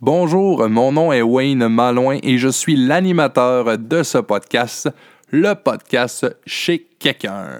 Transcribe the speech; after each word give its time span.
Bonjour, 0.00 0.68
mon 0.68 0.92
nom 0.92 1.12
est 1.12 1.22
Wayne 1.22 1.66
Malouin 1.66 2.18
et 2.22 2.38
je 2.38 2.46
suis 2.46 2.76
l'animateur 2.76 3.76
de 3.76 4.04
ce 4.04 4.18
podcast, 4.18 4.88
le 5.32 5.54
podcast 5.54 6.36
chez 6.46 6.86
quelqu'un. 7.00 7.58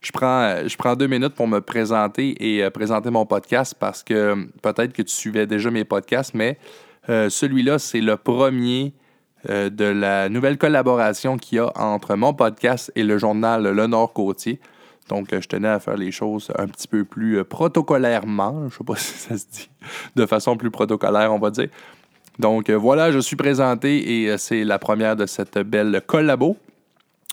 Je 0.00 0.12
prends, 0.12 0.94
deux 0.94 1.08
minutes 1.08 1.34
pour 1.34 1.48
me 1.48 1.60
présenter 1.60 2.36
et 2.38 2.62
euh, 2.62 2.70
présenter 2.70 3.10
mon 3.10 3.26
podcast 3.26 3.74
parce 3.76 4.04
que 4.04 4.14
euh, 4.14 4.36
peut-être 4.62 4.92
que 4.92 5.02
tu 5.02 5.12
suivais 5.12 5.48
déjà 5.48 5.72
mes 5.72 5.82
podcasts, 5.82 6.34
mais 6.34 6.56
euh, 7.08 7.28
celui-là, 7.28 7.80
c'est 7.80 8.00
le 8.00 8.16
premier 8.16 8.94
de 9.48 9.84
la 9.84 10.28
nouvelle 10.28 10.58
collaboration 10.58 11.36
qu'il 11.36 11.56
y 11.56 11.58
a 11.60 11.72
entre 11.76 12.14
mon 12.14 12.32
podcast 12.32 12.92
et 12.94 13.02
le 13.02 13.18
journal 13.18 13.64
Le 13.64 13.86
Nord-Côtier. 13.88 14.60
Donc, 15.08 15.28
je 15.30 15.46
tenais 15.46 15.68
à 15.68 15.78
faire 15.78 15.96
les 15.96 16.10
choses 16.10 16.50
un 16.58 16.66
petit 16.66 16.88
peu 16.88 17.04
plus 17.04 17.44
protocolairement, 17.44 18.68
je 18.68 18.76
sais 18.76 18.84
pas 18.84 18.96
si 18.96 19.14
ça 19.14 19.38
se 19.38 19.46
dit, 19.50 19.70
de 20.16 20.26
façon 20.26 20.56
plus 20.56 20.70
protocolaire, 20.70 21.32
on 21.32 21.38
va 21.38 21.50
dire. 21.50 21.68
Donc, 22.38 22.70
voilà, 22.70 23.12
je 23.12 23.18
suis 23.18 23.36
présenté 23.36 24.24
et 24.24 24.36
c'est 24.36 24.64
la 24.64 24.78
première 24.78 25.16
de 25.16 25.26
cette 25.26 25.58
belle 25.58 26.02
collabo. 26.06 26.56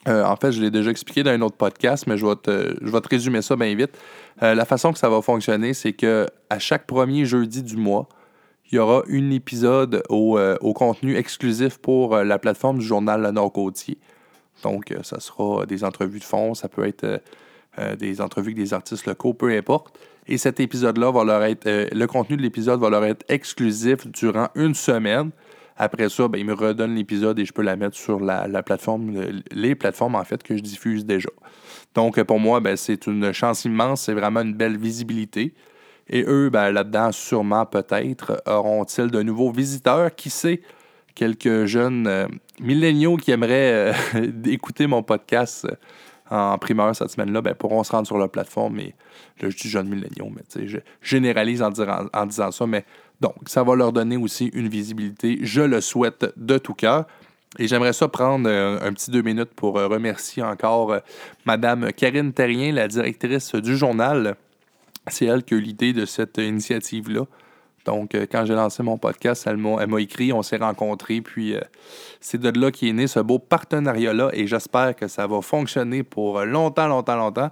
Euh, 0.07 0.23
en 0.25 0.35
fait, 0.35 0.51
je 0.51 0.61
l'ai 0.61 0.71
déjà 0.71 0.91
expliqué 0.91 1.23
dans 1.23 1.31
un 1.31 1.41
autre 1.41 1.55
podcast, 1.55 2.05
mais 2.07 2.17
je 2.17 2.25
vais 2.25 2.35
te, 2.35 2.75
je 2.81 2.91
vais 2.91 3.01
te 3.01 3.09
résumer 3.09 3.41
ça 3.41 3.55
bien 3.55 3.73
vite. 3.73 3.97
Euh, 4.41 4.53
la 4.53 4.65
façon 4.65 4.91
que 4.91 4.99
ça 4.99 5.09
va 5.09 5.21
fonctionner, 5.21 5.73
c'est 5.73 5.93
que 5.93 6.27
à 6.49 6.59
chaque 6.59 6.85
premier 6.85 7.25
jeudi 7.25 7.63
du 7.63 7.77
mois, 7.77 8.09
il 8.71 8.75
y 8.75 8.79
aura 8.79 9.03
un 9.09 9.31
épisode 9.31 10.03
au, 10.09 10.37
euh, 10.37 10.57
au 10.61 10.73
contenu 10.73 11.15
exclusif 11.15 11.77
pour 11.77 12.17
la 12.17 12.39
plateforme 12.39 12.79
du 12.79 12.85
journal 12.85 13.21
Le 13.21 13.31
Nord-Côtier. 13.31 13.97
Donc, 14.63 14.93
ça 15.03 15.19
sera 15.19 15.65
des 15.65 15.83
entrevues 15.83 16.19
de 16.19 16.23
fond, 16.23 16.53
ça 16.53 16.67
peut 16.69 16.85
être 16.85 17.21
des 17.97 18.21
entrevues 18.21 18.49
avec 18.49 18.57
des 18.57 18.73
artistes 18.73 19.05
locaux, 19.05 19.33
peu 19.33 19.49
importe. 19.55 19.97
Et 20.27 20.37
cet 20.37 20.59
épisode-là 20.59 21.11
va 21.11 21.23
leur 21.23 21.43
être, 21.43 21.67
le 21.93 22.05
contenu 22.05 22.37
de 22.37 22.41
l'épisode 22.41 22.79
va 22.79 22.89
leur 22.89 23.03
être 23.03 23.25
exclusif 23.29 24.07
durant 24.07 24.49
une 24.55 24.73
semaine. 24.73 25.31
Après 25.75 26.09
ça, 26.09 26.27
ben, 26.27 26.37
il 26.37 26.45
me 26.45 26.53
redonne 26.53 26.95
l'épisode 26.95 27.39
et 27.39 27.45
je 27.45 27.51
peux 27.53 27.63
la 27.63 27.75
mettre 27.75 27.97
sur 27.97 28.19
la, 28.19 28.47
plateforme, 28.63 29.11
les 29.51 29.75
plateformes 29.75 30.15
en 30.15 30.23
fait 30.23 30.43
que 30.43 30.55
je 30.55 30.61
diffuse 30.61 31.05
déjà. 31.05 31.29
Donc 31.95 32.21
pour 32.23 32.39
moi, 32.39 32.59
ben, 32.59 32.77
c'est 32.77 33.07
une 33.07 33.31
chance 33.33 33.65
immense, 33.65 34.03
c'est 34.03 34.13
vraiment 34.13 34.41
une 34.41 34.53
belle 34.53 34.77
visibilité. 34.77 35.53
Et 36.09 36.23
eux, 36.27 36.49
ben, 36.49 36.71
là-dedans, 36.71 37.11
sûrement 37.11 37.65
peut-être, 37.65 38.41
auront-ils 38.45 39.09
de 39.09 39.21
nouveaux 39.23 39.51
visiteurs, 39.51 40.13
qui 40.13 40.29
sait, 40.29 40.61
quelques 41.15 41.65
jeunes 41.65 42.07
euh, 42.07 42.27
milléniaux 42.59 43.17
qui 43.17 43.31
aimeraient 43.31 43.93
euh, 44.15 44.31
écouter 44.45 44.87
mon 44.87 45.03
podcast 45.03 45.65
euh, 45.65 45.75
en 46.33 46.57
primeur 46.57 46.95
cette 46.95 47.11
semaine-là, 47.11 47.41
ben, 47.41 47.53
pourront 47.53 47.83
se 47.83 47.91
rendre 47.91 48.07
sur 48.07 48.17
la 48.17 48.27
plateforme. 48.27 48.79
Et 48.79 48.95
là, 49.41 49.49
je 49.49 49.57
dis 49.57 49.69
jeunes 49.69 49.87
milléniaux, 49.87 50.31
mais 50.35 50.65
je 50.65 50.79
généralise 51.01 51.61
en, 51.61 51.71
en 52.13 52.25
disant 52.25 52.51
ça, 52.51 52.65
mais 52.65 52.85
donc, 53.21 53.35
ça 53.45 53.63
va 53.63 53.75
leur 53.75 53.93
donner 53.93 54.17
aussi 54.17 54.47
une 54.53 54.67
visibilité. 54.67 55.39
Je 55.41 55.61
le 55.61 55.79
souhaite 55.79 56.33
de 56.35 56.57
tout 56.57 56.73
cœur. 56.73 57.05
Et 57.59 57.67
j'aimerais 57.67 57.93
ça 57.93 58.07
prendre 58.07 58.49
euh, 58.49 58.79
un 58.81 58.91
petit 58.93 59.11
deux 59.11 59.21
minutes 59.21 59.53
pour 59.55 59.77
euh, 59.77 59.87
remercier 59.87 60.41
encore 60.41 60.91
euh, 60.91 60.99
Madame 61.45 61.93
Karine 61.93 62.33
Terrien, 62.33 62.73
la 62.73 62.87
directrice 62.87 63.53
du 63.55 63.77
journal. 63.77 64.35
C'est 65.07 65.25
elle 65.25 65.43
qui 65.43 65.53
a 65.53 65.57
eu 65.57 65.61
l'idée 65.61 65.93
de 65.93 66.05
cette 66.05 66.37
initiative-là. 66.39 67.25
Donc, 67.85 68.15
quand 68.31 68.45
j'ai 68.45 68.53
lancé 68.53 68.81
mon 68.81 68.97
podcast, 68.97 69.45
elle 69.45 69.57
m'a 69.57 69.99
écrit, 69.99 70.31
on 70.31 70.41
s'est 70.41 70.57
rencontrés, 70.57 71.21
puis 71.21 71.55
c'est 72.21 72.39
de 72.39 72.57
là 72.57 72.71
qu'est 72.71 72.93
né 72.93 73.07
ce 73.07 73.19
beau 73.19 73.39
partenariat-là, 73.39 74.29
et 74.33 74.47
j'espère 74.47 74.95
que 74.95 75.07
ça 75.07 75.27
va 75.27 75.41
fonctionner 75.41 76.03
pour 76.03 76.41
longtemps, 76.45 76.87
longtemps, 76.87 77.17
longtemps. 77.17 77.51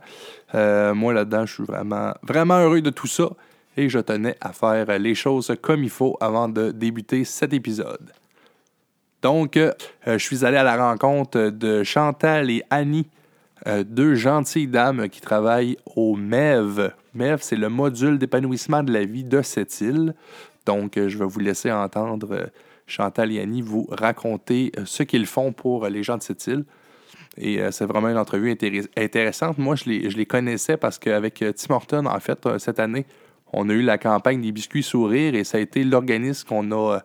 moi, 0.53 1.13
là-dedans, 1.13 1.45
je 1.45 1.53
suis 1.53 1.65
vraiment, 1.65 2.13
vraiment 2.23 2.59
heureux 2.59 2.81
de 2.81 2.91
tout 2.91 3.07
ça 3.07 3.29
et 3.77 3.89
je 3.89 3.99
tenais 3.99 4.35
à 4.41 4.53
faire 4.53 4.99
les 4.99 5.15
choses 5.15 5.55
comme 5.61 5.83
il 5.83 5.89
faut 5.89 6.17
avant 6.19 6.49
de 6.49 6.71
débuter 6.71 7.23
cet 7.23 7.53
épisode. 7.53 8.11
Donc, 9.21 9.55
euh, 9.55 9.71
je 10.05 10.17
suis 10.17 10.45
allé 10.45 10.57
à 10.57 10.63
la 10.63 10.77
rencontre 10.77 11.49
de 11.49 11.83
Chantal 11.83 12.49
et 12.49 12.63
Annie, 12.69 13.07
euh, 13.67 13.83
deux 13.83 14.15
gentilles 14.15 14.67
dames 14.67 15.09
qui 15.09 15.21
travaillent 15.21 15.77
au 15.95 16.15
MEV. 16.15 16.91
MEV, 17.13 17.39
c'est 17.41 17.55
le 17.55 17.69
module 17.69 18.17
d'épanouissement 18.17 18.83
de 18.83 18.91
la 18.91 19.05
vie 19.05 19.23
de 19.23 19.41
cette 19.41 19.81
île. 19.81 20.15
Donc, 20.65 20.97
euh, 20.97 21.09
je 21.09 21.17
vais 21.17 21.25
vous 21.25 21.39
laisser 21.39 21.71
entendre 21.71 22.49
Chantal 22.87 23.31
et 23.31 23.39
Annie 23.39 23.61
vous 23.61 23.87
raconter 23.91 24.71
ce 24.85 25.03
qu'ils 25.03 25.25
font 25.25 25.53
pour 25.53 25.87
les 25.87 26.03
gens 26.03 26.17
de 26.17 26.23
cette 26.23 26.45
île. 26.47 26.65
Et 27.37 27.61
c'est 27.71 27.85
vraiment 27.85 28.09
une 28.09 28.17
entrevue 28.17 28.57
intéressante. 28.97 29.57
Moi, 29.57 29.75
je 29.77 29.87
les 29.87 30.25
connaissais 30.25 30.75
parce 30.75 30.99
qu'avec 30.99 31.35
Tim 31.55 31.73
Horton, 31.73 32.05
en 32.05 32.19
fait, 32.19 32.45
cette 32.57 32.77
année, 32.77 33.05
on 33.53 33.69
a 33.69 33.73
eu 33.73 33.81
la 33.81 33.97
campagne 33.97 34.41
des 34.41 34.51
biscuits 34.51 34.83
sourires 34.83 35.35
et 35.35 35.43
ça 35.43 35.57
a 35.57 35.61
été 35.61 35.83
l'organisme 35.83 36.47
qu'on 36.47 36.71
a, 36.71 36.95
euh, 36.95 36.99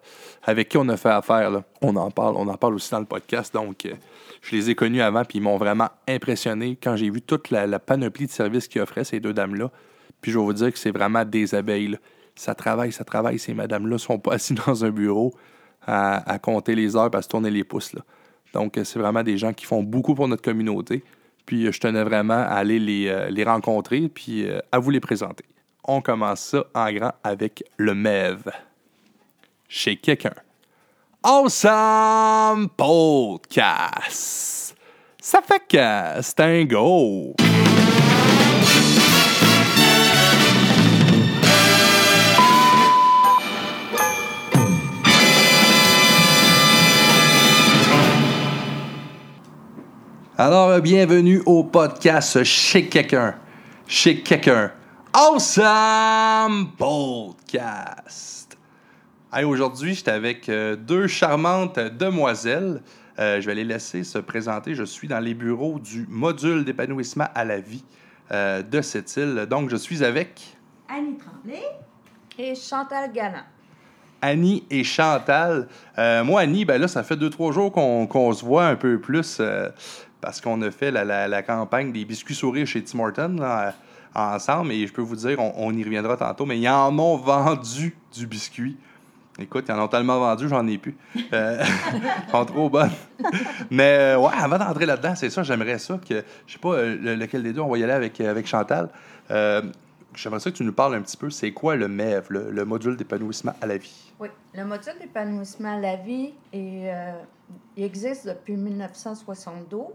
avec 0.45 0.69
qui 0.69 0.79
on 0.79 0.89
a 0.89 0.97
fait 0.97 1.11
affaire. 1.11 1.63
On 1.83 1.97
en 1.97 2.11
parle, 2.11 2.37
on 2.37 2.47
en 2.49 2.57
parle 2.57 2.75
aussi 2.75 2.91
dans 2.91 3.01
le 3.01 3.07
podcast. 3.07 3.53
Donc, 3.53 3.85
euh, 3.87 3.95
je 4.43 4.55
les 4.55 4.71
ai 4.71 4.75
connus 4.75 5.03
avant 5.03 5.25
puis 5.25 5.39
ils 5.39 5.43
m'ont 5.43 5.57
vraiment 5.57 5.89
impressionné 6.09 6.79
quand 6.81 6.97
j'ai 6.97 7.11
vu 7.11 7.21
toute 7.21 7.51
la, 7.51 7.79
panoplie 7.79 8.27
de 8.27 8.31
services 8.31 8.69
qu'ils 8.69 8.81
offraient, 8.81 9.05
ces 9.05 9.19
deux 9.21 9.33
dames-là. 9.33 9.71
Puis 10.21 10.33
je 10.33 10.39
vais 10.39 10.45
vous 10.45 10.53
dire 10.53 10.73
que 10.73 10.79
c'est 10.79 10.93
vraiment 10.93 11.25
des 11.25 11.55
abeilles. 11.55 11.99
Ça 12.37 12.55
travaille, 12.55 12.93
ça 12.93 13.05
travaille. 13.05 13.39
Ces 13.39 13.55
madames-là 13.55 13.99
sont 13.99 14.19
pas 14.19 14.35
assis 14.35 14.55
dans 14.67 14.85
un 14.85 14.91
bureau 14.91 15.35
à, 15.87 16.39
compter 16.41 16.75
les 16.75 16.97
heures 16.97 17.15
à 17.15 17.23
se 17.23 17.29
tourner 17.29 17.51
les 17.51 17.65
pouces. 17.65 17.95
Donc, 18.53 18.77
euh, 18.77 18.85
c'est 18.85 18.99
vraiment 18.99 19.23
des 19.23 19.37
gens 19.37 19.53
qui 19.53 19.67
font 19.67 19.83
beaucoup 19.83 20.15
pour 20.15 20.29
notre 20.29 20.43
communauté. 20.43 21.03
Puis 21.45 21.73
je 21.73 21.81
tenais 21.81 22.03
vraiment 22.03 22.35
à 22.35 22.55
aller 22.55 22.81
les, 22.81 23.29
les 23.31 23.45
rencontrer 23.45 24.09
puis 24.09 24.49
à 24.73 24.81
vous 24.81 24.91
les 24.91 24.99
présenter 24.99 25.45
on 25.87 26.01
commence 26.01 26.41
ça 26.41 26.65
en 26.75 26.93
grand 26.93 27.13
avec 27.23 27.63
le 27.77 27.95
MEV. 27.95 28.43
Chez 29.69 29.97
quelqu'un. 29.97 30.35
Awesome 31.23 32.69
Podcast! 32.77 34.77
Ça 35.21 35.41
fait 35.43 35.63
que 35.69 36.23
c'est 36.23 36.41
un 36.41 36.65
go! 36.65 37.35
Alors, 50.39 50.81
bienvenue 50.81 51.43
au 51.47 51.65
podcast 51.65 52.45
Chez 52.45 52.87
quelqu'un. 52.87 53.35
Chez 53.89 54.21
quelqu'un 54.21 54.71
Awesome 55.19 56.73
Podcast. 56.77 58.59
Aujourd'hui, 59.33 59.95
j'étais 59.95 60.11
avec 60.11 60.51
euh, 60.51 60.77
deux 60.77 61.07
charmantes 61.07 61.79
demoiselles. 61.79 62.83
Euh, 63.19 63.41
je 63.41 63.47
vais 63.47 63.55
les 63.55 63.65
laisser 63.65 64.05
se 64.05 64.19
présenter. 64.19 64.75
Je 64.75 64.85
suis 64.85 65.09
dans 65.09 65.21
les 65.21 65.33
bureaux 65.33 65.79
du 65.79 66.07
module 66.11 66.67
d'épanouissement 66.67 67.29
à 67.35 67.47
la 67.47 67.61
vie 67.61 67.83
euh, 68.31 68.61
de 68.61 68.83
cette 68.83 69.17
île. 69.17 69.47
Donc, 69.49 69.71
je 69.71 69.77
suis 69.77 70.05
avec 70.05 70.55
Annie 70.87 71.17
Tremblay 71.17 71.65
et 72.39 72.55
Chantal 72.55 73.11
Galland. 73.11 73.45
Annie 74.21 74.67
et 74.69 74.85
Chantal. 74.85 75.67
moi, 75.97 76.43
Annie, 76.43 76.67
ben 76.67 76.79
là, 76.79 76.89
ça 76.89 77.03
fait 77.03 77.17
deux, 77.17 77.31
trois 77.31 77.53
jours 77.53 77.73
qu'on 77.73 78.33
se 78.35 78.45
voit 78.45 78.67
un 78.67 78.77
peu 78.77 79.01
plus 79.01 79.41
parce 80.21 80.41
qu'on 80.41 80.61
a 80.63 80.71
fait 80.71 80.91
la, 80.91 81.43
campagne 81.43 81.93
des 81.93 82.05
biscuits 82.05 82.35
sourires 82.35 82.67
chez 82.67 82.83
Tim 82.83 83.01
Hortons 83.01 83.39
ensemble. 84.15 84.73
Et 84.73 84.87
je 84.87 84.93
peux 84.93 85.03
vous 85.03 85.17
dire, 85.17 85.39
on, 85.39 85.73
y 85.73 85.85
reviendra 85.85 86.17
tantôt, 86.17 86.47
mais 86.47 86.59
ils 86.59 86.69
en 86.69 86.97
ont 86.99 87.17
vendu 87.17 87.97
du 88.15 88.27
biscuit. 88.27 88.77
Écoute, 89.39 89.67
ils 89.69 89.73
en 89.73 89.85
ont 89.85 89.89
tellement 89.89 90.19
vendu, 90.19 90.49
j'en 90.49 90.67
ai 90.67 90.79
plus. 90.79 90.97
Euh, 91.33 91.63
ils 91.95 92.31
sont 92.31 92.45
trop 92.47 92.71
bonnes. 92.71 92.91
Mais 93.71 93.99
euh, 93.99 94.19
ouais, 94.19 94.31
avant 94.35 94.57
d'entrer 94.57 94.87
là-dedans, 94.87 95.15
c'est 95.15 95.29
ça, 95.29 95.43
j'aimerais 95.43 95.79
ça 95.79 95.99
que, 95.99 96.25
je 96.47 96.53
sais 96.55 96.59
pas 96.59 96.73
euh, 96.73 97.17
lequel 97.17 97.43
des 97.43 97.53
deux, 97.53 97.61
on 97.61 97.69
va 97.69 97.77
y 97.77 97.85
aller 97.85 97.93
avec, 97.93 98.19
avec 98.21 98.47
Chantal. 98.47 98.89
J'aimerais 100.17 100.41
ça 100.41 100.51
que 100.51 100.57
tu 100.57 100.65
nous 100.65 100.73
parles 100.73 100.95
un 100.95 101.03
petit 101.03 101.17
peu, 101.17 101.31
c'est 101.31 101.53
quoi 101.53 101.77
le 101.77 101.89
MEV, 101.89 102.27
le, 102.31 102.65
module 102.65 102.97
d'épanouissement 102.97 103.53
à 103.61 103.67
la 103.67 103.79
vie? 103.79 104.13
Oui, 104.19 104.29
le 104.55 104.65
module 104.65 104.99
d'épanouissement 105.01 105.77
à 105.77 105.81
la 105.81 105.97
vie, 105.97 106.35
est, 106.53 106.91
il 107.77 107.85
existe 107.85 108.27
depuis 108.27 108.57
1972. 108.57 109.87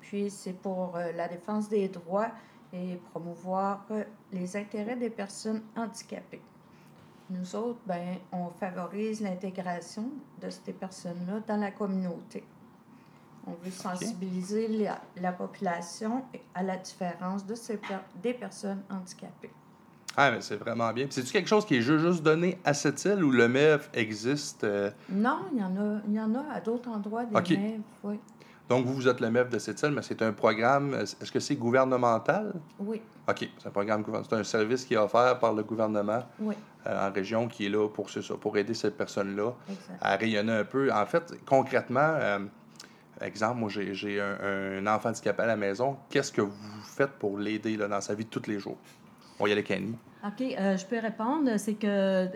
Puis 0.00 0.30
c'est 0.30 0.52
pour 0.52 0.96
la 1.16 1.26
défense 1.26 1.68
des 1.68 1.88
droits 1.88 2.30
et 2.72 2.96
promouvoir 3.10 3.84
euh, 3.90 4.04
les 4.32 4.56
intérêts 4.56 4.96
des 4.96 5.10
personnes 5.10 5.62
handicapées. 5.76 6.42
Nous 7.30 7.56
autres, 7.56 7.80
ben, 7.86 8.16
on 8.32 8.50
favorise 8.50 9.20
l'intégration 9.20 10.10
de 10.40 10.50
ces 10.50 10.72
personnes-là 10.72 11.40
dans 11.46 11.56
la 11.56 11.72
communauté. 11.72 12.44
On 13.46 13.52
veut 13.64 13.70
sensibiliser 13.70 14.68
la, 15.16 15.32
population 15.32 16.24
à 16.54 16.62
la 16.62 16.76
différence 16.76 17.46
de 17.46 17.54
ces, 17.54 17.78
des 18.22 18.34
personnes 18.34 18.82
handicapées. 18.90 19.52
Ah, 20.16 20.30
mais 20.30 20.40
c'est 20.40 20.56
vraiment 20.56 20.92
bien. 20.92 21.06
C'est-tu 21.10 21.30
quelque 21.30 21.48
chose 21.48 21.66
qui 21.66 21.76
est 21.76 21.82
juste 21.82 22.22
donné 22.22 22.58
à 22.64 22.72
cette 22.72 23.04
île 23.04 23.22
ou 23.22 23.30
le 23.30 23.48
MEF 23.48 23.90
existe? 23.92 24.64
Euh? 24.64 24.90
Non, 25.10 25.40
il 25.52 25.58
y 25.60 25.62
en 25.62 25.76
a, 25.76 26.00
il 26.08 26.14
y 26.14 26.20
en 26.20 26.34
a 26.34 26.54
à 26.54 26.60
d'autres 26.60 26.88
endroits 26.88 27.24
des 27.26 27.36
okay. 27.36 27.80
oui. 28.02 28.18
Donc, 28.68 28.84
vous, 28.84 28.94
vous 28.94 29.08
êtes 29.08 29.20
le 29.20 29.30
MEF 29.30 29.48
de 29.48 29.58
cette 29.58 29.80
île, 29.82 29.90
mais 29.90 30.02
c'est 30.02 30.22
un 30.22 30.32
programme. 30.32 30.94
Est-ce 30.94 31.30
que 31.30 31.38
c'est 31.38 31.54
gouvernemental? 31.54 32.52
Oui. 32.80 33.00
OK. 33.28 33.48
C'est 33.58 33.68
un 33.68 33.70
programme 33.70 34.04
C'est 34.28 34.36
un 34.36 34.42
service 34.42 34.84
qui 34.84 34.94
est 34.94 34.98
offert 34.98 35.38
par 35.38 35.52
le 35.52 35.62
gouvernement 35.62 36.24
oui. 36.40 36.54
en 36.84 37.12
région 37.12 37.46
qui 37.46 37.66
est 37.66 37.68
là 37.68 37.88
pour, 37.88 38.10
ça, 38.10 38.20
pour 38.40 38.56
aider 38.56 38.74
cette 38.74 38.96
personne-là 38.96 39.52
Exact. 39.68 39.98
à 40.00 40.16
rayonner 40.16 40.52
un 40.52 40.64
peu. 40.64 40.92
En 40.92 41.06
fait, 41.06 41.34
concrètement, 41.44 42.00
euh, 42.00 42.38
exemple, 43.20 43.60
moi, 43.60 43.70
j'ai 43.70 44.20
un, 44.20 44.38
un 44.40 44.86
enfant 44.86 45.08
handicapé 45.08 45.42
à 45.42 45.46
la 45.46 45.56
maison. 45.56 45.96
Qu'est-ce 46.10 46.32
que 46.32 46.42
vous 46.42 46.82
faites 46.84 47.12
pour 47.12 47.38
l'aider 47.38 47.76
dans 47.76 48.00
sa 48.00 48.14
vie 48.14 48.24
de 48.24 48.30
tous 48.30 48.48
les 48.48 48.58
jours? 48.58 48.76
On 49.38 49.46
y 49.46 49.52
aller 49.52 49.64
Annie. 49.70 49.96
OK, 50.24 50.40
euh, 50.40 50.76
je 50.76 50.86
peux 50.86 50.98
répondre. 50.98 51.56
C'est 51.58 51.74
que 51.74 52.28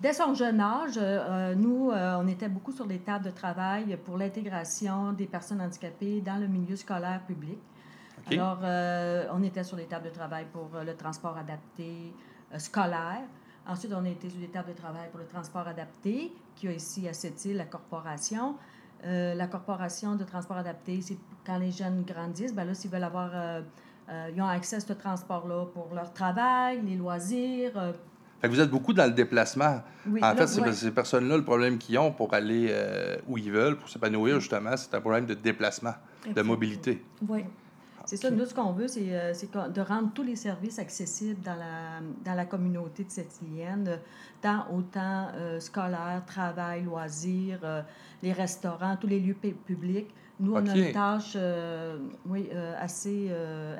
dès 0.00 0.12
son 0.12 0.34
jeune 0.34 0.60
âge, 0.60 0.94
euh, 0.96 1.54
nous, 1.54 1.90
euh, 1.90 2.18
on 2.20 2.28
était 2.28 2.48
beaucoup 2.48 2.72
sur 2.72 2.86
les 2.86 2.98
tables 2.98 3.24
de 3.24 3.30
travail 3.30 3.96
pour 4.04 4.18
l'intégration 4.18 5.12
des 5.12 5.26
personnes 5.26 5.60
handicapées 5.60 6.20
dans 6.20 6.36
le 6.36 6.46
milieu 6.46 6.76
scolaire 6.76 7.22
public. 7.26 7.58
Alors, 8.30 8.58
on 9.34 9.42
était 9.42 9.64
sur 9.64 9.76
les 9.76 9.86
tables 9.86 10.04
de 10.04 10.14
travail 10.14 10.46
pour 10.52 10.70
le 10.86 10.94
transport 10.94 11.36
adapté 11.36 12.12
scolaire. 12.56 13.22
Ensuite, 13.66 13.92
on 13.92 14.04
a 14.04 14.08
été 14.08 14.30
sur 14.30 14.38
les 14.38 14.46
tables 14.46 14.68
de 14.68 14.76
travail 14.76 15.08
pour 15.10 15.18
le 15.18 15.26
transport 15.26 15.66
adapté, 15.66 16.32
qui 16.54 16.68
a 16.68 16.72
ici 16.72 17.08
à 17.08 17.14
cette 17.14 17.44
île 17.44 17.56
la 17.56 17.64
corporation. 17.64 18.54
Euh, 19.04 19.34
la 19.34 19.46
corporation 19.48 20.14
de 20.14 20.24
transport 20.24 20.56
adapté, 20.56 21.00
c'est 21.02 21.16
quand 21.44 21.58
les 21.58 21.72
jeunes 21.72 22.04
grandissent, 22.06 22.54
ben 22.54 22.64
là, 22.64 22.74
s'ils 22.74 22.90
veulent 22.90 23.02
avoir, 23.02 23.30
euh, 23.34 23.60
euh, 24.08 24.30
ils 24.34 24.40
ont 24.40 24.46
accès 24.46 24.76
à 24.76 24.80
ce 24.80 24.92
transport-là 24.92 25.66
pour 25.74 25.88
leur 25.94 26.12
travail, 26.12 26.80
les 26.86 26.94
loisirs. 26.94 27.72
Fait 28.40 28.48
que 28.48 28.52
vous 28.54 28.60
êtes 28.60 28.70
beaucoup 28.70 28.92
dans 28.92 29.06
le 29.06 29.12
déplacement. 29.12 29.82
oui, 30.06 30.20
En 30.22 30.28
là, 30.28 30.36
fait, 30.36 30.46
c'est 30.46 30.60
ouais. 30.60 30.72
ces 30.72 30.90
personnes-là, 30.92 31.36
le 31.36 31.44
problème 31.44 31.78
qu'ils 31.78 31.98
ont 31.98 32.12
pour 32.12 32.32
aller 32.34 32.74
où 33.28 33.38
ils 33.38 33.50
veulent, 33.50 33.76
pour 33.76 33.88
s'épanouir, 33.88 34.38
justement, 34.40 34.76
c'est 34.76 34.94
un 34.94 35.00
problème 35.00 35.26
de 35.26 35.34
déplacement, 35.34 35.94
de 36.34 36.42
mobilité. 36.42 37.04
Oui. 37.28 37.44
C'est 38.06 38.16
ça, 38.16 38.30
nous, 38.30 38.44
ce 38.44 38.54
qu'on 38.54 38.72
veut, 38.72 38.88
c'est 38.88 39.06
euh, 39.10 39.32
de 39.68 39.80
rendre 39.80 40.10
tous 40.14 40.22
les 40.22 40.36
services 40.36 40.78
accessibles 40.78 41.40
dans 41.42 41.54
la, 41.54 42.00
dans 42.24 42.34
la 42.34 42.44
communauté 42.44 43.04
de 43.04 43.10
cette 43.10 43.40
îlienne, 43.42 43.86
euh, 43.88 43.96
tant 44.40 44.66
autant 44.74 45.28
euh, 45.34 45.60
scolaire, 45.60 46.22
travail, 46.26 46.82
loisirs, 46.82 47.60
euh, 47.64 47.82
les 48.22 48.32
restaurants, 48.32 48.96
tous 49.00 49.06
les 49.06 49.20
lieux 49.20 49.34
pu- 49.34 49.52
publics. 49.52 50.10
Nous, 50.40 50.52
on 50.54 50.66
a 50.66 50.76
une 50.76 50.92
tâche 50.92 51.34
euh, 51.36 51.98
oui, 52.26 52.48
assez 52.80 53.30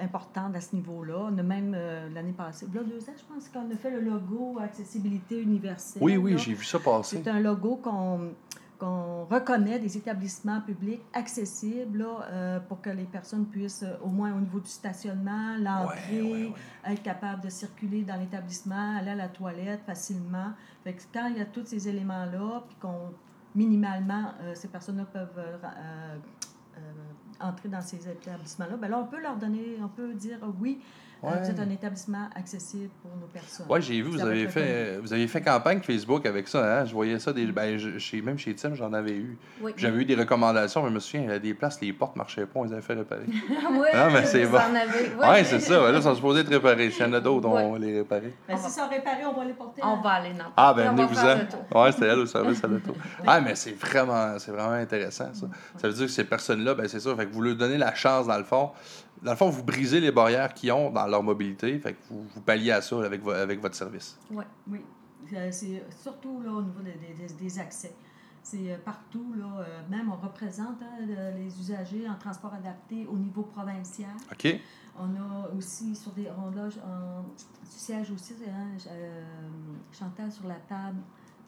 importante 0.01 0.55
à 0.55 0.61
ce 0.61 0.77
niveau-là. 0.77 1.29
On 1.33 1.37
a 1.39 1.43
même, 1.43 1.75
l'année 2.15 2.33
passée, 2.33 2.67
là, 2.73 2.83
deux 2.85 3.01
ans, 3.01 3.15
je 3.17 3.35
pense 3.35 3.49
qu'on 3.49 3.69
a 3.73 3.77
fait 3.77 3.91
le 3.91 4.01
logo 4.01 4.59
Accessibilité 4.63 5.41
universelle. 5.41 6.01
Oui, 6.03 6.17
oui, 6.17 6.39
j'ai 6.39 6.55
vu 6.55 6.65
ça 6.65 6.79
passer. 6.79 7.21
C'est 7.25 7.29
un 7.31 7.41
logo 7.41 7.77
qu'on 7.83 8.33
qu'on 8.82 9.25
reconnaît 9.26 9.79
des 9.79 9.96
établissements 9.96 10.61
publics 10.61 11.02
accessibles 11.12 11.99
là, 12.00 12.26
euh, 12.32 12.58
pour 12.58 12.81
que 12.81 12.90
les 12.90 13.05
personnes 13.05 13.46
puissent, 13.46 13.84
euh, 13.84 13.94
au 14.02 14.08
moins 14.08 14.34
au 14.34 14.40
niveau 14.40 14.58
du 14.58 14.69
stationnement, 14.69 15.56
l'entrée, 15.56 16.20
Ouais, 16.20 16.32
ouais, 16.32 16.46
ouais. 16.49 16.93
être 16.93 17.02
capable 17.02 17.43
de 17.44 17.49
circuler 17.49 18.02
dans 18.02 18.17
l'établissement, 18.17 18.96
aller 18.99 19.11
à 19.11 19.14
la 19.14 19.29
toilette 19.29 19.82
facilement. 19.87 20.50
Fait 20.82 20.94
que 20.94 21.02
quand 21.14 21.29
il 21.29 21.38
y 21.38 21.40
a 21.40 21.44
tous 21.44 21.64
ces 21.67 21.87
éléments-là, 21.88 22.64
puis 22.67 22.76
qu'on, 22.81 23.12
minimalement, 23.55 24.32
euh, 24.43 24.52
ces 24.56 24.67
personnes-là 24.67 25.05
peuvent 25.05 25.40
entrer 27.38 27.69
dans 27.69 27.81
ces 27.81 28.08
établissements-là, 28.08 28.76
ben 28.76 28.88
là, 28.88 28.99
on 28.99 29.06
peut 29.06 29.20
leur 29.20 29.37
donner, 29.37 29.79
on 29.81 29.88
peut 29.88 30.12
dire 30.14 30.38
oui, 30.61 30.81
Ouais. 31.23 31.31
vous 31.43 31.51
êtes 31.51 31.61
un 31.61 31.71
établissement 31.71 32.29
accessible 32.35 32.89
pour 33.01 33.13
nos 33.17 33.27
personnes. 33.29 33.67
Oui, 33.69 33.81
j'ai 33.81 33.95
vu, 34.03 34.11
vous 34.11 34.21
avez, 34.21 34.49
fait, 34.49 34.99
vous 35.01 35.13
avez 35.13 35.29
fait 35.29 35.41
campagne 35.41 35.81
Facebook 35.81 36.27
avec 36.27 36.49
ça. 36.49 36.81
Hein? 36.81 36.85
Je 36.85 36.93
voyais 36.93 37.19
ça, 37.21 37.33
des, 37.33 37.47
ben, 37.47 37.79
je- 37.79 37.99
chez, 37.99 38.21
même 38.23 38.39
chez 38.39 38.55
Tim, 38.57 38.75
j'en 38.75 38.93
avais 38.93 39.13
eu. 39.13 39.39
Oui. 39.61 39.73
J'avais 39.77 39.99
eu 39.99 40.05
des 40.05 40.17
recommandations, 40.17 40.83
mais 40.83 40.89
je 40.89 40.95
me 40.95 40.99
souviens, 41.01 41.23
il 41.23 41.29
y 41.29 41.33
a 41.33 41.39
des 41.39 41.55
places, 41.55 41.81
les 41.81 41.93
portes 41.93 42.17
ne 42.17 42.19
marchaient 42.19 42.45
pas, 42.47 42.61
on 42.61 42.65
les 42.65 42.73
avait 42.73 42.83
fait 42.83 42.95
réparer. 42.95 43.23
oui, 43.29 43.89
Ah, 43.95 44.09
mais 44.13 44.25
c'est 44.27 44.47
bon. 44.47 44.59
Oui, 44.59 44.81
oui. 45.21 45.29
ouais, 45.29 45.45
c'est 45.45 45.61
ça. 45.61 45.91
Là, 45.91 45.97
ils 45.97 46.03
sont 46.03 46.15
supposés 46.15 46.41
être 46.41 46.49
réparés. 46.49 46.91
S'il 46.91 47.07
y 47.07 47.09
en 47.09 47.13
a 47.13 47.21
d'autres, 47.21 47.49
on 47.49 47.73
va 47.73 47.79
les 47.79 47.99
réparer. 47.99 48.35
Ben, 48.49 48.57
si 48.57 48.71
ça 48.71 48.87
réparé, 48.87 49.25
on 49.25 49.33
va 49.39 49.45
les 49.45 49.53
porter. 49.55 49.81
On 49.85 50.01
va 50.03 50.11
aller 50.11 50.33
dans 50.35 50.47
Ah, 50.57 50.75
ben, 50.75 50.91
venez-vous-en. 50.93 51.81
Ouais, 51.83 51.93
c'était 51.93 52.07
elle 52.07 52.19
au 52.19 52.27
service 52.27 52.63
à 52.65 52.67
l'auto. 52.67 52.95
Ah, 53.27 53.41
mais 53.41 53.55
c'est 53.55 53.79
vraiment, 53.79 54.39
c'est 54.39 54.51
vraiment 54.51 54.73
intéressant, 54.73 55.33
ça. 55.33 55.47
Ça 55.77 55.87
veut 55.89 55.95
dire 55.95 56.07
que 56.07 56.13
ces 56.13 56.25
personnes-là, 56.25 56.75
ben, 56.75 56.89
c'est 56.89 56.99
ça. 57.01 57.15
Fait 57.15 57.27
que 57.27 57.33
vous 57.33 57.43
leur 57.43 57.55
donnez 57.55 57.79
la 57.79 57.95
chance, 57.95 58.27
dans 58.27 58.39
le 58.39 58.45
fond. 58.45 58.71
Dans 59.23 59.31
le 59.33 59.37
fond, 59.37 59.49
vous 59.51 59.63
brisez 59.63 60.01
les 60.01 60.11
barrières 60.11 60.53
qu'ils 60.53 60.73
ont 60.73 60.91
dans 60.91 61.07
leur 61.07 61.23
mobilité. 61.23 61.79
Fait 61.79 61.93
que 61.93 61.99
vous, 62.11 62.25
vous 62.35 62.41
palliez 62.41 62.73
à 62.73 62.83
ça 62.83 63.05
avec, 63.05 63.23
vo- 63.23 63.31
avec 63.31 63.61
votre 63.61 63.75
service. 63.77 64.19
Oui. 64.31 64.45
Oui, 64.69 64.81
Euh, 65.35 65.49
c'est 65.53 65.83
surtout 66.03 66.43
là, 66.43 66.51
au 66.51 66.63
niveau 66.63 66.81
des, 66.81 66.93
des- 67.15 67.33
des 67.35 67.59
accès. 67.59 67.95
C'est 68.43 68.73
euh, 68.73 68.77
partout, 68.85 69.33
là, 69.39 69.61
euh, 69.61 69.81
même 69.89 70.11
on 70.11 70.17
représente 70.17 70.83
hein, 70.83 70.99
le- 71.01 71.39
les 71.39 71.59
usagers 71.61 72.09
en 72.09 72.17
transport 72.17 72.53
adapté 72.53 73.07
au 73.07 73.17
niveau 73.17 73.43
provincial. 73.43 74.11
OK? 74.33 74.59
On 74.99 75.05
a 75.15 75.49
aussi 75.57 75.95
sur 75.95 76.11
des. 76.13 76.27
On 76.37 76.51
loge 76.51 76.79
siège 77.65 78.11
aussi, 78.11 78.35
hein, 78.47 78.77
euh, 78.89 79.23
Chantal 79.93 80.31
sur 80.31 80.47
la 80.49 80.57
table 80.57 80.99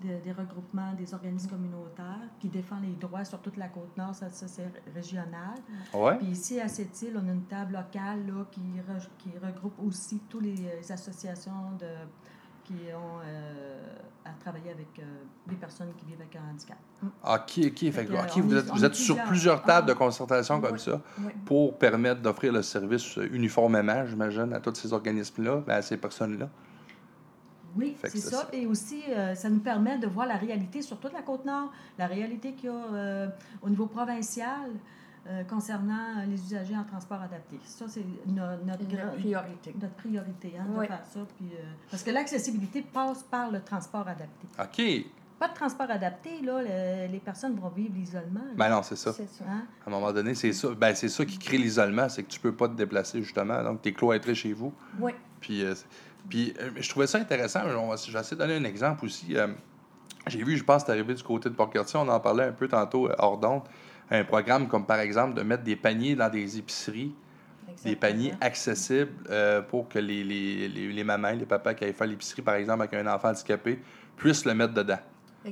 de- 0.02 0.22
des 0.24 0.32
regroupements 0.32 0.92
des 0.94 1.14
organismes 1.14 1.50
communautaires 1.50 2.28
qui 2.40 2.48
défend 2.48 2.78
les 2.80 2.92
droits 2.94 3.24
sur 3.24 3.40
toute 3.40 3.56
la 3.56 3.68
côte 3.68 3.96
nord, 3.96 4.14
ça, 4.14 4.28
ça, 4.30 4.46
c'est 4.48 4.70
régional. 4.94 5.54
Ouais? 5.94 6.16
Puis 6.18 6.26
ici, 6.28 6.60
à 6.60 6.68
cette 6.68 7.00
île, 7.02 7.18
on 7.22 7.28
a 7.28 7.32
une 7.32 7.44
table 7.44 7.74
locale 7.74 8.26
là, 8.26 8.44
qui, 8.50 8.60
re- 8.60 9.08
qui 9.18 9.30
regroupe 9.38 9.74
aussi 9.86 10.20
toutes 10.28 10.42
les, 10.42 10.90
associations 10.92 11.72
de, 11.78 11.86
qui 12.64 12.74
ont 12.94 13.20
euh, 13.24 13.80
à 14.24 14.30
travailler 14.40 14.70
avec 14.72 14.88
euh, 14.98 15.02
des 15.46 15.56
personnes 15.56 15.92
qui 15.96 16.06
vivent 16.06 16.20
avec 16.20 16.34
un 16.36 16.50
handicap. 16.50 16.78
OK, 17.02 17.60
OK. 17.66 17.90
Fait 17.92 18.06
que, 18.06 18.12
on 18.12 18.40
vous 18.42 18.54
est- 18.54 18.58
êtes, 18.58 18.66
vous 18.66 18.84
êtes 18.84 18.94
sur 18.94 19.14
plusieurs. 19.14 19.28
plusieurs 19.28 19.62
tables 19.62 19.86
de 19.86 19.92
Ah. 19.92 19.96
concertation 19.96 20.60
comme 20.60 20.78
ça 20.78 21.00
Oui. 21.20 21.32
pour 21.44 21.78
permettre 21.78 22.20
d'offrir 22.22 22.52
le 22.52 22.62
service 22.62 23.16
uniformément, 23.16 24.06
j'imagine, 24.06 24.52
à 24.54 24.60
tous 24.60 24.74
ces 24.74 24.92
organismes-là, 24.92 25.62
à 25.68 25.82
ces 25.82 25.96
personnes-là. 25.98 26.48
Oui, 27.76 27.96
c'est 28.04 28.16
ça. 28.18 28.30
ça. 28.42 28.48
Et 28.52 28.66
aussi, 28.66 29.02
euh, 29.08 29.34
ça 29.34 29.48
nous 29.50 29.60
permet 29.60 29.98
de 29.98 30.06
voir 30.06 30.26
la 30.26 30.36
réalité 30.36 30.82
sur 30.82 30.98
toute 30.98 31.12
la 31.12 31.22
Côte-Nord, 31.22 31.72
la 31.98 32.06
réalité 32.06 32.52
qu'il 32.52 32.70
y 32.70 32.72
a 32.72 32.74
euh, 32.94 33.28
au 33.62 33.68
niveau 33.70 33.86
provincial 33.86 34.70
euh, 35.26 35.42
concernant 35.44 36.22
les 36.28 36.34
usagers 36.34 36.76
en 36.76 36.84
transport 36.84 37.20
adapté. 37.22 37.58
Ça, 37.64 37.86
c'est 37.88 38.04
no- 38.26 38.42
notre, 38.66 38.84
priorité. 39.16 39.74
notre 39.80 39.94
priorité, 39.94 40.52
hein, 40.58 40.64
Oui. 40.76 40.82
de 40.84 40.88
faire 40.88 41.04
ça. 41.12 41.20
Puis, 41.38 41.48
euh, 41.54 41.62
parce 41.90 42.02
que 42.02 42.10
l'accessibilité 42.10 42.82
passe 42.82 43.22
par 43.22 43.50
le 43.50 43.60
transport 43.62 44.06
adapté. 44.06 44.46
OK. 44.58 45.06
Pas 45.38 45.48
de 45.48 45.54
transport 45.54 45.90
adapté, 45.90 46.40
là, 46.42 46.60
le- 46.62 47.10
les 47.10 47.18
personnes 47.18 47.54
vont 47.56 47.68
vivre 47.70 47.92
l'isolement. 47.94 48.44
Ben 48.56 48.68
non, 48.70 48.82
c'est 48.82 48.96
ça. 48.96 49.12
C'est 49.14 49.28
ça. 49.28 49.44
Hein? 49.48 49.62
À 49.84 49.88
un 49.88 49.92
moment 49.92 50.12
donné, 50.12 50.34
c'est 50.34 50.52
ça. 50.52 50.68
Ben, 50.74 50.94
c'est 50.94 51.08
ça 51.08 51.24
qui 51.24 51.38
crée 51.38 51.58
l'isolement, 51.58 52.08
c'est 52.10 52.22
que 52.22 52.30
tu 52.30 52.38
peux 52.38 52.54
pas 52.54 52.68
te 52.68 52.74
déplacer, 52.74 53.20
justement. 53.22 53.62
Donc, 53.64 53.80
tu 53.82 53.88
es 53.88 53.92
cloîtré 53.92 54.34
chez 54.34 54.52
vous. 54.52 54.72
Oui. 55.00 55.12
Puis, 55.40 55.62
euh, 55.64 55.74
puis 56.28 56.54
euh, 56.60 56.70
je 56.76 56.88
trouvais 56.88 57.06
ça 57.06 57.18
intéressant. 57.18 57.60
On 57.76 57.88
va- 57.88 57.96
Je 57.96 58.10
vais 58.12 58.20
essayer 58.20 58.36
de 58.36 58.42
donner 58.42 58.56
un 58.56 58.64
exemple 58.64 59.04
aussi. 59.04 59.36
Euh, 59.36 59.48
J'ai 60.26 60.42
vu, 60.42 60.56
je 60.56 60.64
pense, 60.64 60.84
c'est 60.86 60.90
arrivé 60.92 61.12
du 61.14 61.22
côté 61.22 61.50
de 61.50 61.54
Port-Cartier, 61.54 62.00
on 62.02 62.08
en 62.08 62.18
parlait 62.20 62.44
un 62.44 62.52
peu 62.52 62.66
tantôt 62.66 63.08
euh, 63.10 63.14
hors 63.18 63.36
d'onde, 63.38 63.62
un 64.10 64.24
programme 64.24 64.68
comme 64.68 64.86
par 64.86 64.98
exemple 65.00 65.34
de 65.34 65.42
mettre 65.42 65.62
des 65.64 65.76
paniers 65.76 66.14
dans 66.14 66.30
des 66.30 66.56
épiceries, 66.58 67.14
des 67.84 67.96
paniers 67.96 68.32
accessibles 68.40 69.12
euh, 69.28 69.60
pour 69.60 69.88
que 69.88 69.98
les, 69.98 70.24
les, 70.24 70.68
les, 70.68 70.92
les 70.92 71.04
mamans, 71.04 71.30
les 71.32 71.44
papas 71.44 71.74
qui 71.74 71.84
aillent 71.84 71.92
faire 71.92 72.06
l'épicerie, 72.06 72.40
par 72.42 72.54
exemple, 72.54 72.82
avec 72.82 72.94
un 72.94 73.06
enfant 73.12 73.28
handicapé, 73.28 73.78
puissent 74.16 74.44
le 74.46 74.54
mettre 74.54 74.72
dedans. 74.72 74.98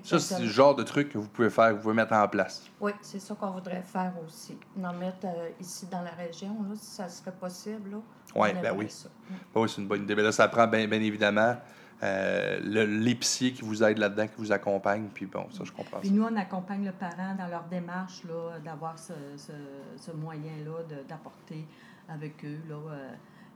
Ça, 0.04 0.18
c'est 0.18 0.40
le 0.40 0.46
genre 0.46 0.74
de 0.74 0.82
truc 0.82 1.10
que 1.10 1.18
vous 1.18 1.28
pouvez 1.28 1.50
faire, 1.50 1.70
que 1.70 1.74
vous 1.76 1.82
pouvez 1.82 1.94
mettre 1.94 2.12
en 2.14 2.26
place. 2.28 2.62
Oui, 2.80 2.92
c'est 3.02 3.18
ça 3.20 3.34
qu'on 3.34 3.50
voudrait 3.50 3.82
faire 3.82 4.12
aussi. 4.26 4.56
En 4.82 4.92
mettre 4.94 5.24
euh, 5.26 5.50
ici 5.60 5.86
dans 5.90 6.02
la 6.02 6.10
région, 6.12 6.56
là, 6.68 6.74
si 6.76 6.86
ça 6.86 7.08
serait 7.08 7.32
possible. 7.32 7.90
Là, 7.90 7.96
Oui, 8.34 8.48
on 8.56 8.62
ben 8.62 8.74
oui. 8.76 8.88
ça. 8.88 9.08
Ben 9.54 9.60
oui, 9.60 9.68
c'est 9.68 9.80
une 9.82 9.88
bonne 9.88 10.02
idée. 10.02 10.14
Mais 10.14 10.22
là, 10.22 10.32
ça 10.32 10.48
prend 10.48 10.66
bien, 10.66 10.86
bien 10.88 11.00
évidemment 11.00 11.56
euh, 12.02 12.58
l'épicier 12.86 13.52
qui 13.52 13.62
vous 13.62 13.82
aide 13.84 13.98
là-dedans, 13.98 14.26
qui 14.26 14.34
vous 14.38 14.50
accompagne. 14.50 15.08
Puis 15.12 15.26
bon, 15.26 15.46
ça, 15.50 15.62
je 15.64 15.72
comprends 15.72 15.98
Puis 16.00 16.08
ça. 16.08 16.14
nous, 16.14 16.24
on 16.24 16.36
accompagne 16.36 16.84
le 16.84 16.92
parent 16.92 17.34
dans 17.38 17.46
leur 17.48 17.64
démarche 17.64 18.22
d'avoir 18.64 18.98
ce, 18.98 19.12
ce, 19.36 19.52
ce 19.96 20.10
moyen-là 20.12 20.82
d'apporter 21.08 21.66
avec 22.08 22.44
eux 22.44 22.58
là, 22.68 22.74
euh, 22.90 23.10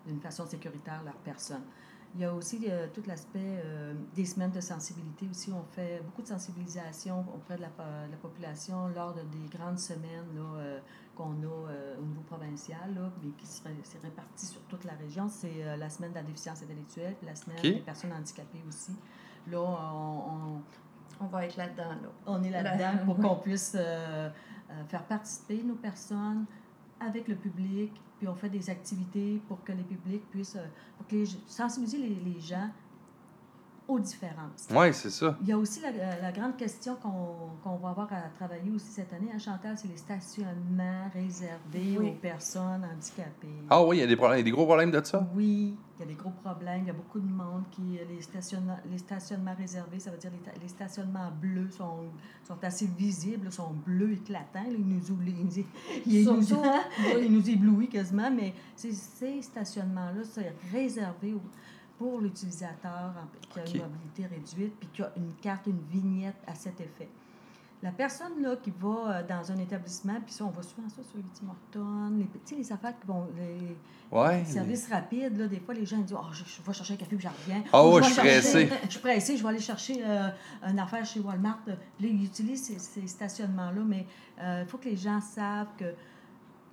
d'une 0.07 0.21
façon 0.21 0.47
sécuritaire 0.47 1.01
leur 1.05 1.17
personne. 1.17 1.63
Il 2.19 2.23
y 2.23 2.25
a 2.25 2.33
aussi 2.33 2.65
euh, 2.67 2.87
tout 2.95 3.03
l'aspect 3.07 3.61
euh, 3.63 3.93
des 4.15 4.25
semaines 4.25 4.51
de 4.51 4.61
sensibilité 4.63 5.29
aussi. 5.31 5.53
On 5.53 5.63
fait 5.75 6.01
beaucoup 6.03 6.23
de 6.23 6.27
sensibilisation 6.29 7.21
auprès 7.35 7.57
de 7.57 7.61
la, 7.61 7.69
de 7.69 8.11
la 8.11 8.17
population 8.17 8.89
lors 8.89 9.13
de 9.13 9.21
des 9.21 9.49
grandes 9.55 9.79
semaines 9.79 10.25
là, 10.35 10.43
euh, 10.57 10.79
qu'on 11.15 11.33
a 11.43 11.71
euh, 11.71 11.97
au 12.01 12.05
niveau 12.07 12.23
provincial, 12.23 12.95
là, 12.95 13.11
mais 13.23 13.31
qui 13.33 13.47
se 13.47 13.63
ré- 13.63 13.77
c'est 13.83 14.01
réparti 14.03 14.47
sur 14.47 14.63
toute 14.63 14.85
la 14.85 14.95
région. 14.95 15.29
C'est 15.29 15.63
euh, 15.63 15.77
la 15.77 15.91
semaine 15.91 16.11
de 16.13 16.17
la 16.17 16.23
déficience 16.23 16.63
intellectuelle, 16.63 17.17
puis 17.19 17.27
la 17.27 17.35
semaine 17.37 17.59
des 17.61 17.81
personnes 17.81 18.13
handicapées 18.15 18.63
aussi. 18.67 18.93
Là, 19.51 19.59
on- 19.61 20.33
on, 20.33 20.63
On 21.21 21.27
va 21.27 21.45
être 21.47 21.57
là-dedans. 21.57 21.91
Là. 22.03 22.09
on 22.27 22.43
est 22.43 22.51
Là- 22.51 22.63
là-dedans 22.63 23.05
pour 23.05 23.17
qu'on 23.19 23.37
puisse 23.37 23.75
euh, 23.79 24.31
euh, 24.71 24.85
faire 24.89 25.05
participer 25.05 25.63
nos 25.63 25.75
personnes 25.77 26.47
avec 27.01 27.29
le 27.29 27.37
public, 27.37 27.93
puis 28.19 28.29
on 28.29 28.35
fait 28.35 28.49
des 28.49 28.71
activités 28.71 29.41
pour 29.49 29.63
que 29.65 29.73
les 29.73 29.83
publics 29.83 30.29
puissent, 30.31 30.57
euh, 30.57 30.67
pour 30.97 31.07
que 31.07 31.17
les, 31.17 31.27
sensibiliser 31.47 31.99
les, 31.99 32.15
les 32.15 32.41
gens 32.41 32.71
aux 33.89 34.01
différences. 34.01 34.67
Oui, 34.75 34.93
c'est 34.93 35.11
ça. 35.11 35.37
Il 35.43 35.49
y 35.49 35.53
a 35.53 35.59
aussi 35.59 35.81
la, 35.81 35.91
la 36.21 36.33
grande 36.33 36.57
question 36.57 36.97
qu'on 36.97 37.37
qu'on 37.63 37.77
va 37.77 37.91
avoir 37.91 38.13
à 38.13 38.23
travailler 38.35 38.71
aussi 38.71 38.87
cette 38.91 39.13
année, 39.13 39.31
à 39.35 39.39
Chantal, 39.39 39.77
c'est 39.79 39.89
les 39.89 39.97
stationnements 39.97 41.09
réservés 41.15 41.97
Oui. 41.99 42.09
aux 42.09 42.15
personnes 42.15 42.85
handicapées. 42.85 43.63
Ah 43.71 43.83
oui, 43.85 43.99
il 43.99 44.01
y 44.01 44.03
a 44.03 44.07
des 44.07 44.17
problèmes, 44.17 44.39
il 44.39 44.41
y 44.41 44.43
a 44.43 44.45
des 44.45 44.51
gros 44.51 44.67
problèmes 44.67 44.91
de 44.91 45.03
ça? 45.05 45.27
Oui, 45.35 45.75
il 45.99 46.01
y 46.01 46.03
a 46.03 46.07
des 46.07 46.15
gros 46.15 46.31
problèmes. 46.31 46.81
Il 46.83 46.87
y 46.89 46.91
a 46.91 46.95
beaucoup 46.95 47.21
de 47.21 47.29
monde 47.31 47.65
qui. 47.71 47.99
Les 48.09 48.21
stationnements, 48.23 48.79
les 48.91 48.99
stationnements 48.99 49.55
réservés, 49.57 49.99
ça 50.01 50.11
veut 50.11 50.19
dire 50.19 50.31
les, 50.33 50.61
les 50.63 50.69
stationnements 50.69 51.31
bleus 51.41 51.71
sont, 51.71 52.05
sont 52.47 52.59
assez 52.63 52.87
visibles, 52.87 53.51
sont 53.53 53.73
bleus 53.87 54.13
éclatants. 54.13 54.63
là. 54.65 54.71
Ils 54.77 54.87
nous, 54.87 55.11
oublient- 55.11 55.65
ils, 56.07 56.13
ils 56.13 56.25
nous, 56.25 56.41
ils 57.21 57.33
nous 57.33 57.51
éblouissent 57.51 57.91
quasiment, 57.91 58.31
mais 58.31 58.53
ces, 58.75 58.93
ces 58.93 59.43
stationnements-là, 59.43 60.23
c'est 60.25 60.55
réservé 60.73 61.35
au- 61.35 61.41
pour 61.99 62.21
l'utilisateur 62.21 63.13
qui 63.51 63.59
a 63.59 63.65
une 63.65 63.83
mobilité 63.83 64.27
réduite 64.27 64.75
puis 64.79 64.89
qui 64.93 65.03
a 65.03 65.13
une 65.17 65.33
carte, 65.41 65.67
une 65.67 65.83
vignette 65.91 66.37
à 66.47 66.55
cet 66.55 66.81
effet. 66.81 67.09
La 67.83 67.93
personne 67.93 68.43
là, 68.43 68.57
qui 68.57 68.73
va 68.81 68.89
euh, 68.89 69.23
dans 69.27 69.53
un 69.53 69.59
établissement, 69.59 70.19
puis 70.25 70.33
ça, 70.33 70.45
on 70.45 70.51
voit 70.51 70.63
souvent 70.63 70.89
ça 70.89 71.03
sur 71.03 71.19
les 71.19 71.25
Tim 71.39 71.49
Hortons, 71.49 72.17
les, 72.17 72.57
les 72.57 72.73
affaires 72.73 72.99
qui 72.99 73.07
vont. 73.07 73.27
Les, 73.37 73.77
Ouais. 74.13 74.45
Service 74.45 74.89
rapide, 74.89 75.37
là, 75.37 75.49
des 75.49 75.59
fois, 75.59 75.75
les 75.75 75.85
gens 75.85 75.99
disent 75.99 76.17
oh, 76.17 76.27
je, 76.31 76.45
je 76.45 76.63
vais 76.65 76.73
chercher 76.73 76.95
un 76.95 76.97
café 76.97 77.17
puis 77.17 77.27
reviens. 77.27 77.65
Ah 77.73 77.85
Ou 77.85 77.95
ouais, 77.95 78.01
vais 78.01 78.07
je 78.07 78.13
suis 78.13 78.21
pressé. 78.21 78.69
Je 78.85 78.91
suis 78.91 79.01
pressé, 79.01 79.37
je 79.37 79.43
vais 79.43 79.49
aller 79.49 79.59
chercher 79.59 80.01
euh, 80.05 80.29
une 80.69 80.79
affaire 80.79 81.05
chez 81.05 81.21
Walmart. 81.21 81.59
Là, 81.67 81.75
ils 82.01 82.25
utilisent 82.25 82.67
ces, 82.67 82.79
ces 82.79 83.07
stationnements-là, 83.07 83.83
mais 83.85 84.07
euh, 84.41 84.63
il 84.65 84.69
faut 84.69 84.79
que 84.79 84.89
les 84.89 84.97
gens 84.97 85.21
savent 85.21 85.75
que 85.77 85.87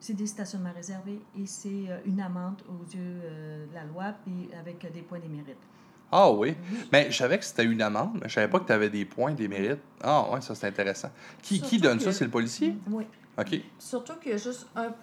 c'est 0.04 0.14
des 0.14 0.28
stationnements 0.28 0.74
réservés 0.76 1.22
et 1.40 1.46
c'est 1.46 1.70
euh, 1.88 1.98
une 2.06 2.20
amende 2.20 2.62
aux 2.68 2.84
yeux 2.94 3.22
euh, 3.24 3.66
de 3.68 3.74
la 3.74 3.86
loi, 3.86 4.14
puis 4.26 4.50
avec 4.60 4.84
euh, 4.84 4.90
des 4.90 5.02
points 5.02 5.20
des 5.20 5.30
mérites. 5.30 5.56
Ah 6.12 6.30
oui. 6.30 6.56
Mais 6.92 7.10
je 7.10 7.16
savais 7.18 7.40
que 7.40 7.46
c'était 7.46 7.64
une 7.64 7.82
amende, 7.82 8.20
mais 8.22 8.28
je 8.28 8.34
savais 8.34 8.50
pas 8.50 8.60
que 8.60 8.66
tu 8.66 8.74
avais 8.74 8.90
des 8.90 9.06
points, 9.06 9.32
des 9.32 9.48
mérites. 9.48 9.80
Ah 10.04 10.30
ouais, 10.30 10.42
ça 10.42 10.56
c'est 10.56 10.68
intéressant. 10.68 11.10
Qui, 11.42 11.62
qui 11.62 11.78
donne 11.80 12.00
que- 12.00 12.04
ça? 12.04 12.12
C'est 12.12 12.26
le 12.26 12.32
policier? 12.32 12.76
Oui. 12.92 13.06
OK. 13.40 13.62
Surtout 13.80 14.16
qu'il 14.18 14.32
y 14.32 14.36
a 14.36 14.38
juste 14.38 14.68
1 14.76 14.94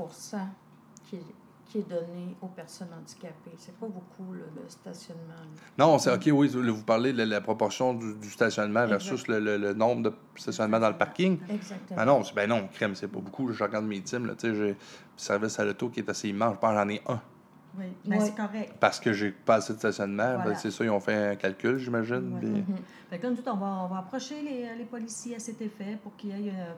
qui 1.08 1.16
est, 1.16 1.22
qui 1.70 1.78
est 1.78 1.88
donné 1.88 2.34
aux 2.42 2.48
personnes 2.48 2.88
handicapées? 2.98 3.54
C'est 3.56 3.74
pas 3.76 3.86
beaucoup, 3.86 4.32
là, 4.34 4.42
le 4.56 4.68
stationnement. 4.68 5.22
là. 5.28 5.62
Non, 5.78 5.98
c'est 5.98 6.12
OK, 6.12 6.28
oui, 6.32 6.48
vous 6.48 6.82
parlez 6.82 7.12
de 7.12 7.22
la, 7.22 7.40
proportion 7.40 7.94
du, 7.94 8.14
du 8.16 8.28
stationnement 8.28 8.86
versus 8.86 9.26
le, 9.28 9.38
le- 9.38 9.56
le 9.56 9.72
nombre 9.72 10.02
de 10.10 10.12
stationnements 10.36 10.80
dans 10.80 10.88
le 10.90 10.96
parking? 10.98 11.38
Exactement. 11.48 11.96
Ah 12.00 12.04
non, 12.04 12.24
c'est- 12.24 12.34
ben 12.34 12.48
non, 12.48 12.68
crème, 12.72 12.94
c'est 12.94 13.08
pas 13.08 13.20
beaucoup. 13.20 13.50
Je 13.52 13.62
regarde 13.62 13.84
mes 13.86 14.00
teams, 14.00 14.26
là, 14.26 14.34
tu 14.34 14.48
sais, 14.48 14.54
j'ai 14.54 14.70
un 14.72 14.76
service 15.16 15.58
à 15.60 15.64
l'auto 15.64 15.88
qui 15.88 16.00
est 16.00 16.08
assez 16.10 16.28
immense. 16.28 16.54
Je 16.56 16.58
pense 16.60 16.70
que 16.70 16.76
j'en 16.76 16.88
ai 16.88 17.00
un. 17.08 17.20
Oui, 17.78 17.84
mais 18.04 18.18
Ouais. 18.18 18.24
c'est 18.24 18.34
correct. 18.34 18.74
Parce 18.80 18.98
que 18.98 19.12
j'ai 19.12 19.30
pas 19.30 19.54
assez 19.56 19.72
de 19.74 19.78
stationnement. 19.78 20.34
Voilà. 20.34 20.50
Ben, 20.50 20.54
c'est 20.56 20.72
ça, 20.72 20.82
ils 20.84 20.90
ont 20.90 20.98
fait 20.98 21.14
un 21.14 21.36
calcul, 21.36 21.78
j'imagine. 21.78 22.34
Ouais. 22.34 22.40
puis-. 22.40 22.64
Fait 23.10 23.18
que 23.18 23.22
là, 23.24 23.30
nous 23.30 23.38
autres, 23.38 23.52
on 23.54 23.56
va, 23.58 23.84
on 23.84 23.86
va 23.86 23.98
approcher 23.98 24.42
les, 24.42 24.76
les 24.76 24.84
policiers 24.84 25.36
à 25.36 25.38
cet 25.38 25.62
effet 25.62 25.96
pour 26.02 26.16
qu'il 26.16 26.30
y 26.36 26.48
ait 26.48 26.50
euh, 26.50 26.72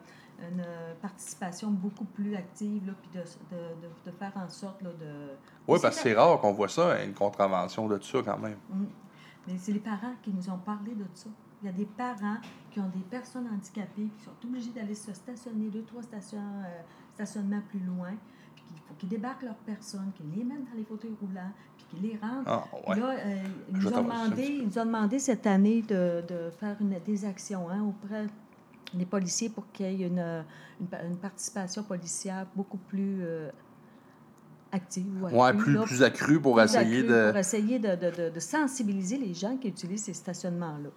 une, 0.51 0.65
participation 1.01 1.71
beaucoup 1.71 2.05
plus 2.05 2.35
active, 2.35 2.87
là, 2.87 2.93
puis 3.01 3.11
de, 3.13 3.25
de, 3.55 3.63
de, 3.83 4.11
de 4.11 4.17
faire 4.17 4.33
en 4.37 4.49
sorte 4.49 4.83
là, 4.83 4.91
de... 4.91 5.31
Oui, 5.67 5.79
parce 5.81 5.97
que 5.97 6.03
c'est 6.03 6.15
rare 6.15 6.41
qu'on 6.41 6.53
voit 6.53 6.69
ça, 6.69 7.03
une 7.03 7.15
contravention 7.15 7.89
de 7.89 8.01
ça 8.01 8.19
quand 8.25 8.39
même. 8.39 8.59
Mm. 8.71 8.85
Mais 9.47 9.55
c'est 9.59 9.73
les 9.73 9.81
parents 9.81 10.15
qui 10.23 10.33
nous 10.33 10.49
ont 10.51 10.59
parlé 10.59 10.95
de 10.95 11.05
ça. 11.15 11.29
Il 11.63 11.67
y 11.67 11.69
a 11.69 11.73
des 11.73 11.87
parents 11.87 12.39
qui 12.71 12.81
ont 12.81 12.89
des 12.89 13.03
personnes 13.11 13.49
handicapées 13.53 14.09
qui 14.17 14.25
sont 14.25 14.47
obligés 14.49 14.71
d'aller 14.71 14.95
se 14.95 15.13
stationner 15.13 15.69
deux, 15.69 15.83
trois 15.83 16.03
stations, 16.03 16.39
euh, 16.39 16.83
stationnements 17.15 17.63
plus 17.69 17.81
loin, 17.81 18.15
puis 18.55 18.65
qu'il 18.65 18.83
faut 18.83 18.95
qu'ils 18.99 19.09
débarquent 19.09 19.43
leurs 19.43 19.55
personnes, 19.55 20.11
qu'ils 20.15 20.31
les 20.37 20.45
mettent 20.45 20.65
dans 20.71 20.77
les 20.77 20.85
fauteuils 20.85 21.17
roulants, 21.21 21.53
puis 21.77 21.87
qu'ils 21.91 22.11
les 22.11 22.19
rentrent. 22.19 22.49
Ah, 22.49 22.65
ouais. 22.89 22.99
Là, 22.99 23.11
euh, 23.11 23.45
ils, 23.71 23.79
nous 23.79 23.93
ont 23.93 24.03
demandé, 24.03 24.43
ils 24.45 24.67
nous 24.67 24.79
ont 24.79 24.87
demandé 24.87 25.19
cette 25.19 25.47
année 25.47 25.83
de, 25.83 26.25
de 26.27 26.51
faire 26.51 26.77
une, 26.81 26.99
des 27.05 27.25
actions 27.25 27.69
hein, 27.71 27.83
auprès 27.83 28.27
des 28.95 29.07
policiers 29.07 29.49
pour 29.49 29.65
qu'il 29.73 29.87
y 29.93 30.03
ait 30.05 30.07
une, 30.07 30.45
une, 30.81 30.87
pa- 30.87 31.03
une 31.03 31.17
participation 31.17 31.83
policière 31.83 32.47
beaucoup 32.55 32.77
plus 32.79 33.21
euh, 33.23 33.49
active. 34.71 35.07
ou 35.23 35.27
Ouais, 35.29 35.49
accrue, 35.49 35.63
plus, 35.63 35.75
là, 35.75 35.83
plus 35.83 36.03
accru 36.03 36.41
pour 36.41 36.55
plus 36.57 36.65
essayer 36.65 36.99
accrue 37.01 37.09
de. 37.09 37.29
Pour 37.31 37.39
essayer 37.39 37.79
de, 37.79 37.95
de, 37.97 38.31
de, 38.31 38.41
sensibiliser 38.41 39.19
les 39.19 39.35
gens 39.35 39.57
qui 39.57 39.69
utilisent 39.69 40.05
ces 40.05 40.15
stationnements-là. 40.15 40.91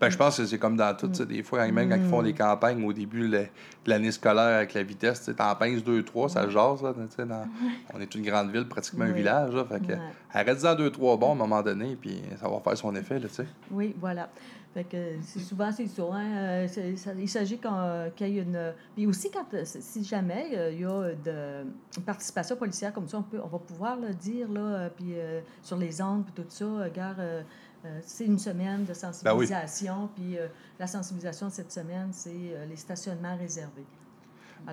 Ben, 0.00 0.10
je 0.10 0.16
pense 0.16 0.36
que 0.36 0.46
c'est 0.46 0.58
comme 0.58 0.76
dans 0.76 0.96
tout. 0.96 1.12
sais, 1.12 1.26
Des 1.26 1.42
fois, 1.42 1.66
même 1.72 1.88
quand 1.88 1.96
ils 1.96 2.04
font 2.04 2.22
des 2.22 2.32
campagnes 2.32 2.84
au 2.84 2.92
début 2.92 3.26
le- 3.26 3.40
de 3.40 3.46
l'année 3.90 4.12
scolaire 4.12 4.58
avec 4.58 4.72
la 4.74 4.84
vitesse, 4.84 5.28
t'en 5.36 5.54
pinces 5.56 5.82
deux, 5.82 6.04
trois, 6.04 6.28
ça 6.28 6.48
jase. 6.48 6.82
Là, 6.84 6.94
tu 6.94 7.00
sais, 7.16 7.26
dans- 7.26 7.48
On 7.92 8.00
est 8.00 8.14
une 8.14 8.22
grande 8.22 8.50
ville, 8.52 8.68
pratiquement 8.68 9.06
un 9.06 9.10
village. 9.12 9.52
Là, 9.52 9.64
fait 9.64 9.80
que, 9.84 9.92
Ouais. 9.94 9.98
Arrête-en 10.32 10.74
deux, 10.76 10.90
trois 10.90 11.16
bons 11.16 11.30
à 11.30 11.32
un 11.32 11.36
moment 11.36 11.62
donné, 11.62 11.96
puis 12.00 12.20
ça 12.40 12.48
va 12.48 12.60
faire 12.60 12.76
son 12.76 12.94
effet. 12.94 13.18
Là, 13.18 13.26
tu 13.28 13.34
sais. 13.34 13.46
Oui, 13.72 13.96
voilà. 13.98 14.28
Fait 14.74 14.84
que 14.84 15.14
c'est 15.22 15.40
souvent 15.40 15.72
c'est 15.72 15.86
ça. 15.86 16.02
hein, 16.12 16.36
euh, 16.36 16.68
ça- 16.68 17.12
il 17.18 17.28
s'agit 17.28 17.58
qu'on- 17.58 18.10
qu'il 18.14 18.28
y 18.28 18.38
ait 18.38 18.42
une. 18.42 18.72
Puis 18.94 19.06
aussi, 19.06 19.30
quand, 19.30 19.46
euh, 19.54 19.62
si 19.64 20.04
jamais 20.04 20.50
euh, 20.54 20.70
il 20.72 20.80
y 20.80 20.84
a 20.84 21.14
de, 21.14 21.64
une 21.96 22.02
participation 22.04 22.54
policière 22.56 22.92
comme 22.92 23.08
ça, 23.08 23.18
on, 23.18 23.22
peut, 23.22 23.40
on 23.42 23.48
va 23.48 23.58
pouvoir 23.58 23.96
le 23.96 24.12
dire 24.14 24.48
là, 24.50 24.60
euh, 24.60 24.88
puis, 24.94 25.14
euh, 25.16 25.40
sur 25.62 25.76
les 25.78 26.00
ondes, 26.02 26.24
puis 26.24 26.34
tout 26.34 26.50
ça. 26.50 26.64
euh, 26.64 26.90
gare, 26.90 27.16
euh, 27.18 27.42
euh, 27.86 27.98
c'est 28.02 28.26
une 28.26 28.38
semaine 28.38 28.84
de 28.84 28.92
sensibilisation. 28.94 30.10
Puis 30.14 30.36
euh, 30.38 30.46
la 30.78 30.86
sensibilisation 30.86 31.46
de 31.46 31.52
cette 31.52 31.72
semaine, 31.72 32.08
c'est 32.12 32.30
euh, 32.30 32.66
les 32.66 32.76
stationnements 32.76 33.36
réservés. 33.36 33.86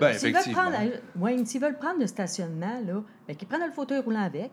s'ils 0.18 0.28
veulent 0.34 0.42
prendre, 0.52 0.76
euh, 1.16 1.20
ouais, 1.20 1.44
s'ils 1.46 1.60
veulent 1.60 1.78
prendre 1.78 2.00
le 2.00 2.06
stationnement, 2.06 2.80
là, 2.86 3.02
ben, 3.26 3.34
qu'ils 3.36 3.48
prennent 3.48 3.64
le 3.66 3.72
fauteuil 3.72 4.00
roulant 4.00 4.24
avec. 4.24 4.50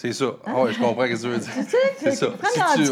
C'est 0.00 0.12
ça. 0.12 0.26
Ah 0.46 0.62
ouais, 0.62 0.72
je 0.72 0.78
comprends 0.78 1.02
ce 1.06 1.08
que 1.08 1.16
tu 1.20 1.28
veux 1.28 1.38
dire. 1.38 1.50
C'est 1.98 2.12
ça. 2.12 2.28
Si 2.30 2.60
tu, 2.76 2.86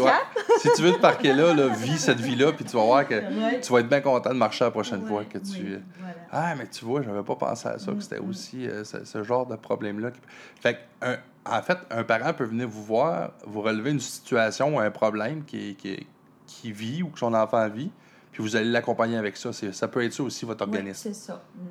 si 0.59 0.69
tu 0.75 0.81
veux 0.81 0.91
te 0.91 0.99
parquer 0.99 1.31
là, 1.31 1.53
là, 1.53 1.67
vis 1.69 1.97
cette 1.99 2.19
vie-là, 2.19 2.51
puis 2.51 2.65
tu 2.65 2.75
vas 2.75 2.83
voir 2.83 3.07
que 3.07 3.13
Ouais. 3.15 3.61
tu 3.61 3.71
vas 3.71 3.79
être 3.79 3.87
bien 3.87 4.01
content 4.01 4.29
de 4.31 4.35
marcher 4.35 4.65
la 4.65 4.71
prochaine 4.71 5.03
Ouais, 5.03 5.07
fois 5.07 5.23
que 5.23 5.37
tu. 5.37 5.51
oui, 5.63 5.77
voilà. 5.99 6.15
Ah, 6.33 6.53
mais 6.57 6.67
tu 6.67 6.83
vois, 6.83 7.01
j'avais 7.01 7.23
pas 7.23 7.35
pensé 7.37 7.69
à 7.69 7.79
ça, 7.79 7.93
que 7.93 8.01
c'était 8.01 8.19
Mm, 8.19 8.25
mm. 8.25 8.29
aussi 8.29 8.67
euh, 8.67 8.83
ce, 8.83 9.05
ce 9.05 9.23
genre 9.23 9.45
de 9.45 9.55
problème-là. 9.55 10.09
Fait 10.59 10.73
que, 10.73 10.79
un- 11.07 11.17
en 11.49 11.61
fait, 11.61 11.77
un 11.91 12.03
parent 12.03 12.33
peut 12.33 12.43
venir 12.43 12.67
vous 12.67 12.83
voir, 12.83 13.31
vous 13.45 13.61
relever 13.61 13.91
une 13.91 14.01
situation 14.01 14.75
ou 14.75 14.79
un 14.81 14.91
problème 14.91 15.45
qui, 15.45 15.75
qui, 15.75 16.05
qui 16.45 16.73
vit 16.73 17.03
ou 17.03 17.07
que 17.07 17.19
son 17.19 17.33
enfant 17.33 17.69
vit, 17.69 17.89
puis 18.33 18.43
vous 18.43 18.57
allez 18.57 18.69
l'accompagner 18.69 19.15
avec 19.15 19.37
ça. 19.37 19.51
Ça 19.53 19.87
peut 19.87 20.03
être 20.03 20.11
ça 20.11 20.23
aussi, 20.23 20.43
votre 20.43 20.65
Oui, 20.65 20.71
organisme. 20.75 20.99
c'est 21.03 21.15
ça. 21.15 21.41
Oui. 21.57 21.69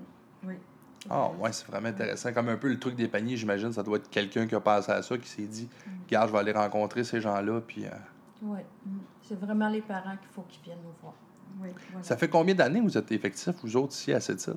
Ah, 1.11 1.31
ouais, 1.39 1.53
c'est 1.53 1.67
vraiment 1.67 1.89
intéressant. 1.89 2.33
Comme 2.33 2.49
un 2.49 2.57
peu 2.57 2.69
le 2.69 2.79
truc 2.79 2.95
des 2.97 3.09
paniers, 3.09 3.37
j'imagine, 3.37 3.73
ça 3.73 3.83
doit 3.83 3.99
être 3.99 4.11
quelqu'un 4.11 4.47
qui 4.47 4.55
a 4.55 4.61
pensé 4.61 4.91
à 4.93 5.03
ça, 5.03 5.17
qui 5.19 5.29
s'est 5.29 5.43
dit, 5.43 5.69
regarde, 6.07 6.29
je 6.29 6.33
vais 6.33 6.39
aller 6.41 6.53
rencontrer 6.53 7.05
ces 7.05 7.21
gens-là, 7.21 7.61
puis. 7.67 7.85
euh, 7.87 7.91
Oui. 8.43 8.59
C'est 9.23 9.39
vraiment 9.39 9.69
les 9.69 9.81
parents 9.83 10.17
qu'il 10.17 10.29
faut 10.35 10.43
qu'ils 10.49 10.63
viennent 10.63 10.79
nous 10.85 10.93
voir. 11.03 11.15
Oui, 11.63 11.69
voilà. 11.91 12.05
Ça 12.05 12.17
fait 12.17 12.29
combien 12.29 12.55
d'années 12.55 12.81
que 12.81 12.85
vous 12.85 12.99
êtes 12.99 13.11
effectifs, 13.13 13.55
vous 13.63 13.77
autres, 13.77 13.93
ici, 13.95 14.13
à 14.13 14.21
cette 14.21 14.45
île? 14.47 14.55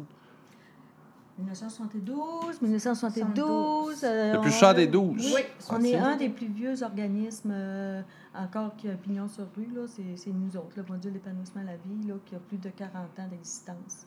1972, 1.38 2.62
1972. 2.62 4.04
euh, 4.04 4.34
Depuis 4.34 4.50
on- 4.50 4.52
72? 4.52 5.34
Oui, 5.34 5.42
on 5.70 5.82
est 5.84 5.96
un 5.98 6.18
des 6.18 6.28
plus 6.30 6.48
vieux 6.48 6.84
organismes 6.84 7.52
euh, 7.54 8.02
encore 8.36 8.76
qui 8.76 8.90
a 8.90 8.94
pignon 8.96 9.28
sur 9.30 9.46
rue. 9.56 9.68
là. 9.74 9.82
C'est 9.88 10.18
c'est 10.18 10.32
nous 10.32 10.58
autres, 10.58 10.74
le 10.76 10.84
module 10.84 11.14
d'épanouissement 11.14 11.62
à 11.62 11.66
la 11.66 11.78
vie, 11.78 12.08
là, 12.08 12.16
qui 12.26 12.36
a 12.36 12.40
plus 12.40 12.58
de 12.58 12.70
40 12.70 12.94
ans 13.20 13.28
d'existence. 13.30 14.06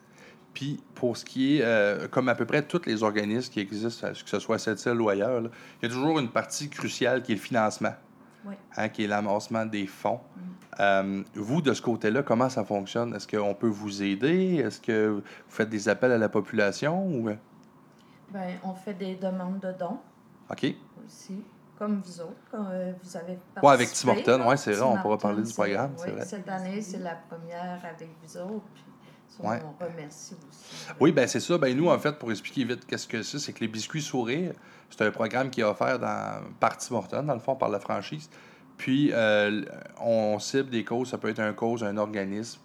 Puis 0.54 0.82
pour 0.94 1.16
ce 1.16 1.24
qui 1.24 1.56
est, 1.58 1.62
euh, 1.62 2.08
comme 2.08 2.28
à 2.28 2.34
peu 2.34 2.44
près 2.44 2.62
tous 2.62 2.82
les 2.86 3.02
organismes 3.02 3.52
qui 3.52 3.60
existent, 3.60 4.06
euh, 4.06 4.12
que 4.12 4.28
ce 4.28 4.38
soit 4.38 4.56
à 4.56 4.58
cette 4.58 4.84
île 4.84 5.00
ou 5.00 5.08
ailleurs, 5.08 5.40
il 5.40 5.88
y 5.88 5.90
a 5.90 5.94
toujours 5.94 6.18
une 6.18 6.30
partie 6.30 6.68
cruciale 6.68 7.22
qui 7.22 7.32
est 7.32 7.36
le 7.36 7.40
financement, 7.40 7.94
Oui. 8.44 8.54
hein, 8.76 8.88
qui 8.88 9.04
est 9.04 9.06
l'amassement 9.06 9.64
des 9.64 9.86
fonds. 9.86 10.20
Mm. 10.36 10.40
Euh, 10.80 11.22
vous, 11.34 11.62
de 11.62 11.72
ce 11.74 11.82
côté-là, 11.82 12.22
comment 12.22 12.48
ça 12.48 12.64
fonctionne? 12.64 13.14
Est-ce 13.14 13.28
qu'on 13.28 13.54
peut 13.54 13.68
vous 13.68 14.02
aider? 14.02 14.56
Est-ce 14.56 14.80
que 14.80 15.08
vous 15.08 15.22
faites 15.48 15.68
des 15.68 15.88
appels 15.88 16.12
à 16.12 16.18
la 16.18 16.28
population? 16.28 17.06
Ou... 17.06 17.30
Ben, 18.30 18.58
on 18.64 18.74
fait 18.74 18.94
des 18.94 19.16
demandes 19.16 19.60
de 19.60 19.72
dons 19.78 19.98
OK. 20.50 20.74
aussi, 21.06 21.42
comme 21.78 22.00
vous 22.04 22.20
autres, 22.20 22.54
euh, 22.54 22.92
vous 23.02 23.16
avez 23.16 23.38
Ouais, 23.62 23.72
avec 23.72 23.92
Tim 23.92 24.08
Horton, 24.08 24.48
ouais, 24.48 24.56
c'est 24.56 24.72
vrai, 24.72 24.82
on 24.82 24.96
pourra 24.98 25.18
parler 25.18 25.42
du 25.42 25.52
programme, 25.52 25.92
c'est 25.96 26.06
oui, 26.06 26.12
vrai. 26.12 26.24
Cette 26.24 26.48
année, 26.48 26.80
c'est 26.80 26.98
la 26.98 27.16
première 27.16 27.80
avec 27.84 28.08
vous 28.22 28.36
autres. 28.38 28.64
Puis, 28.74 28.84
ça, 29.36 29.48
Ouais. 29.48 29.60
on 29.64 29.84
remercie 29.84 30.34
aussi. 30.48 30.86
Oui, 31.00 31.12
ben 31.12 31.26
c'est 31.26 31.40
ça. 31.40 31.58
Ben 31.58 31.76
nous, 31.76 31.88
en 31.88 31.98
fait, 31.98 32.12
pour 32.18 32.30
expliquer 32.30 32.64
vite 32.64 32.86
qu'est-ce 32.86 33.06
que 33.08 33.22
c'est, 33.22 33.38
c'est 33.38 33.52
que 33.52 33.60
les 33.60 33.68
biscuits 33.68 34.02
sourires, 34.02 34.52
c'est 34.90 35.02
un 35.04 35.10
programme 35.10 35.50
qui 35.50 35.60
est 35.60 35.64
offert 35.64 35.98
dans, 35.98 36.42
par 36.60 36.76
Tim 36.76 36.94
Hortons, 36.96 37.22
dans 37.22 37.34
le 37.34 37.40
fond, 37.40 37.56
par 37.56 37.68
la 37.70 37.80
franchise. 37.80 38.28
Puis, 38.76 39.10
euh, 39.12 39.62
on 40.00 40.38
cible 40.38 40.70
des 40.70 40.84
causes. 40.84 41.10
Ça 41.10 41.18
peut 41.18 41.28
être 41.28 41.40
un 41.40 41.52
cause, 41.52 41.84
un 41.84 41.96
organisme. 41.96 42.60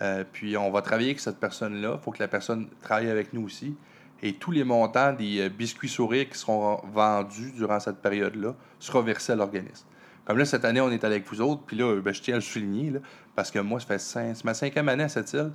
Euh, 0.00 0.24
puis, 0.32 0.56
on 0.56 0.70
va 0.70 0.80
travailler 0.82 1.08
avec 1.10 1.20
cette 1.20 1.38
personne-là. 1.38 1.98
Il 2.00 2.02
faut 2.02 2.10
que 2.12 2.22
la 2.22 2.28
personne 2.28 2.68
travaille 2.80 3.10
avec 3.10 3.32
nous 3.32 3.42
aussi. 3.44 3.76
Et 4.22 4.32
tous 4.34 4.50
les 4.50 4.64
montants 4.64 5.12
des 5.12 5.40
euh, 5.40 5.48
biscuits 5.48 5.88
sourires 5.88 6.28
qui 6.28 6.38
seront 6.38 6.80
vendus 6.92 7.52
durant 7.52 7.78
cette 7.80 7.98
période-là 7.98 8.54
sera 8.80 9.02
versé 9.02 9.32
à 9.32 9.36
l'organisme. 9.36 9.86
Comme 10.24 10.38
là, 10.38 10.44
cette 10.44 10.64
année, 10.64 10.80
on 10.80 10.90
est 10.90 11.04
avec 11.04 11.26
vous 11.28 11.40
autres. 11.40 11.62
Puis 11.66 11.76
là, 11.76 12.00
ben, 12.00 12.12
je 12.12 12.20
tiens 12.22 12.34
à 12.34 12.38
le 12.38 12.42
souligner, 12.42 12.90
là, 12.90 13.00
parce 13.34 13.50
que 13.50 13.58
moi, 13.60 13.78
ça 13.80 13.86
fait 13.86 13.98
cinq- 13.98 14.34
c'est 14.36 14.44
ma 14.44 14.54
cinquième 14.54 14.88
année 14.88 15.04
à 15.04 15.08
cette 15.08 15.32
île. 15.32 15.52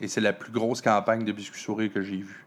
Et 0.00 0.08
c'est 0.08 0.20
la 0.20 0.32
plus 0.32 0.52
grosse 0.52 0.80
campagne 0.80 1.24
de 1.24 1.32
biscuits 1.32 1.60
sourires 1.60 1.92
que 1.92 2.02
j'ai 2.02 2.16
vue. 2.16 2.44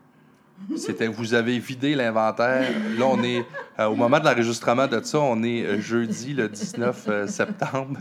C'était, 0.76 1.08
vous 1.08 1.34
avez 1.34 1.60
vidé 1.60 1.96
l'inventaire. 1.96 2.68
Là, 2.98 3.06
on 3.06 3.22
est, 3.24 3.46
euh, 3.80 3.86
au 3.86 3.96
moment 3.96 4.20
de 4.20 4.26
l'enregistrement 4.26 4.88
de 4.88 5.02
ça, 5.04 5.20
on 5.20 5.44
est 5.44 5.64
euh, 5.64 5.80
jeudi, 5.80 6.34
le 6.34 6.50
19 6.50 7.06
euh, 7.08 7.28
septembre. 7.28 8.00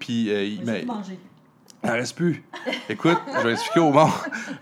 Puis, 0.00 0.30
euh, 0.30 0.44
il, 0.44 0.86
manger. 0.86 1.18
Il 1.86 1.90
n'en 1.90 1.94
reste 1.94 2.16
plus. 2.16 2.42
Écoute, 2.88 3.18
je 3.38 3.46
vais 3.46 3.52
expliquer 3.52 3.80
au 3.80 3.90
monde. 3.92 4.10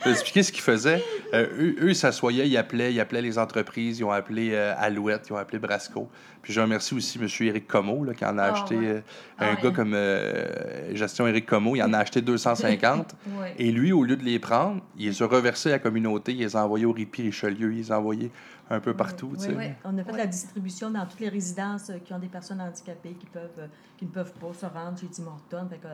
Je 0.01 0.05
vais 0.05 0.11
expliquer 0.13 0.43
ce 0.43 0.53
qu'ils 0.53 0.63
faisaient. 0.63 1.03
Euh, 1.33 1.47
eux, 1.59 1.77
eux, 1.81 1.89
ils 1.91 1.97
s'assoyaient, 1.97 2.49
ils 2.49 2.57
appelaient, 2.57 2.93
ils 2.93 3.01
appelaient 3.01 3.23
les 3.23 3.39
entreprises, 3.39 3.99
ils 3.99 4.05
ont 4.05 4.11
appelé 4.11 4.51
euh, 4.53 4.75
Alouette, 4.79 5.27
ils 5.29 5.33
ont 5.33 5.37
appelé 5.37 5.59
Brasco. 5.59 6.09
Puis 6.43 6.53
je 6.53 6.61
remercie 6.61 6.95
aussi 6.95 7.19
M. 7.19 7.27
Éric 7.49 7.67
Comeau, 7.67 8.05
là, 8.05 8.13
qui 8.15 8.25
en 8.25 8.37
a 8.39 8.45
Ah, 8.45 8.53
acheté. 8.53 8.77
ouais. 8.77 8.87
euh, 8.87 9.01
Ah, 9.39 9.47
un 9.51 9.55
ouais. 9.55 9.63
gars 9.63 9.71
comme 9.71 9.95
euh, 9.95 10.95
Gestion 10.95 11.27
Éric 11.27 11.47
Comeau, 11.47 11.75
il 11.77 11.83
en 11.83 11.93
a 11.95 11.99
acheté 11.99 12.21
250. 12.21 13.15
Oui. 13.27 13.47
Et 13.59 13.73
lui, 13.73 13.93
au 13.93 14.05
lieu 14.05 14.17
de 14.17 14.23
les 14.25 14.39
prendre, 14.39 14.83
il 14.99 15.07
les 15.09 15.23
a 15.23 15.27
reversés 15.27 15.71
à 15.71 15.73
la 15.73 15.79
communauté, 15.79 16.33
il 16.33 16.39
les 16.39 16.55
a 16.57 16.65
envoyés 16.65 16.85
au 16.87 16.93
Ripi 16.93 17.23
Richelieu, 17.23 17.73
il 17.73 17.79
les 17.79 17.91
a 17.93 17.99
envoyés 17.99 18.31
un 18.71 18.81
peu 18.81 18.95
partout. 18.95 19.33
Oui, 19.39 19.47
oui. 19.57 19.65
On 19.85 19.97
a 19.99 20.05
fait 20.05 20.13
Oui. 20.13 20.19
la 20.19 20.27
distribution 20.27 20.91
dans 20.91 21.05
toutes 21.07 21.21
les 21.21 21.29
résidences 21.29 21.91
qui 22.05 22.13
ont 22.15 22.19
des 22.19 22.29
personnes 22.29 22.61
handicapées 22.61 23.15
qui 23.19 23.27
peuvent 23.27 23.69
qui 23.99 24.05
ne 24.07 24.11
peuvent 24.11 24.33
pas 24.35 24.53
se 24.59 24.67
rendre 24.67 24.99
chez 24.99 25.07
Tim. 25.09 25.67
Fait 25.69 25.77
que, 25.79 25.89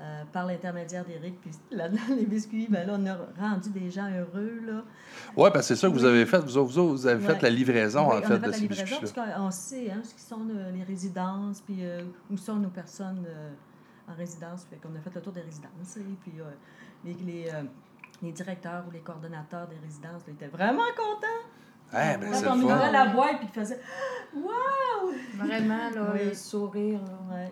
euh, 0.00 0.22
par 0.32 0.44
l'intermédiaire 0.46 1.04
d'Éric, 1.04 1.40
puis 1.40 1.50
là-dedans, 1.70 2.00
les 2.16 2.26
biscuits, 2.26 2.66
ben 2.68 2.86
là, 2.86 2.96
on 2.98 3.06
a 3.06 3.16
rendu 3.48 3.70
des 3.70 3.90
gens 3.90 4.08
heureux. 4.10 4.60
Là. 4.66 4.82
Ouais, 5.36 5.50
parce 5.50 5.68
que 5.68 5.74
c'est 5.74 5.80
ça 5.80 5.88
que 5.88 5.92
vous 5.94 6.00
Oui. 6.04 6.08
avez 6.10 6.26
fait. 6.26 6.38
Vous, 6.38 6.66
vous, 6.66 6.88
vous 6.90 7.06
avez 7.06 7.26
Ouais. 7.26 7.34
fait 7.34 7.42
la 7.42 7.50
livraison, 7.50 8.08
Oui, 8.10 8.16
en 8.18 8.22
fait, 8.22 8.38
de 8.38 8.46
la 8.46 8.52
ces 8.52 8.60
livraison 8.60 8.82
biscuits-là. 9.00 9.24
parce 9.24 9.38
qu'on 9.40 9.50
sait 9.50 9.90
hein, 9.90 10.00
ce 10.04 10.14
qui 10.14 10.20
sont 10.22 10.46
euh, 10.50 10.70
les 10.72 10.82
résidences, 10.84 11.60
puis 11.62 11.78
euh, 11.80 12.02
où 12.30 12.36
sont 12.36 12.56
nos 12.56 12.68
personnes 12.68 13.24
en 14.08 14.14
résidence. 14.14 14.66
Fait 14.70 14.76
qu'on 14.76 14.94
a 14.96 15.00
fait 15.00 15.14
le 15.14 15.20
tour 15.22 15.32
des 15.32 15.40
résidences. 15.40 15.96
Et 15.96 16.00
puis 16.22 16.32
les, 17.04 17.14
les, 17.14 17.50
les 18.22 18.32
directeurs 18.32 18.84
ou 18.86 18.90
les 18.92 19.00
coordonnateurs 19.00 19.66
des 19.68 19.76
résidences 19.84 20.22
là, 20.26 20.32
étaient 20.32 20.46
vraiment 20.48 20.82
contents. 20.96 21.48
Ouais, 21.94 22.18
ben, 22.18 22.30
Quand 22.30 22.38
c'est 22.38 22.48
on 22.48 22.54
ouvrait 22.60 22.86
fun. 22.86 22.92
la 22.92 23.06
boîte, 23.06 23.38
puis 23.38 23.46
qu'ils 23.48 23.60
faisaient 23.62 23.80
Waouh! 24.34 25.14
Vraiment, 25.36 25.90
là, 25.94 26.10
Oui. 26.14 26.20
le 26.28 26.34
sourire. 26.34 27.00
Ouais. 27.30 27.50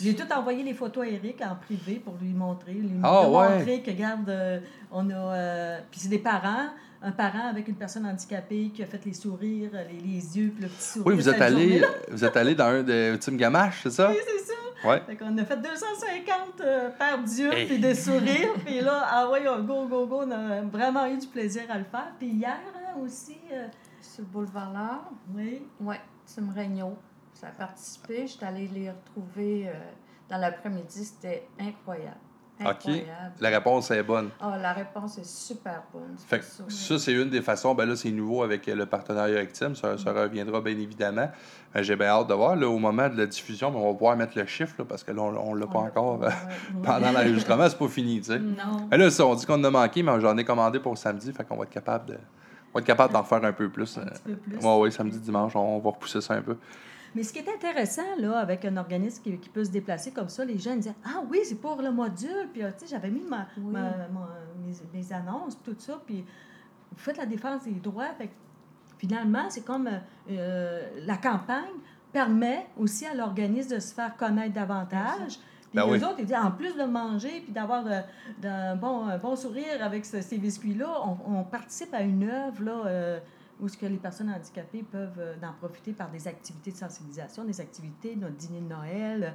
J'ai 0.00 0.14
tout 0.14 0.30
envoyé 0.32 0.62
les 0.62 0.74
photos 0.74 1.04
à 1.04 1.08
Eric 1.08 1.40
en 1.42 1.56
privé 1.56 2.00
pour 2.04 2.14
lui 2.20 2.32
montrer, 2.32 2.72
lui 2.74 2.90
Ah, 3.02 3.28
ouais. 3.28 3.58
montrer 3.58 3.82
que, 3.82 3.90
regarde, 3.90 4.28
euh, 4.28 4.60
on 4.92 5.08
a. 5.10 5.14
euh, 5.14 5.78
puis 5.90 6.00
c'est 6.00 6.08
des 6.08 6.18
parents, 6.18 6.68
un 7.02 7.10
parent 7.12 7.48
avec 7.48 7.66
une 7.68 7.74
personne 7.74 8.06
handicapée 8.06 8.70
qui 8.74 8.82
a 8.82 8.86
fait 8.86 9.04
les 9.04 9.14
sourires, 9.14 9.70
les, 9.72 9.98
les 9.98 10.38
yeux, 10.38 10.50
puis 10.54 10.62
le 10.64 10.68
petit 10.68 10.82
sourire. 10.84 11.06
Oui, 11.06 11.14
vous 11.14 11.28
êtes 11.28 11.40
allé, 11.40 11.82
vous 12.10 12.24
êtes 12.24 12.36
allé 12.36 12.54
dans 12.54 12.66
un 12.66 12.82
de 12.82 13.16
Tim 13.20 13.36
Gamache, 13.36 13.80
c'est 13.84 13.90
ça? 13.90 14.10
Oui, 14.10 14.16
c'est 14.24 14.44
ça. 14.44 14.88
Ouais. 14.88 15.02
Fait 15.06 15.16
qu'on 15.16 15.36
a 15.36 15.44
fait 15.44 15.56
250 15.56 16.60
euh, 16.62 16.88
paires 16.90 17.18
d'yeux 17.18 17.52
Hey. 17.52 17.66
puis 17.66 17.78
des 17.78 17.94
sourires. 17.94 18.54
puis 18.64 18.80
là, 18.80 19.04
ah 19.10 19.30
ouais, 19.30 19.46
on- 19.48 19.62
go, 19.62 19.86
go, 19.86 20.06
go, 20.06 20.22
on 20.26 20.30
a 20.30 20.60
vraiment 20.62 21.06
eu 21.06 21.18
du 21.18 21.26
plaisir 21.26 21.62
à 21.70 21.76
le 21.78 21.84
faire. 21.84 22.12
Puis 22.18 22.28
hier 22.28 22.56
aussi, 23.02 23.38
euh, 23.52 23.66
Sur 24.00 24.22
le 24.24 24.28
boulevard 24.28 24.72
L'Art, 24.72 25.10
oui, 25.34 25.62
oui, 25.80 25.96
Tim 26.26 26.48
Regnault. 26.56 26.96
Ça 27.34 27.48
a 27.48 27.50
participé. 27.50 28.26
J'étais 28.26 28.46
allée 28.46 28.68
les 28.68 28.90
retrouver 28.90 29.68
euh, 29.68 29.72
dans 30.28 30.38
l'après-midi. 30.38 31.04
C'était 31.04 31.46
incroyable. 31.58 32.16
OK. 32.60 32.66
Incroyable. 32.66 33.34
La 33.40 33.48
réponse 33.48 33.90
est 33.90 34.02
bonne. 34.02 34.28
Ah, 34.38 34.58
la 34.60 34.74
réponse 34.74 35.16
est 35.16 35.24
super 35.24 35.82
bonne. 35.94 36.14
Fait 36.26 36.40
que 36.40 36.44
ça, 36.44 36.98
c'est 36.98 37.12
une 37.14 37.30
des 37.30 37.40
façons. 37.40 37.74
Ben 37.74 37.86
là, 37.86 37.96
c'est 37.96 38.10
nouveau 38.10 38.42
avec 38.42 38.68
euh, 38.68 38.74
le 38.74 38.84
partenariat 38.84 39.36
avec 39.38 39.54
Tim. 39.54 39.74
Ça, 39.74 39.96
ça 39.96 40.12
reviendra 40.12 40.60
bien 40.60 40.76
évidemment. 40.76 41.30
J'ai 41.76 41.96
bien 41.96 42.08
hâte 42.08 42.26
de 42.28 42.34
voir. 42.34 42.56
Là, 42.56 42.68
au 42.68 42.78
moment 42.78 43.08
de 43.08 43.16
la 43.16 43.24
diffusion, 43.26 43.70
mais 43.70 43.78
on 43.78 43.86
va 43.88 43.92
pouvoir 43.94 44.16
mettre 44.16 44.36
le 44.36 44.44
chiffre 44.44 44.74
là, 44.78 44.84
parce 44.86 45.02
que 45.04 45.12
là, 45.12 45.22
on 45.22 45.54
ne 45.54 45.60
l'a 45.60 45.66
pas 45.66 45.78
On- 45.78 45.86
encore. 45.86 46.20
ouais. 46.20 46.28
pendant 46.82 47.12
l'enregistrement, 47.12 47.66
c'est 47.66 47.78
pas 47.78 47.88
fini, 47.88 48.18
tu 48.20 48.26
sais. 48.26 48.38
Non. 48.38 48.86
Mais 48.90 48.98
là, 48.98 49.10
ça, 49.10 49.24
on 49.24 49.34
dit 49.34 49.46
qu'on 49.46 49.54
en 49.54 49.64
a 49.64 49.70
manqué, 49.70 50.02
mais 50.02 50.20
j'en 50.20 50.36
ai 50.36 50.44
commandé 50.44 50.80
pour 50.80 50.98
samedi. 50.98 51.32
Fait 51.32 51.44
qu'on 51.44 51.56
va 51.56 51.62
être 51.62 51.70
capable 51.70 52.06
de. 52.10 52.18
On 52.72 52.78
va 52.78 52.80
être 52.80 52.86
capable 52.86 53.12
d'en 53.12 53.24
faire 53.24 53.44
un 53.44 53.52
peu 53.52 53.68
plus. 53.68 53.98
Un 53.98 54.02
petit 54.06 54.22
peu 54.24 54.36
plus. 54.36 54.56
Oui, 54.56 54.72
oui, 54.80 54.92
samedi, 54.92 55.18
dimanche, 55.18 55.56
on 55.56 55.78
va 55.80 55.90
repousser 55.90 56.20
ça 56.20 56.34
un 56.34 56.42
peu. 56.42 56.56
Mais 57.14 57.24
ce 57.24 57.32
qui 57.32 57.40
est 57.40 57.48
intéressant, 57.52 58.16
là, 58.18 58.38
avec 58.38 58.64
un 58.64 58.76
organisme 58.76 59.20
qui, 59.22 59.36
qui 59.38 59.48
peut 59.48 59.64
se 59.64 59.70
déplacer 59.70 60.12
comme 60.12 60.28
ça, 60.28 60.44
les 60.44 60.58
gens 60.58 60.76
disaient 60.76 60.94
Ah 61.04 61.22
oui, 61.28 61.40
c'est 61.44 61.60
pour 61.60 61.82
le 61.82 61.90
module. 61.90 62.48
Puis, 62.52 62.62
euh, 62.62 62.70
tu 62.78 62.86
sais, 62.86 62.94
j'avais 62.94 63.10
mis 63.10 63.24
ma, 63.28 63.46
Oui. 63.58 63.72
ma- 63.72 63.80
ma- 64.12 64.28
mes, 64.64 64.98
mes 65.00 65.12
annonces, 65.12 65.58
tout 65.64 65.74
ça. 65.78 66.00
Puis, 66.06 66.24
vous 66.92 66.98
faites 66.98 67.16
la 67.18 67.26
défense 67.26 67.64
des 67.64 67.72
droits. 67.72 68.06
Fait 68.16 68.30
finalement, 68.98 69.46
c'est 69.48 69.64
comme 69.64 69.88
euh, 69.88 69.98
euh, 70.30 70.88
la 71.06 71.16
campagne 71.16 71.64
permet 72.12 72.66
aussi 72.76 73.06
à 73.06 73.14
l'organisme 73.14 73.74
de 73.74 73.80
se 73.80 73.92
faire 73.94 74.16
connaître 74.16 74.52
davantage. 74.54 75.40
Puis 75.70 75.78
Ben 75.78 75.86
oui. 75.88 75.98
autres, 75.98 76.16
ils 76.18 76.26
disent, 76.26 76.36
en 76.36 76.50
plus 76.50 76.74
de 76.76 76.82
manger 76.84 77.42
puis 77.44 77.52
d'avoir 77.52 77.84
euh, 77.86 78.00
d'un 78.42 78.74
bon, 78.76 79.06
un 79.06 79.18
bon 79.18 79.36
sourire 79.36 79.82
avec 79.82 80.04
ce- 80.04 80.20
ces 80.20 80.36
biscuits-là, 80.38 80.88
on, 81.04 81.38
on 81.38 81.44
participe 81.44 81.94
à 81.94 82.00
une 82.02 82.24
œuvre 82.28 82.62
là, 82.64 82.82
euh, 82.86 83.18
où 83.60 83.68
ce 83.68 83.76
que 83.76 83.86
les 83.86 83.96
personnes 83.98 84.30
handicapées 84.30 84.84
peuvent 84.90 85.18
euh, 85.20 85.34
en 85.44 85.52
profiter 85.64 85.92
par 85.92 86.10
des 86.10 86.26
activités 86.26 86.72
de 86.72 86.76
sensibilisation, 86.76 87.44
des 87.44 87.60
activités, 87.60 88.16
notre 88.16 88.34
dîner 88.34 88.60
de 88.60 88.68
Noël, 88.68 89.22
euh, 89.24 89.30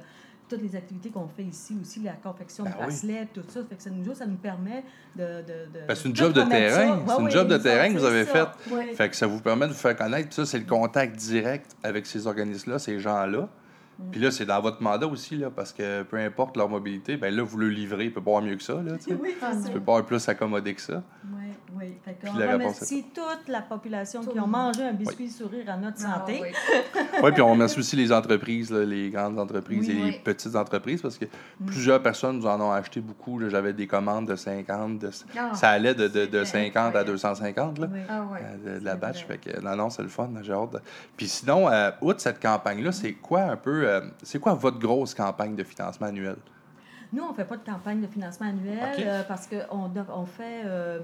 toutes 0.48 0.62
les 0.62 0.76
activités 0.76 1.10
qu'on 1.10 1.26
fait 1.26 1.42
ici 1.42 1.76
aussi, 1.80 2.00
la 2.00 2.12
confection 2.12 2.64
Ben 2.64 2.70
de 2.70 2.76
oui. 2.76 2.82
bracelets, 2.84 3.28
tout 3.34 3.42
ça. 3.48 3.60
Fait 3.68 3.74
que 3.74 3.82
ça 3.82 3.90
nous, 3.90 4.14
ça 4.14 4.26
nous 4.26 4.36
permet 4.36 4.84
de... 5.16 5.22
de, 5.42 5.80
de- 5.80 5.86
Ben, 5.88 5.94
c'est 5.96 6.08
une 6.08 6.14
job 6.14 6.32
de 6.34 6.42
terrain. 6.42 6.98
Ouais, 6.98 7.04
C'est 7.16 7.22
une 7.22 7.30
job 7.30 7.48
de 7.48 7.56
terrain 7.56 7.92
que 7.92 7.98
vous 7.98 8.04
avez 8.04 8.24
faite. 8.26 8.48
Fait 8.94 9.08
que 9.08 9.16
ça 9.16 9.26
vous 9.26 9.40
permet 9.40 9.66
de 9.66 9.72
vous 9.72 9.78
faire 9.78 9.96
connaître. 9.96 10.26
Puis 10.28 10.34
ça, 10.36 10.44
c'est 10.46 10.58
le 10.60 10.66
contact 10.66 11.16
direct 11.16 11.74
avec 11.82 12.06
ces 12.06 12.26
organismes-là, 12.28 12.78
ces 12.78 13.00
gens-là. 13.00 13.48
Mm. 13.98 14.10
Puis 14.10 14.20
là, 14.20 14.30
c'est 14.30 14.46
dans 14.46 14.60
votre 14.60 14.82
mandat 14.82 15.06
aussi, 15.06 15.36
là, 15.36 15.50
parce 15.50 15.72
que 15.72 16.02
peu 16.02 16.18
importe 16.18 16.56
leur 16.56 16.68
mobilité, 16.68 17.16
ben 17.16 17.34
là, 17.34 17.42
vous 17.42 17.58
le 17.58 17.68
livrez, 17.68 18.06
il 18.06 18.12
peut 18.12 18.22
pas 18.22 18.30
avoir 18.30 18.42
mieux 18.42 18.56
que 18.56 18.62
ça. 18.62 18.82
Là, 18.82 18.92
tu. 18.98 19.14
Oui. 19.22 19.34
Il 19.66 19.72
peut 19.72 19.80
pas 19.80 19.92
avoir 19.92 20.04
plus 20.04 20.28
accommodé 20.28 20.74
que 20.74 20.80
ça. 20.80 21.02
Oui, 21.24 21.45
oui. 21.78 21.96
Fait 22.04 22.14
qu'on 22.20 22.32
remercie 22.32 23.04
toute 23.14 23.48
la 23.48 23.62
population 23.62 24.22
Tout 24.22 24.30
qui 24.30 24.40
ont 24.40 24.46
mangé 24.46 24.82
un 24.82 24.92
biscuit 24.92 25.28
sourire 25.30 25.68
à 25.70 25.76
notre 25.76 25.98
Ah, 26.06 26.18
santé. 26.20 26.40
oui. 26.42 26.48
Oui, 27.22 27.32
puis 27.32 27.42
on 27.42 27.50
remercie 27.52 27.78
aussi 27.78 27.96
les 27.96 28.12
entreprises, 28.12 28.70
là, 28.70 28.84
les 28.84 29.10
grandes 29.10 29.38
entreprises 29.38 29.88
Oui, 29.88 29.98
et 30.00 30.04
les 30.10 30.18
petites 30.18 30.54
entreprises, 30.56 31.00
parce 31.02 31.16
que 31.18 31.24
Mm. 31.26 31.66
plusieurs 31.66 32.02
personnes 32.02 32.38
nous 32.38 32.46
en 32.46 32.60
ont 32.60 32.72
acheté 32.72 33.00
beaucoup. 33.00 33.38
là. 33.38 33.48
J'avais 33.48 33.72
des 33.72 33.86
commandes 33.86 34.26
de 34.28 34.36
50, 34.36 34.98
de- 34.98 35.10
Ah, 35.38 35.54
ça 35.54 35.70
allait 35.70 35.94
de, 35.94 36.08
de, 36.08 36.26
de 36.26 36.44
c'était 36.44 36.64
50 36.70 36.76
à 36.76 36.86
incroyable. 37.00 37.10
250. 37.12 37.78
Là. 37.78 37.88
Oui. 37.92 38.00
Ah, 38.08 38.24
oui. 38.30 38.38
euh, 38.42 38.74
de, 38.74 38.80
de 38.80 38.84
la 38.84 38.96
batch. 38.96 39.24
vrai. 39.26 39.38
Fait 39.42 39.52
que, 39.52 39.60
non, 39.60 39.76
non, 39.76 39.90
c'est 39.90 40.02
le 40.02 40.08
fun, 40.08 40.28
j'ai 40.42 40.52
hâte. 40.52 40.72
de- 40.72 40.80
Puis 41.16 41.28
sinon, 41.28 41.68
euh, 41.70 41.90
outre 42.00 42.20
cette 42.20 42.40
campagne-là, 42.40 42.92
c'est 42.92 43.12
quoi 43.12 43.42
un 43.42 43.56
peu, 43.56 43.88
euh, 43.88 44.00
c'est 44.22 44.38
quoi 44.38 44.54
votre 44.54 44.78
grosse 44.78 45.14
campagne 45.14 45.54
de 45.56 45.64
financement 45.64 46.06
annuel? 46.08 46.36
Nous, 47.12 47.22
on 47.22 47.30
ne 47.30 47.34
fait 47.34 47.44
pas 47.44 47.56
de 47.56 47.64
campagne 47.64 48.00
de 48.00 48.06
financement 48.08 48.48
annuel 48.48 48.78
euh, 48.98 49.22
parce 49.28 49.46
qu'on 49.46 49.90
on 50.12 50.26
fait, 50.26 50.62
euh, 50.64 50.98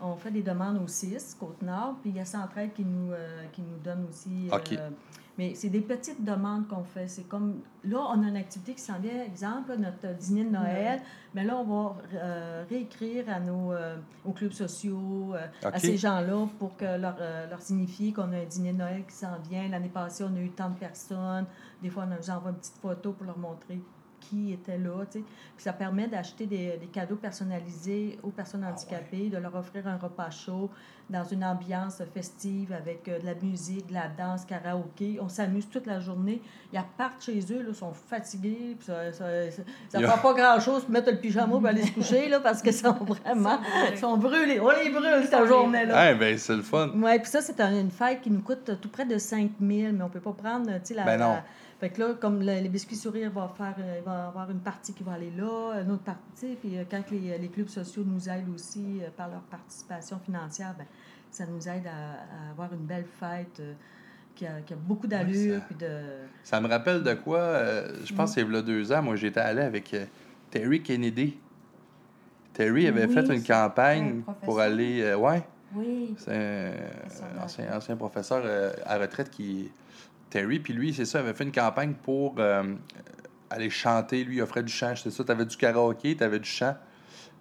on 0.00 0.16
fait 0.16 0.30
des 0.30 0.42
demandes 0.42 0.78
au 0.82 0.86
CIS, 0.86 1.34
Côte-Nord, 1.38 1.96
puis 2.02 2.10
il 2.10 2.16
y 2.16 2.20
a 2.20 2.24
Centraide 2.24 2.72
qui 2.74 2.84
nous, 2.84 3.12
euh, 3.12 3.44
qui 3.52 3.62
nous 3.62 3.78
donne 3.82 4.06
aussi. 4.08 4.48
euh, 4.78 4.90
mais 5.38 5.54
c'est 5.54 5.68
des 5.68 5.82
petites 5.82 6.24
demandes 6.24 6.66
qu'on 6.66 6.82
fait. 6.82 7.08
C'est 7.08 7.24
comme. 7.28 7.60
Là, 7.84 7.98
on 8.10 8.22
a 8.24 8.28
une 8.28 8.36
activité 8.38 8.72
qui 8.74 8.80
s'en 8.80 8.98
vient, 8.98 9.22
exemple, 9.22 9.76
notre 9.78 10.16
dîner 10.16 10.44
de 10.44 10.50
Noël. 10.50 11.00
Mais 11.34 11.44
là, 11.44 11.56
on 11.58 11.64
va 11.64 11.96
euh, 12.14 12.64
réécrire 12.70 13.28
à 13.28 13.38
nos, 13.38 13.72
euh, 13.72 13.96
aux 14.24 14.32
clubs 14.32 14.52
sociaux, 14.52 15.34
euh, 15.34 15.46
à 15.62 15.78
ces 15.78 15.96
gens-là, 15.98 16.46
pour 16.58 16.74
que 16.76 16.84
leur, 16.98 17.16
euh, 17.20 17.46
leur 17.50 17.60
signifier 17.60 18.14
qu'on 18.14 18.32
a 18.32 18.36
un 18.38 18.44
dîner 18.46 18.72
de 18.72 18.78
Noël 18.78 19.04
qui 19.06 19.14
s'en 19.14 19.38
vient. 19.48 19.68
L'année 19.68 19.90
passée, 19.90 20.24
on 20.24 20.34
a 20.34 20.40
eu 20.40 20.50
tant 20.52 20.70
de 20.70 20.78
personnes. 20.78 21.44
Des 21.82 21.90
fois, 21.90 22.06
on 22.08 22.12
a- 22.12 22.20
j'envoie 22.22 22.50
une 22.52 22.56
petite 22.56 22.78
photo 22.80 23.12
pour 23.12 23.26
leur 23.26 23.36
montrer 23.38 23.78
qui 24.28 24.52
était 24.52 24.78
là. 24.78 25.04
tu 25.10 25.18
sais. 25.18 25.24
Puis 25.56 25.64
ça 25.64 25.72
permet 25.72 26.06
d'acheter 26.08 26.46
des, 26.46 26.76
des 26.80 26.86
cadeaux 26.86 27.16
personnalisés 27.16 28.18
aux 28.22 28.30
personnes 28.30 28.64
Ah 28.66 28.70
handicapées, 28.72 29.28
de 29.28 29.38
leur 29.38 29.54
offrir 29.54 29.86
un 29.86 29.96
repas 29.96 30.30
chaud 30.30 30.70
dans 31.08 31.22
une 31.22 31.44
ambiance 31.44 32.02
festive 32.12 32.72
avec 32.72 33.06
euh, 33.06 33.20
de 33.20 33.26
la 33.26 33.34
musique, 33.40 33.86
de 33.86 33.94
la 33.94 34.08
danse, 34.08 34.44
karaoké. 34.44 35.18
On 35.20 35.28
s'amuse 35.28 35.68
toute 35.70 35.86
la 35.86 36.00
journée. 36.00 36.42
Ils 36.72 36.78
repartent 36.80 37.22
chez 37.22 37.38
eux, 37.52 37.62
là, 37.62 37.72
sont 37.72 37.92
fatigués. 37.92 38.76
Puis 38.78 38.86
ça 38.86 39.12
ça, 39.12 39.50
ça, 39.50 39.62
ça 39.88 39.98
Yeah. 40.00 40.08
prend 40.10 40.32
pas 40.34 40.40
grand-chose 40.40 40.82
pour 40.82 40.90
mettre 40.90 41.10
le 41.12 41.18
pyjama 41.18 41.58
et 41.64 41.68
aller 41.68 41.82
se 41.86 41.92
coucher 41.92 42.28
là, 42.28 42.40
parce 42.40 42.60
qu'ils 42.60 42.72
sont 42.74 42.92
vraiment 42.92 43.58
ils 43.92 43.96
sont 43.98 44.16
brûlés. 44.16 44.58
On 44.60 44.70
les 44.70 44.90
brûle 44.90 45.26
cette 45.30 45.46
journée-là. 45.46 46.14
Ben, 46.14 46.36
c'est 46.36 46.56
le 46.56 46.62
fun. 46.62 46.90
Oui, 46.94 47.18
puis 47.20 47.30
ça, 47.30 47.40
c'est 47.40 47.60
un- 47.60 47.80
une 47.80 47.90
fête 47.92 48.20
qui 48.22 48.30
nous 48.30 48.42
coûte 48.42 48.70
tout 48.80 48.88
près 48.88 49.04
de 49.04 49.16
5 49.16 49.50
000, 49.60 49.92
mais 49.92 50.02
on 50.02 50.08
peut 50.08 50.20
pas 50.20 50.32
prendre, 50.32 50.66
tu 50.72 50.80
sais, 50.82 50.94
la... 50.94 51.04
Ben 51.04 51.18
non. 51.18 51.28
la- 51.34 51.44
Fait 51.78 51.90
que 51.90 52.00
là, 52.00 52.14
comme 52.14 52.40
le- 52.40 52.60
les 52.60 52.68
biscuits 52.70 52.96
sourires 52.96 53.30
va 53.30 53.48
faire, 53.56 53.74
euh, 53.78 53.96
il 53.98 54.04
va 54.04 54.28
avoir 54.28 54.50
une 54.50 54.60
partie 54.60 54.94
qui 54.94 55.02
va 55.02 55.12
aller 55.12 55.30
là, 55.36 55.74
une 55.82 55.90
autre 55.90 56.04
partie, 56.04 56.56
puis 56.60 56.78
euh, 56.78 56.84
quand 56.90 57.02
les, 57.10 57.36
les 57.36 57.48
clubs 57.48 57.68
sociaux 57.68 58.02
nous 58.06 58.28
aident 58.30 58.48
aussi 58.54 59.00
euh, 59.02 59.08
par 59.14 59.28
leur 59.28 59.40
participation 59.42 60.18
financière, 60.24 60.74
ben, 60.78 60.86
ça 61.30 61.44
nous 61.46 61.68
aide 61.68 61.86
à, 61.86 62.46
à 62.46 62.50
avoir 62.52 62.72
une 62.72 62.86
belle 62.86 63.04
fête 63.20 63.60
euh, 63.60 63.74
qui, 64.34 64.46
a, 64.46 64.62
qui 64.62 64.72
a 64.72 64.76
beaucoup 64.76 65.06
d'allure, 65.06 65.56
ça- 65.58 65.64
puis 65.66 65.74
de... 65.74 66.00
Ça 66.44 66.60
me 66.62 66.68
rappelle 66.68 67.02
de 67.02 67.12
quoi, 67.12 67.38
euh, 67.40 67.92
je 68.06 68.14
pense 68.14 68.34
que 68.34 68.40
c'est 68.46 68.56
a 68.56 68.62
deux 68.62 68.90
ans, 68.92 69.02
moi 69.02 69.16
j'étais 69.16 69.40
allé 69.40 69.60
avec 69.60 69.92
euh, 69.92 70.06
Terry 70.50 70.82
Kennedy. 70.82 71.36
Terry 72.54 72.86
avait 72.86 73.04
Oui, 73.06 73.12
fait 73.12 73.26
une 73.34 73.42
campagne 73.42 74.22
un 74.26 74.32
pour 74.46 74.60
aller. 74.60 75.02
euh, 75.02 75.16
ouais, 75.18 75.42
Oui. 75.74 76.14
c'est 76.16 76.32
un 77.38 77.42
ancien, 77.44 77.76
ancien 77.76 77.96
professeur 77.96 78.40
euh, 78.46 78.72
à 78.86 78.96
retraite 78.96 79.28
qui. 79.30 79.70
Terry, 80.36 80.58
puis 80.58 80.74
lui, 80.74 80.92
c'est 80.92 81.06
ça, 81.06 81.20
avait 81.20 81.32
fait 81.32 81.44
une 81.44 81.52
campagne 81.52 81.94
pour 81.94 82.34
euh, 82.38 82.74
aller 83.48 83.70
chanter. 83.70 84.22
Lui, 84.22 84.36
il 84.36 84.42
offrait 84.42 84.62
du 84.62 84.72
chant, 84.72 84.92
c'était 84.94 85.10
ça. 85.10 85.24
Tu 85.24 85.32
avais 85.32 85.46
du 85.46 85.56
karaoké, 85.56 86.14
tu 86.14 86.22
avais 86.22 86.38
du 86.38 86.48
chant. 86.48 86.76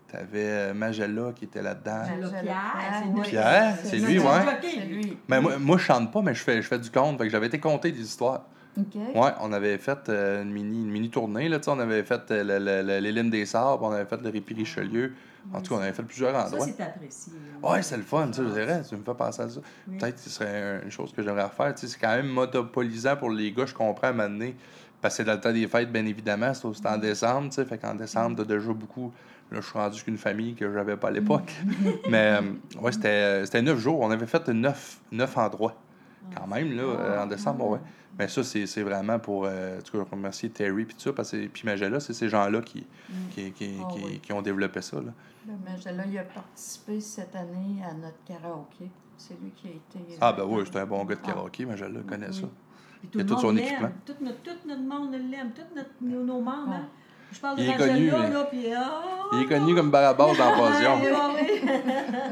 Tu 0.10 0.16
avais 0.16 0.74
Magella 0.74 1.34
qui 1.36 1.44
était 1.44 1.62
là-dedans. 1.62 2.04
Pierre, 2.42 3.24
Pierre, 3.24 3.78
c'est 3.84 3.98
lui, 3.98 4.20
ouais. 4.20 4.46
jockey. 4.46 4.68
C'est 4.76 4.86
lui. 4.86 5.18
Mais 5.28 5.42
moi, 5.42 5.58
moi, 5.58 5.78
je 5.78 5.84
chante 5.84 6.10
pas, 6.14 6.22
mais 6.22 6.34
je 6.34 6.42
fais, 6.42 6.62
je 6.62 6.68
fais 6.68 6.80
du 6.80 6.90
conte. 6.90 7.18
Fait 7.18 7.26
que 7.26 7.30
j'avais 7.30 7.48
été 7.48 7.60
compter 7.60 7.92
des 7.92 8.02
histoires. 8.02 8.46
OK. 8.78 8.96
Ouais, 9.16 9.32
on 9.42 9.54
avait 9.54 9.78
fait 9.78 10.10
euh, 10.10 10.42
une, 10.44 10.52
mini, 10.52 10.82
une 10.84 10.90
mini 10.92 11.10
tournée. 11.10 11.48
Là, 11.50 11.60
on 11.68 11.80
avait 11.80 12.04
fait 12.04 12.22
euh, 12.32 12.44
le- 12.44 12.60
le- 12.60 12.82
le- 12.88 13.00
les 13.00 13.12
Lignes 13.12 13.30
des 13.30 13.46
Sables, 13.46 13.84
on 13.84 13.92
avait 13.92 14.06
fait 14.06 14.22
le 14.22 14.30
Répi 14.30 14.54
Richelieu. 14.54 15.14
En 15.54 15.62
tout 15.62 15.74
cas, 15.76 15.80
on 15.80 15.84
avait 15.84 15.94
fait 15.94 16.04
plusieurs 16.04 16.34
Ça, 16.34 16.48
endroits. 16.48 16.66
c'est 16.66 16.82
apprécié. 16.84 17.34
Ouais, 17.62 17.82
c'est 17.84 17.98
le 17.98 18.04
fun, 18.04 18.30
je 18.36 18.42
dirais. 18.42 18.82
Tu 18.90 18.96
me 18.96 19.04
fais 19.04 19.14
penser 19.14 19.42
à 19.44 19.50
ça. 19.50 19.60
Oui. 19.88 19.98
Peut-être 19.98 20.16
que 20.16 20.22
ce 20.22 20.30
serait 20.32 20.82
une 20.84 20.90
chose 20.92 21.14
que 21.14 21.22
j'aimerais 21.22 21.44
refaire. 21.44 21.74
Tu 21.76 21.82
sais, 21.82 21.94
c'est 21.94 22.00
quand 22.00 22.16
même 22.16 22.28
monopolisant 22.28 23.16
pour 23.16 23.30
les 23.30 23.52
gars, 23.52 23.66
je 23.68 23.74
comprends 23.76 24.08
à 24.08 24.10
un 24.10 24.14
moment 24.14 24.28
donné. 24.30 24.56
Parce 25.02 25.14
que 25.14 25.18
c'est 25.18 25.24
dans 25.24 25.34
le 25.34 25.40
temps 25.40 25.54
des 25.54 25.68
fêtes, 25.68 25.92
bien 25.92 26.06
évidemment. 26.06 26.52
C'est 26.54 26.88
en 26.88 26.98
décembre, 26.98 27.50
tu 27.50 27.56
sais. 27.56 27.66
Fait 27.66 27.78
qu'en 27.78 27.94
décembre, 27.94 28.38
t'as 28.38 28.44
déjà 28.56 28.74
beaucoup. 28.74 29.14
Là, 29.52 29.62
je 29.62 29.66
suis 29.68 29.78
rendu 29.78 30.02
qu'une 30.04 30.18
famille 30.18 30.56
que 30.56 30.74
j'avais 30.74 30.98
pas 30.98 31.10
à 31.10 31.12
l'époque. 31.12 31.54
Mais, 32.10 32.40
euh, 32.42 32.82
ouais, 32.82 32.92
c'était 32.92 33.46
c'était 33.46 33.62
neuf 33.62 33.78
jours. 33.78 34.00
On 34.02 34.10
avait 34.10 34.26
fait 34.26 34.48
neuf, 34.50 35.00
neuf 35.12 35.38
endroits. 35.38 35.76
Quand 36.36 36.48
même, 36.48 36.76
là, 36.76 36.82
euh, 36.82 37.24
en 37.24 37.28
décembre, 37.28 37.70
ouais. 37.70 37.80
Mais 38.18 38.28
ça, 38.30 38.44
c'est 38.44 38.66
c'est 38.66 38.84
vraiment 38.84 39.20
pour. 39.20 39.46
Euh, 39.46 39.80
tu 39.84 39.96
vois, 39.98 40.06
remercier 40.10 40.50
Terry 40.50 40.86
puis 40.86 40.96
tout 40.96 41.02
ça. 41.02 41.14
Parce 41.14 41.32
que 41.32 41.48
puis 41.48 41.64
Magella, 41.66 42.00
c'est 42.00 42.14
ces 42.14 42.30
gens-là 42.30 42.62
qui, 42.62 42.86
qui, 43.32 43.52
qui, 43.52 43.78
Ah 43.84 43.88
qui- 43.92 44.04
oui. 44.06 44.20
qui 44.20 44.32
ont 44.34 44.42
développé 44.42 44.82
ça. 44.82 44.98
Là. 44.98 45.12
Le 45.48 45.54
Magella, 45.70 46.06
il 46.06 46.18
a 46.18 46.24
participé 46.24 47.00
cette 47.02 47.36
année 47.36 47.84
à 47.84 47.94
notre 47.94 48.24
karaoké. 48.26 48.90
C'est 49.18 49.40
lui 49.42 49.52
qui 49.56 49.68
a 49.68 49.72
été. 49.72 50.18
Ah, 50.22 50.32
ben 50.34 50.44
oui, 50.46 50.64
c'est 50.66 50.80
un 50.80 50.86
bon 50.86 51.04
gars 51.06 51.16
de 51.16 51.20
Ah. 51.24 51.28
karaoké, 51.28 51.66
Magella, 51.66 52.00
connaît 52.08 52.32
ça. 52.32 52.48
Puis 53.02 53.10
Il 53.14 53.20
y 53.20 53.24
a 53.24 53.26
tout 53.26 53.38
son 53.40 53.56
équipement. 53.58 53.92
Tout 54.06 54.14
notre, 54.22 54.42
tout 54.42 54.68
notre 54.68 54.82
monde 54.82 55.12
l'aime. 55.12 55.52
Tous 55.54 55.76
notre- 55.76 55.90
nos, 56.02 56.24
nos 56.24 56.42
membres. 56.42 56.72
hein. 56.74 56.88
Je 57.32 57.40
parle 57.40 57.58
de 57.58 57.64
Il 57.64 57.68
est 57.70 57.72
Rangela, 57.72 57.88
connu, 57.94 58.10
là, 58.34 58.48
puis... 58.50 58.66
ah, 58.74 59.02
Il 59.34 59.42
est 59.42 59.46
connu 59.48 59.76
comme 59.76 59.92
Barabas 59.92 60.28
dans 60.36 60.52
Passion. 60.58 61.00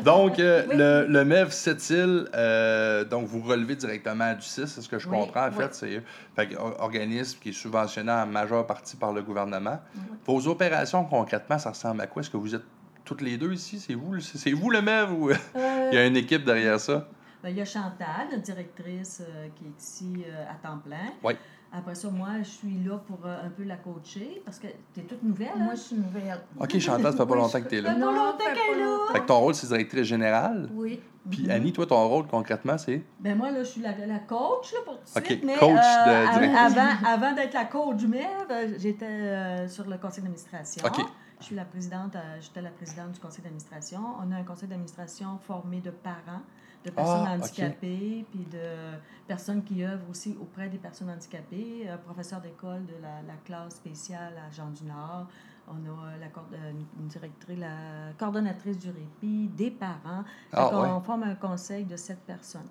Donc, 0.03 0.39
euh, 0.39 1.03
le, 1.05 1.11
le 1.11 1.25
MEV 1.25 1.51
Sept-Îles, 1.51 2.27
euh, 2.33 3.03
donc 3.05 3.25
vous 3.27 3.41
relevez 3.41 3.75
directement 3.75 4.33
du 4.33 4.41
6, 4.41 4.65
c'est 4.67 4.81
ce 4.81 4.89
que 4.89 4.99
je 4.99 5.07
Oui, 5.09 5.17
comprends. 5.19 5.45
En 5.47 5.49
oui. 5.49 5.55
fait, 5.57 5.73
c'est 5.73 6.03
fait 6.35 6.55
organisme 6.79 7.39
qui 7.41 7.49
est 7.49 7.53
subventionné 7.53 8.11
en 8.11 8.25
majeure 8.25 8.65
partie 8.67 8.95
par 8.95 9.13
le 9.13 9.21
gouvernement. 9.21 9.79
Vos 10.25 10.47
opérations, 10.47 11.03
concrètement, 11.05 11.57
ça 11.57 11.69
ressemble 11.71 12.01
à 12.01 12.07
quoi? 12.07 12.21
Est-ce 12.21 12.29
que 12.29 12.37
vous 12.37 12.55
êtes 12.55 12.63
toutes 13.05 13.21
les 13.21 13.37
deux 13.37 13.53
ici? 13.53 13.79
C'est 13.79 13.93
vous, 13.95 14.13
le- 14.13 14.21
c'est 14.21 14.51
vous 14.53 14.69
le 14.69 14.81
MEV 14.81 15.11
ou 15.11 15.29
Euh, 15.55 15.89
il 15.91 15.95
y 15.95 15.97
a 15.97 16.05
une 16.05 16.17
équipe 16.17 16.45
derrière 16.45 16.79
ça? 16.79 17.07
ben, 17.41 17.49
il 17.49 17.57
y 17.57 17.61
a 17.61 17.65
Chantal, 17.65 18.27
notre 18.31 18.43
directrice, 18.43 19.21
euh, 19.21 19.47
qui 19.55 19.65
est 19.65 19.81
ici 19.81 20.23
euh, 20.27 20.45
à 20.49 20.55
temps 20.65 20.77
plein. 20.77 21.11
Oui. 21.23 21.33
Après 21.75 21.95
ça, 21.95 22.07
moi, 22.11 22.27
je 22.39 22.43
suis 22.49 22.83
là 22.85 22.97
pour 23.07 23.17
euh, 23.25 23.45
un 23.47 23.49
peu 23.49 23.63
la 23.63 23.77
coacher, 23.77 24.43
parce 24.45 24.59
que 24.59 24.67
tu 24.93 24.99
es 24.99 25.03
toute 25.03 25.23
nouvelle. 25.23 25.49
Moi, 25.57 25.69
hein? 25.71 25.75
je 25.75 25.79
suis 25.81 25.95
nouvelle. 25.95 26.39
OK, 26.59 26.77
Chantal, 26.79 27.11
ça 27.13 27.17
fait 27.17 27.25
pas 27.25 27.35
longtemps 27.35 27.57
je- 27.57 27.63
que 27.63 27.69
tu 27.69 27.75
es 27.77 27.81
Ça 27.81 27.87
là. 27.87 27.93
fait 27.95 27.99
pas 27.99 28.05
Non, 28.05 28.11
longtemps 28.13 28.37
ça 28.43 28.51
qu'elle 28.51 28.77
est 28.79 28.83
là. 28.83 28.97
Fait 29.11 29.19
que 29.21 29.25
ton 29.25 29.39
rôle, 29.39 29.55
c'est 29.55 29.67
directrice 29.67 30.03
générale? 30.03 30.69
Oui. 30.73 30.99
Puis 31.31 31.43
Mhm. 31.45 31.49
Annie, 31.51 31.73
toi, 31.73 31.85
ton 31.87 32.07
rôle 32.07 32.27
concrètement, 32.27 32.77
c'est? 32.77 33.01
Ben 33.19 33.35
moi, 33.35 33.49
là, 33.49 33.63
je 33.63 33.69
suis 33.69 33.81
la, 33.81 33.93
la 34.05 34.19
coach, 34.19 34.71
là, 34.73 34.79
pour 34.85 34.99
tout 34.99 35.19
de 35.19 35.25
suite. 35.25 35.43
Mais, 35.43 35.55
coach 35.55 35.69
de 35.71 36.09
euh, 36.09 36.31
directrice. 36.33 36.77
avant, 36.77 37.07
avant 37.07 37.33
d'être 37.35 37.53
la 37.53 37.65
coach 37.65 37.95
du 37.95 38.07
MEV, 38.07 38.23
euh, 38.51 38.67
j'étais 38.77 39.05
euh, 39.05 39.67
sur 39.67 39.87
le 39.89 39.97
conseil 39.97 40.21
d'administration. 40.23 40.83
OK. 40.85 41.03
Je 41.39 41.45
suis 41.45 41.55
la 41.55 41.65
présidente, 41.65 42.15
euh, 42.15 42.19
j'étais 42.39 42.61
la 42.61 42.69
présidente 42.69 43.13
du 43.13 43.19
conseil 43.19 43.41
d'administration. 43.43 43.99
On 44.21 44.31
a 44.31 44.35
un 44.37 44.43
conseil 44.43 44.69
d'administration 44.69 45.39
formé 45.41 45.79
de 45.79 45.89
parents, 45.89 46.41
de 46.85 46.89
personnes 46.91 47.25
Ah, 47.27 47.33
handicapées, 47.35 48.25
puis 48.31 48.45
de 48.51 48.97
personnes 49.27 49.63
qui 49.63 49.83
œuvrent 49.83 50.09
aussi 50.09 50.37
auprès 50.41 50.67
des 50.69 50.77
personnes 50.77 51.09
handicapées, 51.09 51.87
un 51.89 51.97
professeur 51.97 52.41
d'école 52.41 52.85
de 52.85 53.01
la, 53.01 53.21
la 53.25 53.35
classe 53.45 53.75
spéciale 53.75 54.33
à 54.37 54.51
Jean 54.51 54.69
du 54.69 54.83
Nord. 54.83 55.27
On 55.67 55.75
a 55.75 56.07
euh, 56.07 56.17
la, 56.19 56.25
euh, 56.57 56.71
une 56.99 57.07
directrice, 57.07 57.57
la 57.57 58.11
coordonnatrice 58.17 58.77
du 58.77 58.87
répit, 58.89 59.47
des 59.55 59.71
parents. 59.71 60.23
Fait 60.51 60.57
Ah. 60.57 60.69
On 60.97 60.99
forme 61.01 61.23
un 61.23 61.35
conseil 61.35 61.85
de 61.85 61.95
sept 61.95 62.19
personnes. 62.27 62.67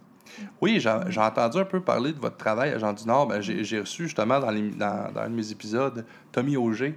Oui, 0.61 0.79
j'ai 0.79 1.21
entendu 1.21 1.59
un 1.59 1.65
peu 1.65 1.81
parler 1.81 2.13
de 2.13 2.19
votre 2.21 2.37
travail 2.37 2.71
à 2.71 2.79
Jean 2.79 2.93
du 2.93 3.05
Nord. 3.07 3.27
Ben, 3.29 3.41
j'ai 3.41 3.65
j'ai 3.65 3.81
reçu 3.81 4.05
justement 4.05 4.39
dans, 4.39 4.51
les- 4.51 4.71
dans, 4.71 5.11
dans 5.13 5.23
un 5.23 5.31
de 5.31 5.35
mes 5.35 5.51
épisodes 5.51 6.05
Tommy 6.31 6.57
Auger, 6.57 6.97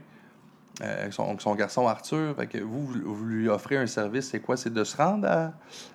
euh, 0.82 1.02
avec 1.02 1.14
son, 1.14 1.38
son 1.40 1.56
garçon 1.56 1.88
Arthur. 1.88 2.36
Fait 2.36 2.48
que 2.48 2.58
vous, 2.58 2.94
lui 3.26 3.48
offrez 3.48 3.78
un 3.78 3.88
service, 3.88 4.30
c'est 4.30 4.40
quoi? 4.40 4.58
C'est 4.58 4.74
de 4.74 4.84
se 4.84 4.98
rendre 4.98 5.28
à, 5.28 5.54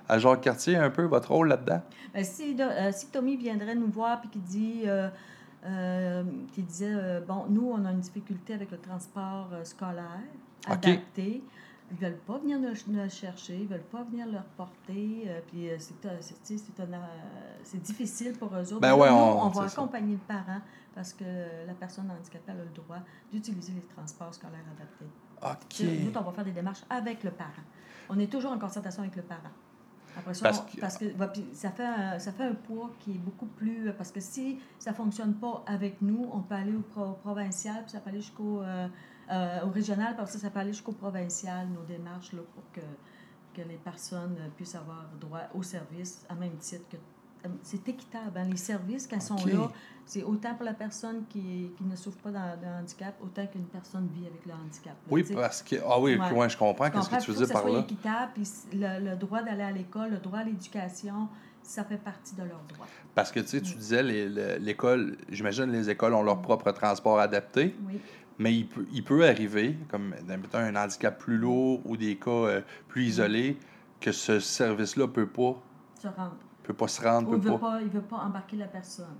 à 0.08 0.18
Jacques 0.18 0.40
Cartier 0.40 0.76
un 0.76 0.90
peu, 0.90 1.02
votre 1.04 1.30
rôle 1.30 1.48
là-dedans? 1.48 1.82
Ben, 2.14 2.24
si, 2.24 2.56
euh, 2.58 2.90
si 2.92 3.06
Tommy 3.08 3.36
viendrait 3.36 3.74
nous 3.74 3.90
voir 3.90 4.20
puis 4.20 4.30
qu'il 4.30 4.42
dit, 4.42 4.82
euh, 4.86 6.22
qu'il 6.52 6.64
disait, 6.64 7.20
bon, 7.26 7.46
nous, 7.48 7.70
on 7.70 7.84
a 7.84 7.90
une 7.90 8.00
difficulté 8.00 8.54
avec 8.54 8.70
le 8.70 8.78
transport 8.78 9.48
scolaire 9.64 10.20
adapté. 10.66 11.42
Ils 11.90 11.96
ne 11.96 12.00
veulent 12.08 12.18
pas 12.20 12.38
venir 12.38 12.58
nous, 12.60 12.68
nous 12.86 13.08
chercher, 13.10 13.56
ils 13.56 13.64
ne 13.64 13.68
veulent 13.68 13.80
pas 13.90 14.04
venir 14.04 14.26
le 14.26 14.38
reporter. 14.38 15.24
euh, 15.26 15.40
puis 15.48 15.70
euh, 15.70 15.76
c'est, 15.78 16.06
euh, 16.06 16.18
euh, 16.80 17.78
difficile 17.78 18.32
pour 18.38 18.54
eux 18.54 18.72
autres. 18.72 18.80
Ben 18.80 18.94
ouais, 18.94 19.08
on- 19.10 19.42
on, 19.44 19.48
va 19.48 19.68
ça. 19.68 19.80
accompagner 19.80 20.12
le 20.12 20.18
parent 20.20 20.60
parce 20.94 21.12
que 21.12 21.24
la 21.66 21.74
personne 21.74 22.10
handicapée 22.10 22.52
a 22.52 22.54
le 22.54 22.66
droit 22.74 22.98
d'utiliser 23.32 23.72
les 23.72 23.82
transports 23.94 24.34
scolaires 24.34 24.60
adaptés. 24.76 25.06
Sais, 25.70 25.84
Nous, 26.04 26.10
OK. 26.10 26.16
on 26.16 26.22
va 26.22 26.32
faire 26.32 26.44
des 26.44 26.52
démarches 26.52 26.82
avec 26.90 27.24
le 27.24 27.30
parent. 27.30 27.62
On 28.08 28.18
est 28.18 28.30
toujours 28.30 28.52
en 28.52 28.58
concertation 28.58 29.02
avec 29.02 29.16
le 29.16 29.22
parent. 29.22 29.40
Après 30.16 30.34
ça, 30.34 30.42
Parce 30.42 30.58
on- 30.60 30.64
que- 30.76 30.80
parce 30.80 30.98
ça, 31.54 31.70
fait 31.70 31.84
un, 31.86 32.18
ça 32.18 32.32
fait 32.32 32.44
un 32.44 32.54
poids 32.54 32.90
qui 32.98 33.12
est 33.12 33.18
beaucoup 33.18 33.46
plus... 33.46 33.92
Parce 33.96 34.10
que 34.10 34.20
si 34.20 34.58
ça 34.78 34.90
ne 34.90 34.96
fonctionne 34.96 35.34
pas 35.34 35.62
avec 35.66 36.02
nous, 36.02 36.28
on 36.32 36.40
peut 36.40 36.56
aller 36.56 36.74
au, 36.74 36.80
pro- 36.80 37.10
au 37.10 37.12
provincial, 37.12 37.82
puis 37.82 37.92
ça 37.92 38.00
peut 38.00 38.10
aller 38.10 38.20
jusqu'au 38.20 38.60
euh, 38.60 38.88
euh, 39.30 39.64
au 39.66 39.70
régional, 39.70 40.14
parce 40.16 40.32
que 40.32 40.38
ça 40.38 40.50
peut 40.50 40.58
aller 40.60 40.72
jusqu'au 40.72 40.92
provincial, 40.92 41.68
nos 41.68 41.82
démarches, 41.82 42.32
là, 42.32 42.40
pour 42.54 42.64
que, 42.72 42.80
que 43.60 43.66
les 43.68 43.76
personnes 43.76 44.36
puissent 44.56 44.74
avoir 44.74 45.04
droit 45.20 45.42
au 45.54 45.62
service 45.62 46.24
à 46.28 46.34
même 46.34 46.56
titre 46.58 46.84
que... 46.90 46.96
euh, 47.46 47.48
C'est 47.62 47.88
équitable. 47.88 48.36
hein. 48.38 48.46
Les 48.50 48.56
services, 48.56 49.06
quand 49.06 49.16
ils 49.16 49.22
sont 49.22 49.46
là, 49.46 49.70
c'est 50.06 50.22
autant 50.24 50.54
pour 50.54 50.64
la 50.64 50.74
personne 50.74 51.24
qui, 51.28 51.70
qui 51.76 51.84
ne 51.84 51.94
souffre 51.94 52.18
pas 52.18 52.30
d'un 52.30 52.80
handicap, 52.80 53.14
autant 53.22 53.46
qu'une 53.46 53.66
personne 53.66 54.08
vit 54.12 54.26
avec 54.26 54.44
le 54.46 54.52
handicap. 54.52 54.94
là, 54.94 55.08
Oui, 55.10 55.24
parce 55.34 55.62
que. 55.62 55.76
Ah 55.88 56.00
oui, 56.00 56.16
Ouais. 56.16 56.32
ouais, 56.32 56.48
je 56.48 56.56
comprends. 56.56 56.90
Qu'est-ce 56.90 57.08
que 57.10 57.22
tu 57.22 57.30
veux 57.30 57.44
dire 57.46 57.52
par 57.52 57.68
là? 57.68 57.78
équitable, 57.80 58.32
puis 58.34 58.48
le, 58.72 59.10
le 59.10 59.16
droit 59.16 59.42
d'aller 59.42 59.62
à 59.62 59.70
l'école, 59.72 60.10
le 60.10 60.18
droit 60.18 60.40
à 60.40 60.44
l'éducation, 60.44 61.28
ça 61.62 61.84
fait 61.84 61.98
partie 61.98 62.34
de 62.34 62.42
leurs 62.42 62.64
droits. 62.68 62.86
Parce 63.14 63.30
que 63.30 63.38
tu 63.40 63.46
sais, 63.48 63.60
tu 63.60 63.74
disais, 63.74 64.02
les- 64.02 64.28
le- 64.28 64.56
l'école, 64.56 65.16
j'imagine 65.28 65.66
les 65.70 65.90
écoles 65.90 66.14
ont 66.14 66.22
leur 66.22 66.40
propre 66.42 66.70
transport 66.72 67.20
adapté. 67.20 67.76
Oui. 67.86 68.00
Mais 68.40 68.54
il 68.54 68.66
peut, 68.66 68.86
il 68.92 69.04
peut 69.04 69.24
arriver, 69.28 69.76
comme 69.90 70.14
un 70.54 70.74
handicap 70.76 71.18
plus 71.18 71.36
lourd 71.36 71.80
ou 71.84 71.96
des 71.96 72.16
cas 72.16 72.30
euh, 72.30 72.60
plus 72.88 73.04
isolés, 73.04 73.58
que 74.00 74.10
ce 74.12 74.40
service-là 74.40 75.06
peut 75.08 75.26
pas, 75.28 75.60
Se 76.00 76.08
rendre. 76.08 76.36
peut 76.62 76.72
pas 76.74 76.88
se 76.88 77.02
rendre, 77.02 77.28
Ou 77.30 77.34
il 77.34 77.38
ne 77.44 77.50
veut, 77.50 77.58
pas, 77.58 77.78
veut 77.80 78.00
pas 78.00 78.16
embarquer 78.16 78.56
la 78.56 78.66
personne. 78.66 79.14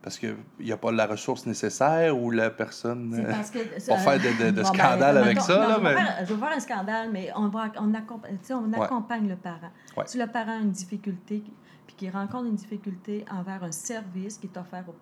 parce 0.00 0.16
qu'il 0.20 0.36
n'y 0.60 0.70
a 0.70 0.76
pas 0.76 0.92
la 0.92 1.06
ressource 1.08 1.44
nécessaire 1.46 2.16
ou 2.16 2.30
la 2.30 2.50
personne. 2.50 3.12
Euh, 3.18 3.28
parce 3.28 3.50
que. 3.50 3.58
Pas 3.88 3.98
faire 3.98 4.18
de- 4.20 4.44
de- 4.44 4.50
de 4.52 4.62
ben, 4.62 4.64
scandale 4.64 5.16
avec 5.18 5.40
ça, 5.40 5.54
non, 5.62 5.68
là, 5.68 5.78
mais- 5.82 5.94
faire- 5.94 6.16
je 6.24 6.32
vais 6.34 6.40
faire 6.40 6.56
un 6.56 6.60
scandale, 6.60 7.10
mais 7.12 7.30
on, 7.34 7.48
va, 7.48 7.72
on, 7.80 7.92
accompagne, 7.94 8.38
on 8.50 8.70
Ouais. 8.72 8.80
accompagne 8.80 9.28
le 9.28 9.34
parent. 9.34 9.72
Ouais. 9.96 10.04
Si 10.06 10.16
le 10.18 10.26
parent 10.28 10.52
a 10.52 10.60
une 10.60 10.70
difficulté, 10.70 11.42
puis 11.88 11.96
qu'il 11.96 12.10
rencontre 12.10 12.46
une 12.46 12.54
difficulté 12.54 13.24
envers 13.28 13.64
un 13.64 13.72
service 13.72 14.38
qui 14.38 14.46
est 14.46 14.56
offert 14.56 14.84
au- 14.88 14.94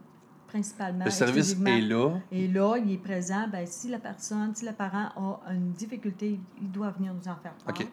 principalement. 0.54 1.04
le 1.04 1.10
service 1.10 1.56
est 1.66 1.80
là. 1.80 2.10
Et 2.30 2.46
là, 2.46 2.76
il 2.76 2.92
est 2.92 2.98
présent. 2.98 3.48
Ben, 3.50 3.66
si 3.66 3.88
la 3.88 3.98
personne, 3.98 4.54
si 4.54 4.64
le 4.64 4.72
parent 4.72 5.08
a 5.46 5.52
une 5.52 5.72
difficulté, 5.72 6.38
il 6.60 6.70
doit 6.70 6.90
venir 6.90 7.12
nous 7.12 7.28
en 7.28 7.34
faire 7.36 7.52
part. 7.52 7.74
OK. 7.74 7.86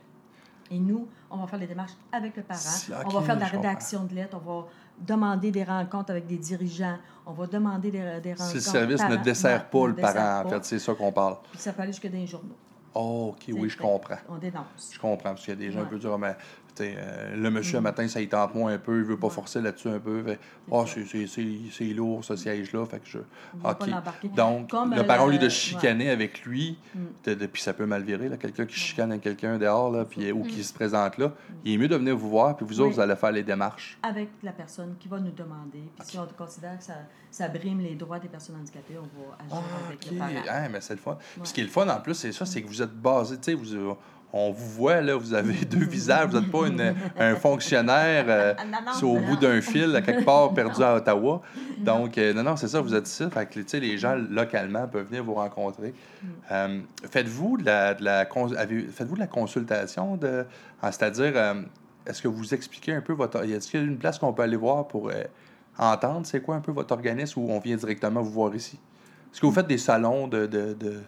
Et 0.70 0.80
nous, 0.80 1.08
on 1.30 1.38
va 1.38 1.48
faire 1.48 1.60
les 1.60 1.68
démarches 1.68 1.92
avec 2.12 2.38
le 2.38 2.44
parent. 2.44 2.60
Si- 2.60 2.92
on 3.06 3.10
va 3.10 3.22
faire 3.22 3.36
de 3.36 3.42
la 3.42 3.48
rédaction 3.48 4.06
de 4.06 4.14
lettres. 4.14 4.38
On 4.46 4.60
va 4.62 4.68
demander 5.00 5.52
des 5.52 5.64
rencontres 5.64 6.12
avec 6.12 6.28
des 6.28 6.38
dirigeants. 6.38 6.98
On 7.26 7.34
va 7.34 7.48
demander 7.48 7.92
des, 7.92 8.20
des 8.22 8.34
rencontres. 8.34 8.50
Si 8.52 8.56
le 8.56 8.62
service 8.62 9.04
ne 9.10 9.16
dessert 9.18 9.70
pas 9.70 9.88
le 9.88 9.96
parent, 9.96 10.46
en 10.46 10.50
fait, 10.50 10.64
c'est 10.64 10.80
ça 10.80 10.94
qu'on 10.94 11.12
parle. 11.12 11.38
Puis 11.52 11.60
ça 11.60 11.74
peut 11.74 11.82
aller 11.82 11.92
jusque 11.92 12.10
dans 12.10 12.18
les 12.18 12.28
journaux. 12.28 12.56
Oh, 12.94 13.34
OK, 13.34 13.54
oui, 13.54 13.70
je 13.70 13.78
comprends. 13.78 14.18
On 14.30 14.38
dénonce. 14.38 14.92
Je 14.94 15.00
comprends, 15.00 15.30
parce 15.30 15.42
qu'il 15.46 15.54
y 15.54 15.58
a 15.58 15.60
des 15.60 15.72
gens 15.72 15.82
un 15.82 15.86
peu 15.86 15.98
durs, 15.98 16.18
mais 16.20 16.36
euh, 16.80 17.36
le 17.36 17.50
monsieur, 17.52 17.78
un 17.78 17.82
Mm. 17.82 17.84
matin, 17.84 18.08
ça 18.08 18.22
il 18.22 18.30
tente 18.30 18.56
moins 18.56 18.74
un 18.74 18.78
peu, 18.78 18.98
il 19.00 19.04
veut 19.04 19.18
pas 19.18 19.30
forcer 19.30 19.60
là-dessus 19.62 19.90
un 19.90 20.00
peu. 20.00 20.24
Fait, 20.24 20.40
C'est 20.40 20.40
oh, 20.72 20.86
c'est- 20.88 21.06
c'est 21.06 21.28
c'est- 21.28 21.48
c'est 21.72 21.84
lourd, 21.94 22.24
ce 22.24 22.36
siège-là, 22.36 22.86
fait 22.86 23.00
que 23.00 23.08
je... 23.08 23.18
Donc, 24.36 24.70
Comme, 24.70 24.94
le 24.96 25.04
parent, 25.06 25.26
au 25.26 25.30
lieu 25.30 25.38
de 25.38 25.44
le- 25.46 25.50
chicaner 25.50 26.10
avec 26.10 26.44
lui, 26.46 26.78
Mm. 26.96 27.34
puis 27.52 27.62
ça 27.62 27.74
peut 27.74 27.86
mal 27.86 28.04
virer, 28.04 28.30
là, 28.30 28.38
quelqu'un 28.38 28.66
qui 28.66 28.76
chicane 28.80 29.12
à 29.12 29.18
quelqu'un 29.18 29.58
dehors, 29.58 29.92
là, 29.92 30.06
puis, 30.06 30.32
ou 30.32 30.44
Mm. 30.44 30.48
qui 30.48 30.64
se 30.64 30.74
présente 30.74 31.18
là, 31.18 31.34
il 31.66 31.74
est 31.74 31.78
mieux 31.78 31.88
de 31.88 31.96
venir 31.96 32.16
vous 32.16 32.30
voir, 32.30 32.56
puis 32.56 32.66
vous 32.66 32.80
autres, 32.80 32.90
Oui. 32.90 32.96
vous 32.96 33.00
allez 33.02 33.16
faire 33.16 33.32
les 33.32 33.44
démarches. 33.44 33.98
Avec 34.04 34.30
la 34.44 34.52
personne 34.52 34.96
qui 35.00 35.08
va 35.08 35.20
nous 35.20 35.32
demander. 35.32 35.84
Puis 35.98 36.08
si 36.08 36.18
on 36.20 36.26
considère 36.38 36.78
que 36.78 36.84
ça, 36.84 36.94
ça 37.30 37.48
brime 37.48 37.80
les 37.82 37.96
droits 37.96 38.20
des 38.20 38.28
personnes 38.28 38.56
handicapées, 38.58 38.96
on 38.98 39.02
va 39.02 39.36
agir 39.40 39.52
Ah, 39.74 39.88
avec 39.88 40.00
OK. 40.06 40.12
le 40.12 40.18
parent. 40.18 40.32
Ah, 40.50 40.70
mais 40.70 40.82
c'est 40.82 40.94
le 40.96 41.00
fun. 41.00 41.18
Puis 41.36 41.42
ce 41.48 41.54
qui 41.54 41.62
est 41.62 41.66
le 41.66 41.70
fun, 41.70 41.88
en 41.88 42.00
plus, 42.00 42.14
c'est 42.16 42.32
ça, 42.32 42.46
c'est 42.46 42.62
que 42.62 42.68
vous 42.68 42.82
êtes 42.82 42.94
basé, 42.94 43.38
tu 43.38 43.44
sais, 43.44 43.54
vous... 43.54 43.96
On 44.34 44.52
vous 44.52 44.66
voit, 44.70 45.02
là, 45.02 45.16
vous 45.16 45.34
avez 45.34 45.54
deux 45.66 45.86
visages, 45.86 46.30
vous 46.30 46.40
n'êtes 46.40 46.52
pas 46.52 46.68
une- 46.68 46.96
un 47.20 47.36
fonctionnaire 47.36 48.26
euh, 48.30 48.54
c'est 48.94 49.04
au 49.04 49.18
bout 49.20 49.36
d'un 49.36 49.60
fil, 49.62 49.94
à 49.96 50.02
quelque 50.02 50.24
part, 50.24 50.54
perdu 50.56 50.82
à 50.82 50.96
Ottawa. 50.96 51.42
Donc, 51.80 52.18
euh, 52.18 52.34
non, 52.34 52.44
non, 52.44 52.56
c'est 52.56 52.68
ça, 52.70 52.80
vous 52.80 52.96
êtes 52.96 53.08
ici. 53.10 53.26
Fait 53.32 53.46
que, 53.46 53.78
les 53.78 53.98
gens, 53.98 54.16
localement, 54.30 54.88
peuvent 54.88 55.08
venir 55.08 55.24
vous 55.24 55.34
rencontrer. 55.34 55.94
Mm. 56.24 56.28
Euh, 56.52 56.80
faites-vous 57.10 57.58
de 57.58 57.66
la, 57.66 57.94
de 57.94 58.04
la, 58.06 58.26
cons- 58.26 58.54
avez- 58.56 58.88
faites-vous 58.88 59.16
de 59.16 59.20
la 59.22 59.28
consultation? 59.28 60.16
De, 60.16 60.46
ah, 60.82 60.92
c'est-à-dire, 60.92 61.34
est-ce 62.08 62.22
que 62.22 62.28
vous 62.28 62.54
expliquez 62.54 62.94
un 62.94 63.02
peu 63.02 63.14
votre... 63.14 63.44
Est-ce 63.44 63.70
qu'il 63.70 63.80
y 63.80 63.84
a 63.84 63.86
une 63.86 63.98
place 63.98 64.18
qu'on 64.18 64.32
peut 64.34 64.44
aller 64.44 64.56
voir 64.56 64.88
pour... 64.88 65.12
entendre 65.78 66.26
c'est 66.26 66.42
quoi 66.42 66.56
un 66.56 66.62
peu 66.62 66.72
votre 66.72 66.94
organisme 66.94 67.40
ou 67.40 67.50
on 67.52 67.60
vient 67.60 67.76
directement 67.76 68.22
vous 68.22 68.32
voir 68.32 68.56
ici? 68.56 68.80
Est-ce 69.34 69.40
que 69.42 69.46
vous 69.46 69.52
faites 69.52 69.68
des 69.68 69.78
salons 69.78 70.28
de... 70.28 70.46
de, 70.46 70.74
de... 70.74 71.02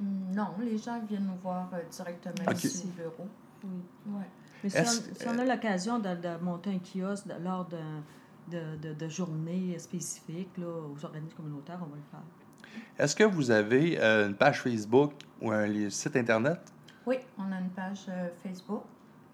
Non, 0.00 0.48
les 0.60 0.78
gens 0.78 1.00
viennent 1.08 1.26
nous 1.26 1.40
voir 1.42 1.68
euh, 1.74 1.78
directement 1.90 2.52
ici 2.52 2.84
au 2.86 3.02
bureau. 3.02 3.28
Oui. 3.64 4.14
Ouais. 4.14 4.26
Mais 4.64 4.70
si 4.70 4.78
on, 4.78 5.14
si 5.14 5.28
on 5.28 5.38
a 5.38 5.44
l'occasion 5.44 5.98
de, 5.98 6.08
de 6.14 6.42
monter 6.42 6.70
un 6.70 6.78
kiosque 6.78 7.26
de- 7.26 7.42
lors 7.42 7.66
d'un- 7.66 8.02
de, 8.50 8.76
de, 8.76 8.94
de 8.94 9.08
journées 9.08 9.78
spécifiques 9.78 10.56
là, 10.58 10.66
aux 10.66 11.04
organismes 11.04 11.36
communautaires, 11.36 11.78
on 11.82 11.86
va 11.86 11.96
le 11.96 12.02
faire. 12.10 12.72
Est-ce 12.98 13.14
que 13.16 13.24
vous 13.24 13.50
avez 13.50 14.00
euh, 14.00 14.28
une 14.28 14.34
page 14.34 14.60
Facebook 14.62 15.12
ou 15.40 15.50
un 15.50 15.90
site 15.90 16.16
Internet? 16.16 16.60
Oui, 17.06 17.16
on 17.38 17.50
a 17.52 17.58
une 17.60 17.70
page 17.70 18.06
euh, 18.08 18.28
Facebook, 18.42 18.82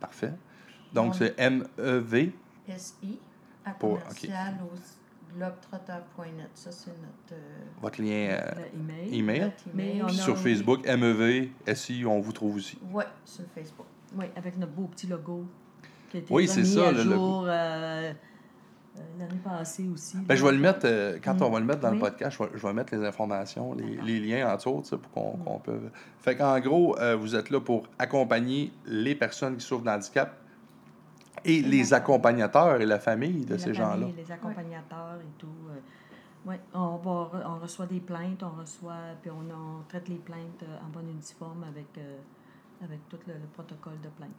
Parfait. 0.00 0.32
Donc, 0.92 1.10
On- 1.10 1.12
c'est 1.14 1.34
MEV. 1.38 2.32
SI, 2.76 3.18
à 3.64 3.72
commercial 3.72 4.54
au 4.62 4.76
globetrotter.net. 5.36 6.48
Ça, 6.54 6.70
c'est 6.72 6.90
notre, 6.90 7.32
euh, 7.32 7.64
votre 7.82 8.00
lien 8.00 8.28
euh, 8.30 8.50
email. 8.74 9.18
email. 9.18 9.52
email. 9.72 10.02
Puis 10.06 10.16
sur 10.16 10.36
Facebook, 10.38 10.86
MEV, 10.86 11.50
SI, 11.74 12.04
on 12.06 12.20
vous 12.20 12.32
trouve 12.32 12.56
aussi. 12.56 12.78
Oui, 12.92 13.04
sur 13.24 13.44
Facebook. 13.54 13.86
Oui, 14.16 14.26
avec 14.36 14.56
notre 14.58 14.72
beau 14.72 14.84
petit 14.86 15.06
logo 15.06 15.44
qui 16.10 16.18
a 16.18 16.20
été 16.20 16.32
Oui, 16.32 16.48
c'est 16.48 16.64
ça, 16.64 16.88
à 16.88 16.92
le 16.92 16.98
jour 17.02 17.12
logo. 17.14 17.46
euh, 17.46 17.50
euh, 17.50 18.12
l'année 19.18 19.40
passée 19.44 19.88
aussi. 19.92 20.16
Ben, 20.18 20.36
je 20.36 20.44
vais 20.44 20.52
le 20.52 20.58
mettre, 20.58 20.80
euh, 20.84 21.18
quand 21.22 21.34
Mm. 21.34 21.42
on 21.42 21.50
va 21.50 21.60
le 21.60 21.66
mettre 21.66 21.80
dans 21.80 21.90
le 21.90 21.98
podcast, 21.98 22.36
je 22.38 22.44
vais, 22.44 22.50
je 22.54 22.66
vais 22.66 22.72
mettre 22.72 22.94
les 22.96 23.04
informations, 23.04 23.74
les, 23.74 24.20
liens 24.20 24.50
en 24.52 24.56
dessous, 24.56 24.80
tu 24.84 24.90
sais, 24.90 24.96
pour 24.96 25.10
qu'on 25.12 25.36
Mm. 25.36 25.44
qu'on 25.44 25.58
peut... 25.58 25.80
Fait 26.20 26.36
qu'en 26.36 26.58
gros, 26.60 26.96
euh, 26.98 27.14
vous 27.16 27.34
êtes 27.34 27.50
là 27.50 27.60
pour 27.60 27.88
accompagner 27.98 28.72
les 28.86 29.14
personnes 29.14 29.56
qui 29.56 29.66
souffrent 29.66 29.84
d'handicap 29.84 30.34
et 31.46 31.62
les 31.62 31.94
accompagnateurs 31.94 32.80
et 32.80 32.86
la 32.86 32.98
famille 32.98 33.44
de 33.44 33.52
la 33.54 33.58
ces 33.58 33.74
famille, 33.74 33.76
gens-là. 33.80 34.06
Les 34.16 34.32
accompagnateurs 34.32 35.18
et 35.20 35.38
tout. 35.38 35.46
euh, 35.70 36.48
ouais, 36.50 36.60
on, 36.74 36.96
va, 36.96 37.30
on 37.46 37.58
reçoit 37.60 37.86
des 37.86 38.00
plaintes, 38.00 38.42
on 38.42 38.60
reçoit, 38.60 39.14
puis 39.22 39.30
on, 39.30 39.40
on 39.54 39.82
traite 39.88 40.08
les 40.08 40.16
plaintes 40.16 40.62
euh, 40.62 40.86
en 40.86 40.88
bonne 40.90 41.08
uniforme 41.10 41.64
avec, 41.64 41.86
euh, 41.98 42.16
avec 42.84 43.00
tout 43.08 43.18
le, 43.26 43.34
le 43.34 43.46
protocole 43.54 44.00
de 44.02 44.08
plainte. 44.08 44.30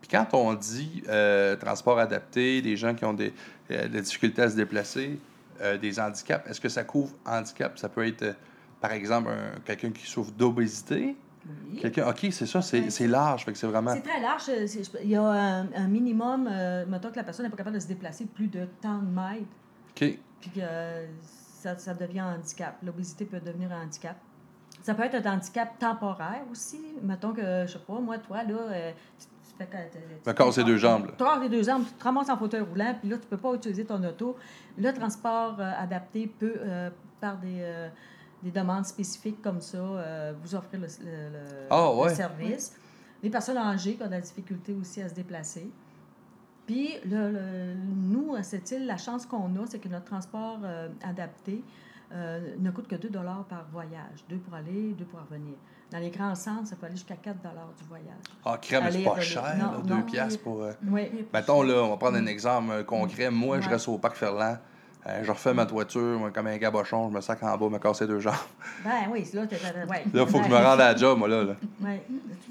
Puis 0.00 0.08
quand 0.10 0.26
on 0.34 0.52
dit 0.54 1.02
euh, 1.08 1.56
transport 1.56 1.98
adapté, 1.98 2.60
des 2.62 2.76
gens 2.76 2.94
qui 2.94 3.04
ont 3.04 3.14
des, 3.14 3.32
euh, 3.70 3.88
des 3.88 4.02
difficultés 4.02 4.42
à 4.42 4.50
se 4.50 4.56
déplacer, 4.56 5.18
euh, 5.60 5.78
des 5.78 5.98
handicaps, 5.98 6.48
est-ce 6.50 6.60
que 6.60 6.68
ça 6.68 6.84
couvre 6.84 7.14
handicap? 7.24 7.78
Ça 7.78 7.88
peut 7.88 8.06
être, 8.06 8.22
euh, 8.22 8.32
par 8.80 8.92
exemple, 8.92 9.30
un- 9.30 9.60
quelqu'un 9.64 9.90
qui 9.92 10.04
souffre 10.06 10.32
d'obésité. 10.32 11.16
Oui. 11.46 11.78
Quelqu'un, 11.78 12.08
OK, 12.08 12.26
c'est 12.30 12.46
ça, 12.46 12.62
c'est 12.62 12.88
c'est 12.90 13.06
large, 13.06 13.44
fait 13.44 13.52
que 13.52 13.58
c'est 13.58 13.66
vraiment... 13.66 13.92
C'est 13.92 14.00
très 14.02 14.20
large. 14.20 14.44
euh, 14.48 14.66
Il 15.02 15.10
y 15.10 15.16
a 15.16 15.22
un, 15.22 15.72
un 15.74 15.88
minimum, 15.88 16.48
euh, 16.50 16.86
mettons 16.86 17.10
que 17.10 17.16
la 17.16 17.24
personne 17.24 17.44
n'est 17.44 17.50
pas 17.50 17.56
capable 17.58 17.76
de 17.76 17.80
se 17.80 17.86
déplacer 17.88 18.24
plus 18.24 18.46
de 18.48 18.66
tant 18.80 18.98
de 18.98 19.06
mètres, 19.10 19.44
OK, 19.90 20.18
puis 20.40 20.50
que 20.50 20.60
euh, 20.60 21.06
ça, 21.22 21.76
ça 21.76 21.92
devient 21.94 22.20
un 22.20 22.36
handicap. 22.36 22.76
L'obésité 22.82 23.24
peut 23.26 23.40
devenir 23.40 23.70
un 23.72 23.82
handicap. 23.84 24.16
Ça 24.82 24.94
peut 24.94 25.02
être 25.04 25.26
un 25.26 25.34
handicap 25.34 25.78
temporaire 25.78 26.42
aussi. 26.50 26.80
Mettons 27.02 27.32
que, 27.32 27.64
je 27.66 27.72
sais 27.72 27.78
pas, 27.78 28.00
moi, 28.00 28.18
toi, 28.18 28.42
là, 28.42 28.54
euh, 28.54 28.92
tu, 29.18 29.26
tu 29.58 30.28
Me 30.28 30.32
casser 30.32 30.64
deux 30.64 30.78
jambes, 30.78 31.14
casses 31.16 31.40
les 31.42 31.48
deux 31.48 31.62
jambes, 31.62 31.84
tu 31.86 31.92
te 31.92 32.04
ramasses 32.04 32.28
en 32.30 32.36
fauteuil 32.36 32.62
roulant, 32.62 32.94
puis 33.00 33.08
là, 33.10 33.18
tu 33.18 33.26
peux 33.28 33.36
pas 33.36 33.54
utiliser 33.54 33.84
ton 33.84 34.02
auto. 34.02 34.36
Le 34.78 34.90
transport 34.92 35.60
adapté 35.60 36.26
peut, 36.26 36.54
par 37.20 37.36
des, 37.38 37.62
des 38.44 38.50
demandes 38.52 38.84
spécifiques 38.86 39.40
comme 39.42 39.60
ça, 39.60 39.78
euh, 39.78 40.32
vous 40.42 40.54
offrir 40.54 40.78
le, 40.80 40.86
le- 40.86 41.30
le- 41.32 41.66
Ah, 41.70 41.90
le 42.08 42.14
service. 42.14 42.76
Les 43.22 43.30
personnes 43.30 43.56
âgées 43.56 43.94
qui 43.94 44.02
ont 44.02 44.06
de 44.06 44.10
la 44.12 44.20
difficulté 44.20 44.72
aussi 44.74 45.00
à 45.02 45.08
se 45.08 45.14
déplacer. 45.14 45.68
Puis, 46.66 46.90
le, 47.06 47.30
le- 47.30 47.74
nous, 47.96 48.34
à 48.34 48.42
cette 48.42 48.70
île, 48.70 48.86
la 48.86 48.96
chance 48.98 49.26
qu'on 49.26 49.46
a, 49.56 49.66
c'est 49.66 49.78
que 49.78 49.88
notre 49.88 50.04
transport 50.04 50.58
euh, 50.62 50.88
adapté 51.02 51.62
euh, 52.12 52.54
ne 52.58 52.70
coûte 52.70 52.86
que 52.86 52.96
2 52.96 53.08
par 53.48 53.66
voyage. 53.72 54.24
Deux 54.28 54.36
pour 54.36 54.54
aller, 54.54 54.92
deux 54.92 55.04
pour 55.06 55.20
revenir. 55.20 55.54
Dans 55.90 55.98
les 55.98 56.10
grands 56.10 56.34
centres, 56.34 56.66
ça 56.68 56.76
peut 56.76 56.86
aller 56.86 56.96
jusqu'à 56.96 57.16
4 57.16 57.36
du 57.38 57.84
voyage. 57.88 58.06
Ah, 58.44 58.58
crème, 58.60 58.84
c'est 58.90 59.02
pas 59.02 59.20
cher, 59.20 59.42
Non, 59.58 59.72
là, 59.72 59.78
non, 59.78 59.84
deux 59.96 60.02
piastres 60.04 60.42
pour... 60.42 60.62
euh, 60.62 60.72
Oui. 60.86 61.26
Mettons, 61.32 61.62
là, 61.62 61.82
on 61.82 61.90
va 61.90 61.96
prendre 61.96 62.16
un 62.18 62.26
exemple 62.26 62.84
concret. 62.84 63.30
Moi, 63.30 63.60
je 63.60 63.68
reste 63.68 63.88
au 63.88 63.98
parc 63.98 64.16
Ferland. 64.16 64.58
Euh, 65.06 65.22
je 65.22 65.30
refais 65.30 65.52
ma 65.52 65.66
toiture, 65.66 66.18
moi, 66.18 66.30
comme 66.30 66.46
un 66.46 66.56
gabochon, 66.56 67.10
je 67.10 67.14
me 67.14 67.20
sac 67.20 67.42
en 67.42 67.58
bas, 67.58 67.68
me 67.68 67.78
casser 67.78 68.06
deux 68.06 68.20
jambes. 68.20 68.34
Ben 68.82 68.90
oui, 69.12 69.22
là, 69.34 69.46
tu 69.46 69.54
ouais. 69.54 70.04
Là, 70.14 70.22
il 70.22 70.26
faut 70.26 70.38
que 70.38 70.44
je 70.44 70.48
me 70.50 70.54
rende 70.56 70.80
à 70.80 70.92
la 70.92 70.96
job, 70.96 71.18
moi, 71.18 71.28
là. 71.28 71.44
là. 71.44 71.54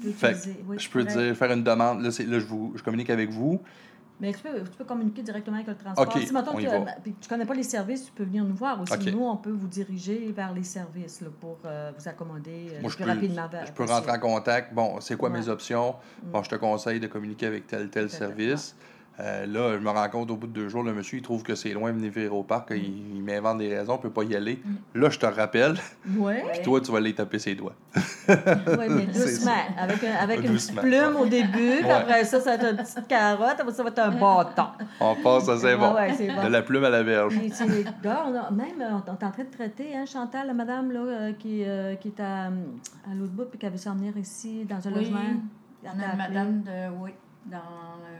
peux 0.02 0.10
Fait. 0.12 0.36
Oui, 0.66 0.76
je 0.78 0.88
peux 0.88 1.02
dire, 1.04 1.36
faire 1.36 1.50
une 1.52 1.64
demande. 1.64 2.02
Là, 2.02 2.10
c'est- 2.12 2.24
là 2.26 2.38
je, 2.38 2.44
vous, 2.46 2.72
je 2.76 2.82
communique 2.82 3.10
avec 3.10 3.30
vous. 3.30 3.60
Mais 4.20 4.32
tu 4.32 4.38
peux, 4.38 4.60
tu 4.62 4.70
peux 4.78 4.84
communiquer 4.84 5.22
directement 5.22 5.56
avec 5.56 5.66
le 5.66 5.74
transport. 5.74 6.06
OK, 6.06 6.22
si 6.22 6.32
mettons 6.32 6.54
tu 6.56 6.64
ne 6.66 7.28
connais 7.28 7.44
pas 7.44 7.54
les 7.54 7.64
services, 7.64 8.04
tu 8.06 8.12
peux 8.12 8.22
venir 8.22 8.44
nous 8.44 8.54
voir 8.54 8.80
aussi. 8.80 9.10
Nous, 9.10 9.24
on 9.24 9.36
peut 9.36 9.50
vous 9.50 9.66
diriger 9.66 10.32
vers 10.34 10.52
les 10.54 10.62
services 10.62 11.20
là, 11.20 11.28
pour 11.40 11.58
euh, 11.66 11.90
vous 11.98 12.08
accommoder 12.08 12.68
euh, 12.70 12.80
Moi, 12.80 12.82
le 12.84 12.88
je 12.90 12.94
plus 12.94 13.04
peux, 13.04 13.10
rapidement. 13.10 13.48
je 13.66 13.72
peux 13.72 13.84
rentrer 13.84 14.12
en 14.12 14.18
contact. 14.20 14.72
Bon, 14.72 15.00
c'est 15.00 15.16
quoi 15.16 15.28
mes 15.30 15.48
options? 15.48 15.96
Bon, 16.22 16.38
Mm. 16.40 16.44
je 16.44 16.48
te 16.50 16.54
conseille 16.54 17.00
de 17.00 17.08
communiquer 17.08 17.46
avec 17.46 17.66
tel, 17.66 17.90
tel 17.90 18.08
service. 18.08 18.76
Euh, 19.20 19.46
là, 19.46 19.74
je 19.74 19.78
me 19.78 19.90
rends 19.90 20.08
compte 20.08 20.28
au 20.32 20.36
bout 20.36 20.48
de 20.48 20.52
deux 20.52 20.68
jours, 20.68 20.82
le 20.82 20.92
monsieur, 20.92 21.18
il 21.18 21.22
trouve 21.22 21.44
que 21.44 21.54
c'est 21.54 21.72
loin 21.72 21.92
de 21.92 21.98
venir 22.08 22.34
au 22.34 22.42
parc. 22.42 22.72
Mm. 22.72 22.76
Il, 22.76 23.16
il 23.16 23.22
m'invente 23.22 23.58
des 23.58 23.68
raisons, 23.76 23.92
il 23.94 23.98
ne 23.98 24.02
peut 24.02 24.10
pas 24.10 24.24
y 24.24 24.34
aller. 24.34 24.60
Là, 24.92 25.08
je 25.08 25.18
te 25.20 25.26
rappelle, 25.26 25.76
Oui, 26.16 26.34
puis 26.52 26.62
toi, 26.62 26.80
tu 26.80 26.90
vas 26.90 26.98
aller 26.98 27.14
taper 27.14 27.38
ses 27.38 27.54
doigts. 27.54 27.74
ouais, 28.28 28.88
mais 28.88 29.06
doucement. 29.12 29.52
Avec, 29.78 30.02
un- 30.02 30.16
avec 30.20 30.40
une 30.40 30.52
Doucement, 30.52 30.82
plume 30.82 31.16
au 31.20 31.26
début, 31.26 31.76
puis 31.78 31.84
Ouais. 31.84 31.90
après 31.92 32.24
ça, 32.24 32.40
ça 32.40 32.56
va 32.56 32.62
être 32.62 32.70
une 32.72 32.76
petite 32.84 33.06
carotte, 33.06 33.56
après 33.60 33.72
ça 33.72 33.82
va 33.84 33.90
être 33.90 33.98
un 34.00 34.10
bâton. 34.10 34.66
On 34.98 35.14
passe 35.16 35.48
à 35.48 35.58
c'est 35.58 35.66
Ouais, 35.66 35.76
bon. 35.76 35.94
ouais, 35.94 36.12
c'est 36.14 36.26
bon. 36.28 36.42
De 36.42 36.48
la 36.48 36.62
plume 36.62 36.82
à 36.84 36.90
la 36.90 37.02
verge. 37.04 37.38
Puis 37.38 37.50
c'est- 37.52 37.64
on 37.64 37.68
même, 38.54 38.80
euh, 38.80 38.90
on 38.94 38.98
est 38.98 39.10
en 39.10 39.30
train 39.30 39.44
de 39.44 39.50
traiter, 39.50 39.94
hein, 39.96 40.04
Chantal, 40.06 40.48
la 40.48 40.54
madame 40.54 40.90
là, 40.90 41.00
euh, 41.00 41.32
qui, 41.34 41.62
euh, 41.64 41.94
qui 41.94 42.08
est 42.08 42.20
à, 42.20 42.46
à 42.46 43.14
l'autre 43.14 43.32
bout, 43.32 43.44
puis 43.44 43.58
qui 43.60 43.66
avait 43.66 43.76
s'en 43.78 43.94
venir 43.94 44.16
ici, 44.16 44.64
dans 44.64 44.76
un 44.88 44.92
Oui, 44.92 44.96
logement. 45.04 45.18
Il 45.84 45.86
y 45.86 45.90
en 45.90 45.92
a 45.92 45.96
une 45.96 46.20
appelé. 46.20 46.34
madame 46.34 46.62
de. 46.62 46.96
Oui, 47.00 47.10
dans. 47.46 47.58
euh, 47.58 48.18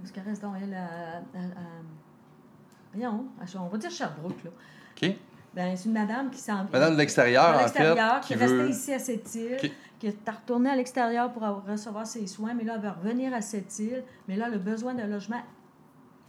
Parce 0.00 0.12
qu'elle 0.12 0.24
reste 0.24 0.42
donc, 0.42 0.54
elle, 0.62 0.74
à, 0.74 0.84
à- 0.84 1.18
à- 1.18 2.92
Voyons, 2.94 3.26
à- 3.40 3.60
on 3.60 3.68
va 3.68 3.78
dire 3.78 3.90
Sherbrooke, 3.90 4.44
là. 4.44 4.50
OK? 4.96 5.14
Ben, 5.54 5.76
c'est 5.76 5.86
une 5.88 5.94
madame 5.94 6.30
qui 6.30 6.38
s'en 6.38 6.64
Madame 6.64 6.92
de 6.94 6.98
l'extérieur, 6.98 7.52
de 7.52 7.56
en 7.56 7.60
l'extérieur, 7.60 8.14
fait, 8.16 8.20
qui 8.20 8.26
qui 8.28 8.32
est 8.34 8.46
veut... 8.46 8.58
restée 8.66 8.70
ici 8.70 8.94
à 8.94 8.98
cette 8.98 9.34
île, 9.34 9.56
qui 9.98 10.06
est 10.06 10.28
retournée 10.30 10.70
à 10.70 10.76
l'extérieur 10.76 11.32
pour 11.32 11.42
avoir- 11.42 11.64
recevoir 11.66 12.06
ses 12.06 12.26
soins, 12.26 12.54
mais 12.54 12.64
là, 12.64 12.74
elle 12.76 12.82
veut 12.82 12.90
revenir 12.90 13.34
à 13.34 13.40
cette 13.40 13.76
île, 13.78 14.04
mais 14.28 14.36
là, 14.36 14.46
elle 14.48 14.54
a 14.54 14.58
besoin 14.58 14.94
d'un 14.94 15.06
logement 15.06 15.40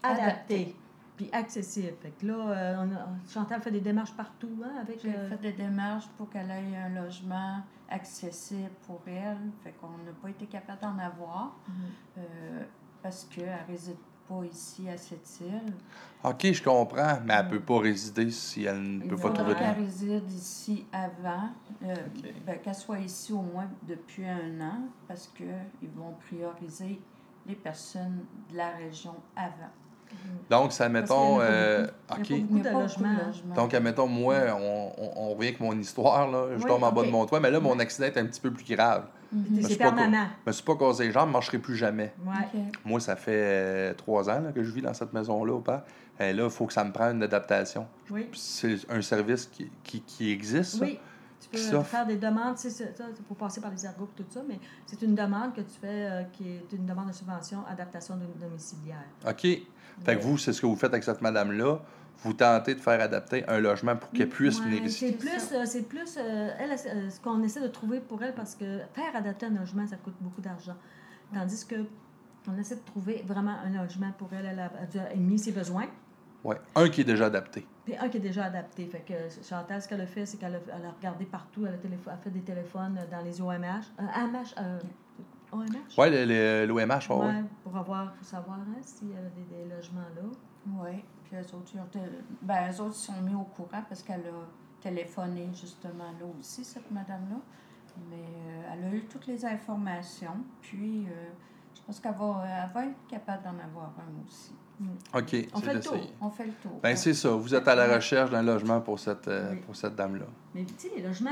adapté, 0.02 0.24
Adapté. 0.24 0.76
puis 1.18 1.30
accessible. 1.34 1.94
Fait 2.02 2.12
que 2.12 2.26
là, 2.26 2.34
euh, 2.34 2.76
on 2.80 2.96
a- 2.96 3.08
Chantal 3.32 3.62
fait 3.62 3.72
des 3.72 3.82
démarches 3.82 4.14
partout, 4.14 4.50
hein, 4.64 4.72
avec... 4.82 5.02
J'ai 5.02 5.14
euh, 5.16 5.30
fait 5.30 5.38
des 5.38 5.52
démarches 5.54 6.08
pour 6.18 6.30
qu'elle 6.30 6.50
ait 6.50 6.78
un 6.78 7.02
logement 7.04 7.58
accessible 7.90 8.72
pour 8.88 9.02
elle. 9.06 9.38
Fait 9.64 9.72
qu'on 9.74 9.90
n'a 9.90 10.12
pas 10.22 10.30
été 10.30 10.46
capable 10.46 10.80
d'en 10.82 10.98
avoir 10.98 11.58
Mhm. 11.68 11.74
euh, 12.20 12.64
parce 13.02 13.26
qu'elle 13.26 13.46
ne 13.68 13.72
réside 13.72 13.98
pas 14.28 14.42
ici 14.52 14.88
à 14.90 14.98
cette 14.98 15.40
île. 15.42 15.74
OK, 16.24 16.52
je 16.52 16.62
comprends, 16.64 17.20
mais 17.26 17.34
elle 17.34 17.46
ne 17.46 17.50
peut 17.52 17.60
pas 17.62 17.80
résider 17.80 18.30
si 18.30 18.66
elle 18.66 19.00
ne 19.00 19.06
peut 19.08 19.16
pas 19.16 19.30
trouver 19.32 19.54
de... 19.54 19.60
qu'elle 19.60 19.76
réside 19.84 20.32
ici 20.32 20.86
avant, 20.92 21.50
euh, 21.84 21.96
ben, 22.46 22.60
qu'elle 22.60 22.76
soit 22.76 23.00
ici 23.00 23.34
au 23.34 23.42
moins 23.42 23.68
depuis 23.88 24.28
un 24.28 24.60
an 24.62 24.82
parce 25.08 25.28
qu'ils 25.36 25.90
vont 25.96 26.14
prioriser 26.28 27.00
les 27.48 27.56
personnes 27.56 28.26
de 28.52 28.58
la 28.58 28.70
région 28.72 29.16
avant. 29.36 29.72
Donc, 30.50 30.72
ça, 30.74 30.90
mettons... 30.90 31.40
euh, 31.42 31.88
beaucoup. 32.10 32.22
OK. 32.22 33.54
Donc, 33.56 33.74
admettons, 33.74 34.08
moi, 34.08 34.36
on, 34.60 34.92
on, 34.98 35.12
on 35.16 35.30
revient 35.36 35.50
avec 35.50 35.60
mon 35.60 35.78
histoire, 35.78 36.30
là. 36.30 36.48
Je 36.58 36.64
Oui, 36.64 36.68
tombe 36.68 36.84
en 36.84 36.92
bas 36.92 37.02
OK. 37.02 37.08
de 37.08 37.12
mon 37.12 37.26
toit, 37.26 37.40
mais 37.40 37.52
là, 37.52 37.60
mon 37.60 37.78
accident 37.80 38.08
est 38.08 38.18
un 38.18 38.26
petit 38.26 38.42
peu 38.42 38.52
plus 38.52 38.66
grave. 38.76 39.06
Je 39.32 39.62
C'est 39.68 39.78
pas 39.78 39.92
permanent. 39.92 40.28
Je 40.46 40.50
me 40.50 40.54
suis 40.54 40.64
pas 40.64 40.76
cassé 40.76 41.04
les 41.06 41.12
jambes, 41.12 41.26
je 41.26 41.28
ne 41.30 41.34
marcherai 41.34 41.60
plus 41.60 41.76
jamais. 41.76 42.14
Ouais. 42.26 42.62
Moi, 42.84 43.00
ça 43.00 43.16
fait 43.16 43.32
euh, 43.36 43.94
trois 43.94 44.30
ans 44.30 44.40
là, 44.42 44.52
que 44.52 44.64
je 44.64 44.72
vis 44.72 44.82
dans 44.82 44.94
cette 44.94 45.14
maison-là 45.14 45.54
au 45.54 45.60
père. 45.60 45.84
Et 46.20 46.34
là, 46.34 46.46
il 46.46 46.50
faut 46.50 46.66
que 46.66 46.74
ça 46.74 46.84
me 46.84 46.92
prenne 46.92 47.18
une 47.18 47.24
adaptation. 47.24 47.88
Oui. 48.10 48.28
C'est 48.34 48.78
un 48.90 49.02
service 49.02 49.46
qui, 49.46 49.70
qui, 49.84 50.02
qui 50.02 50.32
existe, 50.32 50.78
ça. 50.80 50.86
Oui, 50.86 51.00
tu 51.40 51.48
peux 51.50 51.58
Qui 51.58 51.84
faire 51.86 52.06
des 52.06 52.18
demandes, 52.18 52.58
c'est 52.58 52.70
ça, 52.72 52.84
faut 53.28 53.36
passer 53.36 53.62
par 53.62 53.72
les 53.72 53.86
ergots 53.86 54.10
et 54.18 54.24
tout 54.24 54.28
ça, 54.30 54.42
mais 54.48 54.60
c'est 54.86 55.02
une 55.04 55.16
demande 55.16 55.54
que 55.54 55.62
tu 55.62 55.80
fais 55.80 55.88
euh, 56.10 56.24
qui 56.34 56.50
est 56.50 56.74
une 56.74 56.86
demande 56.86 57.08
de 57.08 57.14
subvention, 57.14 57.60
adaptation 57.70 58.16
dom- 58.16 58.28
domiciliaire. 58.42 59.06
OK. 59.28 59.42
Fait 60.04 60.16
que 60.18 60.22
vous, 60.22 60.38
c'est 60.38 60.54
ce 60.54 60.62
que 60.62 60.66
vous 60.66 60.76
faites 60.76 60.92
avec 60.92 61.04
cette 61.04 61.22
madame-là. 61.22 61.80
Vous 62.24 62.34
tentez 62.34 62.76
de 62.76 62.80
faire 62.80 63.00
adapter 63.02 63.48
un 63.48 63.60
logement 63.60 63.96
pour 63.96 64.10
qu'elle 64.12 64.28
puisse 64.30 64.60
Ouais, 64.60 64.66
venir 64.66 64.82
C'est 64.92 65.10
ici. 65.10 65.12
plus, 65.18 65.52
euh, 65.54 65.64
c'est 65.66 65.84
plus 65.84 66.18
euh, 66.18 66.50
elle, 66.60 66.72
euh, 66.72 67.10
ce 67.10 67.20
qu'on 67.22 67.42
essaie 67.44 67.62
de 67.62 67.68
trouver 67.70 68.02
pour 68.02 68.22
elle, 68.24 68.34
parce 68.34 68.56
que 68.56 68.80
faire 68.94 69.16
adapter 69.16 69.46
un 69.46 69.52
logement, 69.52 69.88
ça 69.88 69.96
coûte 69.96 70.16
beaucoup 70.20 70.42
d'argent. 70.42 70.76
Tandis 71.34 71.66
que 71.66 71.76
on 72.48 72.58
essaie 72.58 72.76
de 72.76 72.82
trouver 72.86 73.24
vraiment 73.28 73.56
un 73.64 73.70
logement 73.82 74.12
pour 74.18 74.30
elle, 74.34 74.46
elle 74.48 74.60
a, 74.60 74.72
elle 74.94 75.00
a 75.00 75.16
mis 75.16 75.40
ses 75.40 75.52
besoins. 75.52 75.86
Ouais. 76.44 76.56
Un 76.76 76.90
qui 76.90 77.02
est 77.02 77.06
déjà 77.06 77.26
adapté. 77.28 77.66
Puis 77.86 77.96
un 77.98 78.08
qui 78.10 78.18
est 78.18 78.22
déjà 78.22 78.46
adapté. 78.46 78.86
Fait 78.88 79.02
que 79.02 79.14
Chantal, 79.44 79.82
ce 79.82 79.88
qu'elle 79.88 80.02
a 80.02 80.08
fait, 80.08 80.26
c'est 80.26 80.38
qu'elle 80.38 80.56
a, 80.56 80.60
elle 80.76 80.86
a 80.86 80.92
regardé 80.92 81.26
partout, 81.26 81.66
elle 81.66 81.74
a, 81.74 81.78
elle 81.84 81.94
a 82.14 82.18
fait 82.18 82.30
des 82.30 82.42
téléphones 82.42 82.98
dans 83.12 83.22
les 83.22 83.42
OMH. 83.42 83.64
Euh, 84.00 84.04
AMH, 84.14 84.56
euh, 84.58 84.80
OMH? 85.52 85.66
Oui, 85.98 86.10
l'OMH, 86.68 87.10
ouais, 87.10 87.16
ouais. 87.16 87.26
Ouais, 87.28 87.44
pour 87.64 87.76
avoir, 87.78 88.14
pour 88.14 88.26
savoir 88.26 88.58
hein, 88.60 88.78
s'il 88.82 89.10
y 89.10 89.14
a 89.14 89.22
des, 89.36 89.64
des 89.66 89.76
logements 89.76 90.02
là. 90.16 90.22
Oui, 90.84 91.04
puis 91.30 91.38
eux 91.38 91.56
autres, 91.56 91.72
ils 91.74 91.80
ont 91.80 91.88
ben, 92.42 92.72
eux 92.72 92.82
autres 92.82 92.96
ils 92.98 93.06
sont 93.06 93.22
mis 93.22 93.36
au 93.36 93.44
courant 93.44 93.84
parce 93.88 94.02
qu'elle 94.04 94.22
a 94.22 94.48
téléphoné 94.82 95.50
justement 95.54 96.12
là 96.20 96.26
aussi, 96.40 96.64
cette 96.64 96.90
madame-là. 96.92 97.38
Mais 98.10 98.16
euh, 98.16 98.72
elle 98.74 98.84
a 98.86 98.96
eu 98.96 99.02
toutes 99.06 99.28
les 99.28 99.44
informations, 99.46 100.38
puis 100.62 101.06
euh, 101.08 101.28
je 101.76 101.82
pense 101.82 102.00
qu'elle 102.00 102.14
va, 102.14 102.44
elle 102.46 102.74
va 102.74 102.86
être 102.86 103.08
capable 103.10 103.44
d'en 103.44 103.60
avoir 103.64 103.94
un 104.00 104.26
aussi. 104.26 104.54
OK, 105.14 105.50
On 105.54 105.60
fait 105.60 105.74
le 105.74 105.82
tour. 105.82 105.92
d'essayer. 105.94 106.14
On 106.22 106.30
fait 106.30 106.46
le 106.46 106.54
tour. 106.54 106.80
Ben, 106.82 106.96
c'est 106.96 107.14
ça. 107.14 107.32
Vous 107.32 107.54
êtes 107.54 107.68
à 107.68 107.76
la 107.76 107.94
recherche 107.96 108.30
d'un 108.30 108.42
logement 108.44 108.80
pour 108.80 108.98
cette, 108.98 109.28
euh, 109.28 109.52
Oui. 109.52 109.58
pour 109.60 109.76
cette 109.76 109.96
dame-là. 109.96 110.26
Mais 110.56 110.64
tu 110.64 110.74
sais, 110.78 110.92
les 110.96 111.02
logements 111.02 111.32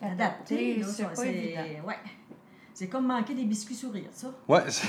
Adaptés, 0.00 0.82
c'est 0.82 1.04
pas 1.14 1.26
évident. 1.26 1.86
ouais. 1.86 1.96
C'est 2.74 2.88
comme 2.88 3.06
manquer 3.06 3.34
des 3.34 3.44
biscuits 3.44 3.76
sourires, 3.76 4.10
ça. 4.12 4.26
Ouais, 4.48 4.62
c'est- 4.68 4.88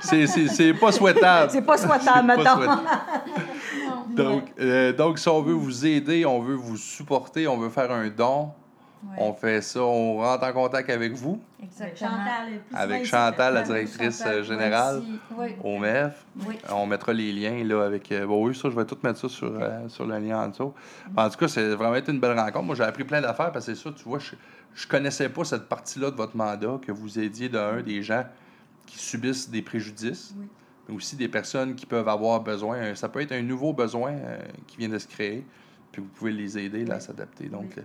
c'est- 0.00 0.26
c'est 0.26 0.48
c'est 0.48 0.72
pas 0.74 0.90
souhaitable. 0.92 1.50
C'est 1.50 1.60
pas 1.62 1.76
souhaitable. 1.76 2.32
Non. 2.34 4.06
Donc, 4.24 4.44
euh, 4.58 4.92
donc, 4.92 5.18
si 5.18 5.28
on 5.28 5.42
veut 5.42 5.52
vous 5.52 5.84
aider, 5.86 6.24
on 6.24 6.40
veut 6.40 6.54
vous 6.54 6.76
supporter, 6.76 7.46
on 7.46 7.58
veut 7.58 7.68
faire 7.68 7.90
un 7.92 8.08
don, 8.08 8.50
Ouais, 9.04 9.16
on 9.18 9.34
fait 9.34 9.60
ça, 9.60 9.82
on 9.82 10.16
rentre 10.16 10.44
en 10.46 10.52
contact 10.52 10.88
avec 10.90 11.12
vous, 11.12 11.38
exactement. 11.62 12.10
Chantal 12.10 12.52
est 12.54 12.58
plus 12.58 12.76
avec 12.76 13.04
Chantal, 13.04 13.54
la 13.54 13.62
directrice 13.62 14.18
Chantal, 14.18 14.42
générale. 14.42 15.02
Oui, 15.36 15.48
au 15.62 15.78
MEF. 15.78 16.24
oui. 16.48 16.58
On 16.72 16.86
mettra 16.86 17.12
les 17.12 17.30
liens 17.30 17.62
là 17.62 17.84
avec. 17.84 18.10
euh, 18.10 18.26
bon, 18.26 18.44
oui, 18.44 18.54
ça, 18.56 18.68
je 18.70 18.74
vais 18.74 18.86
tout 18.86 18.96
mettre 19.04 19.20
ça 19.20 19.28
sur, 19.28 19.52
euh, 19.60 19.86
sur 19.88 20.06
le 20.06 20.18
lien 20.18 20.40
en 20.44 20.48
dessous. 20.48 20.72
En 21.14 21.28
tout 21.28 21.36
cas, 21.36 21.46
c'est 21.46 21.74
vraiment 21.74 21.94
été 21.94 22.10
une 22.10 22.18
belle 22.18 22.36
rencontre. 22.38 22.64
Moi, 22.64 22.74
j'ai 22.74 22.82
appris 22.84 23.04
plein 23.04 23.20
d'affaires 23.20 23.52
parce 23.52 23.66
que 23.66 23.74
c'est 23.74 23.80
ça, 23.84 23.90
tu 23.94 24.02
vois, 24.08 24.18
je, 24.18 24.32
je 24.76 24.86
connaissais 24.86 25.28
pas 25.28 25.42
cette 25.44 25.68
partie-là 25.68 26.10
de 26.12 26.16
votre 26.16 26.36
mandat, 26.36 26.78
que 26.86 26.92
vous 26.92 27.18
aidiez 27.18 27.48
d'un 27.48 27.80
des 27.82 28.02
gens 28.02 28.24
qui 28.86 28.98
subissent 28.98 29.50
des 29.50 29.62
préjudices, 29.62 30.32
Oui. 30.38 30.46
mais 30.88 30.94
aussi 30.94 31.16
des 31.16 31.28
personnes 31.28 31.74
qui 31.74 31.86
peuvent 31.86 32.08
avoir 32.08 32.40
besoin. 32.42 32.94
Ça 32.94 33.08
peut 33.08 33.20
être 33.20 33.32
un 33.32 33.42
nouveau 33.42 33.72
besoin 33.72 34.12
euh, 34.12 34.38
qui 34.68 34.76
vient 34.76 34.88
de 34.90 34.98
se 34.98 35.08
créer, 35.08 35.44
puis 35.90 36.02
vous 36.02 36.08
pouvez 36.08 36.30
les 36.30 36.56
aider 36.58 36.84
là, 36.84 36.96
à 36.96 37.00
s'adapter. 37.00 37.48
Donc, 37.48 37.62
Oui. 37.74 37.74
euh, 37.78 37.82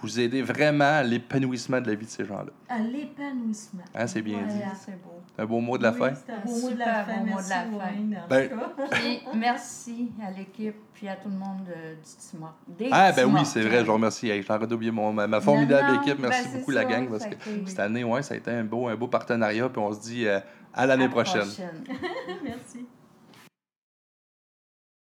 vous 0.00 0.20
aidez 0.20 0.40
vraiment 0.42 0.84
à 0.98 1.02
l'épanouissement 1.02 1.80
de 1.80 1.88
la 1.88 1.96
vie 1.96 2.06
de 2.06 2.10
ces 2.10 2.24
gens-là. 2.24 2.52
À 2.68 2.78
l'épanouissement. 2.78 3.82
Hein, 3.94 4.06
c'est 4.06 4.22
bien 4.22 4.38
Ouais, 4.38 4.46
dit. 4.46 4.60
c'est 4.86 4.92
beau. 5.02 5.17
Un 5.40 5.46
beau 5.46 5.60
mot 5.60 5.78
de 5.78 5.84
la 5.84 5.92
Oui, 5.92 5.98
fin. 5.98 6.14
C'est 6.14 6.32
un 6.32 6.38
beau 6.44 6.60
mot 6.60 6.70
de 6.70 6.78
la 6.80 7.04
fin. 7.04 7.12
Merci, 7.24 8.28
Ben, 8.28 8.50
merci 9.34 10.10
à 10.20 10.32
l'équipe, 10.32 10.74
puis 10.92 11.08
à 11.08 11.14
tout 11.14 11.28
le 11.28 11.36
monde 11.36 11.64
de, 11.64 11.94
du 11.94 12.16
Timor. 12.18 12.54
Ah, 12.90 13.12
ben 13.12 13.32
oui, 13.32 13.44
c'est 13.44 13.62
vrai, 13.62 13.80
je 13.80 13.84
vous 13.86 13.92
remercie. 13.92 14.28
Hey, 14.30 14.42
J'en 14.42 14.60
oublié 14.60 14.90
mon, 14.90 15.12
ma, 15.12 15.28
ma 15.28 15.40
formidable 15.40 15.86
Non, 15.86 15.94
non, 15.94 16.02
équipe. 16.02 16.18
Merci 16.18 16.48
ben, 16.48 16.58
beaucoup, 16.58 16.70
la 16.72 16.84
gang, 16.84 17.08
parce 17.08 17.26
que 17.26 17.34
été- 17.34 17.66
cette 17.66 17.78
année, 17.78 18.02
ouais, 18.02 18.22
ça 18.22 18.34
a 18.34 18.36
été 18.36 18.50
un 18.50 18.64
beau, 18.64 18.88
un 18.88 18.96
beau 18.96 19.06
partenariat. 19.06 19.68
Puis 19.68 19.80
on 19.80 19.92
se 19.92 20.00
dit 20.00 20.26
euh, 20.26 20.40
à 20.74 20.86
l'année 20.86 21.04
la 21.04 21.10
prochaine. 21.10 21.42
prochaine. 21.42 21.84
Merci. 22.42 22.86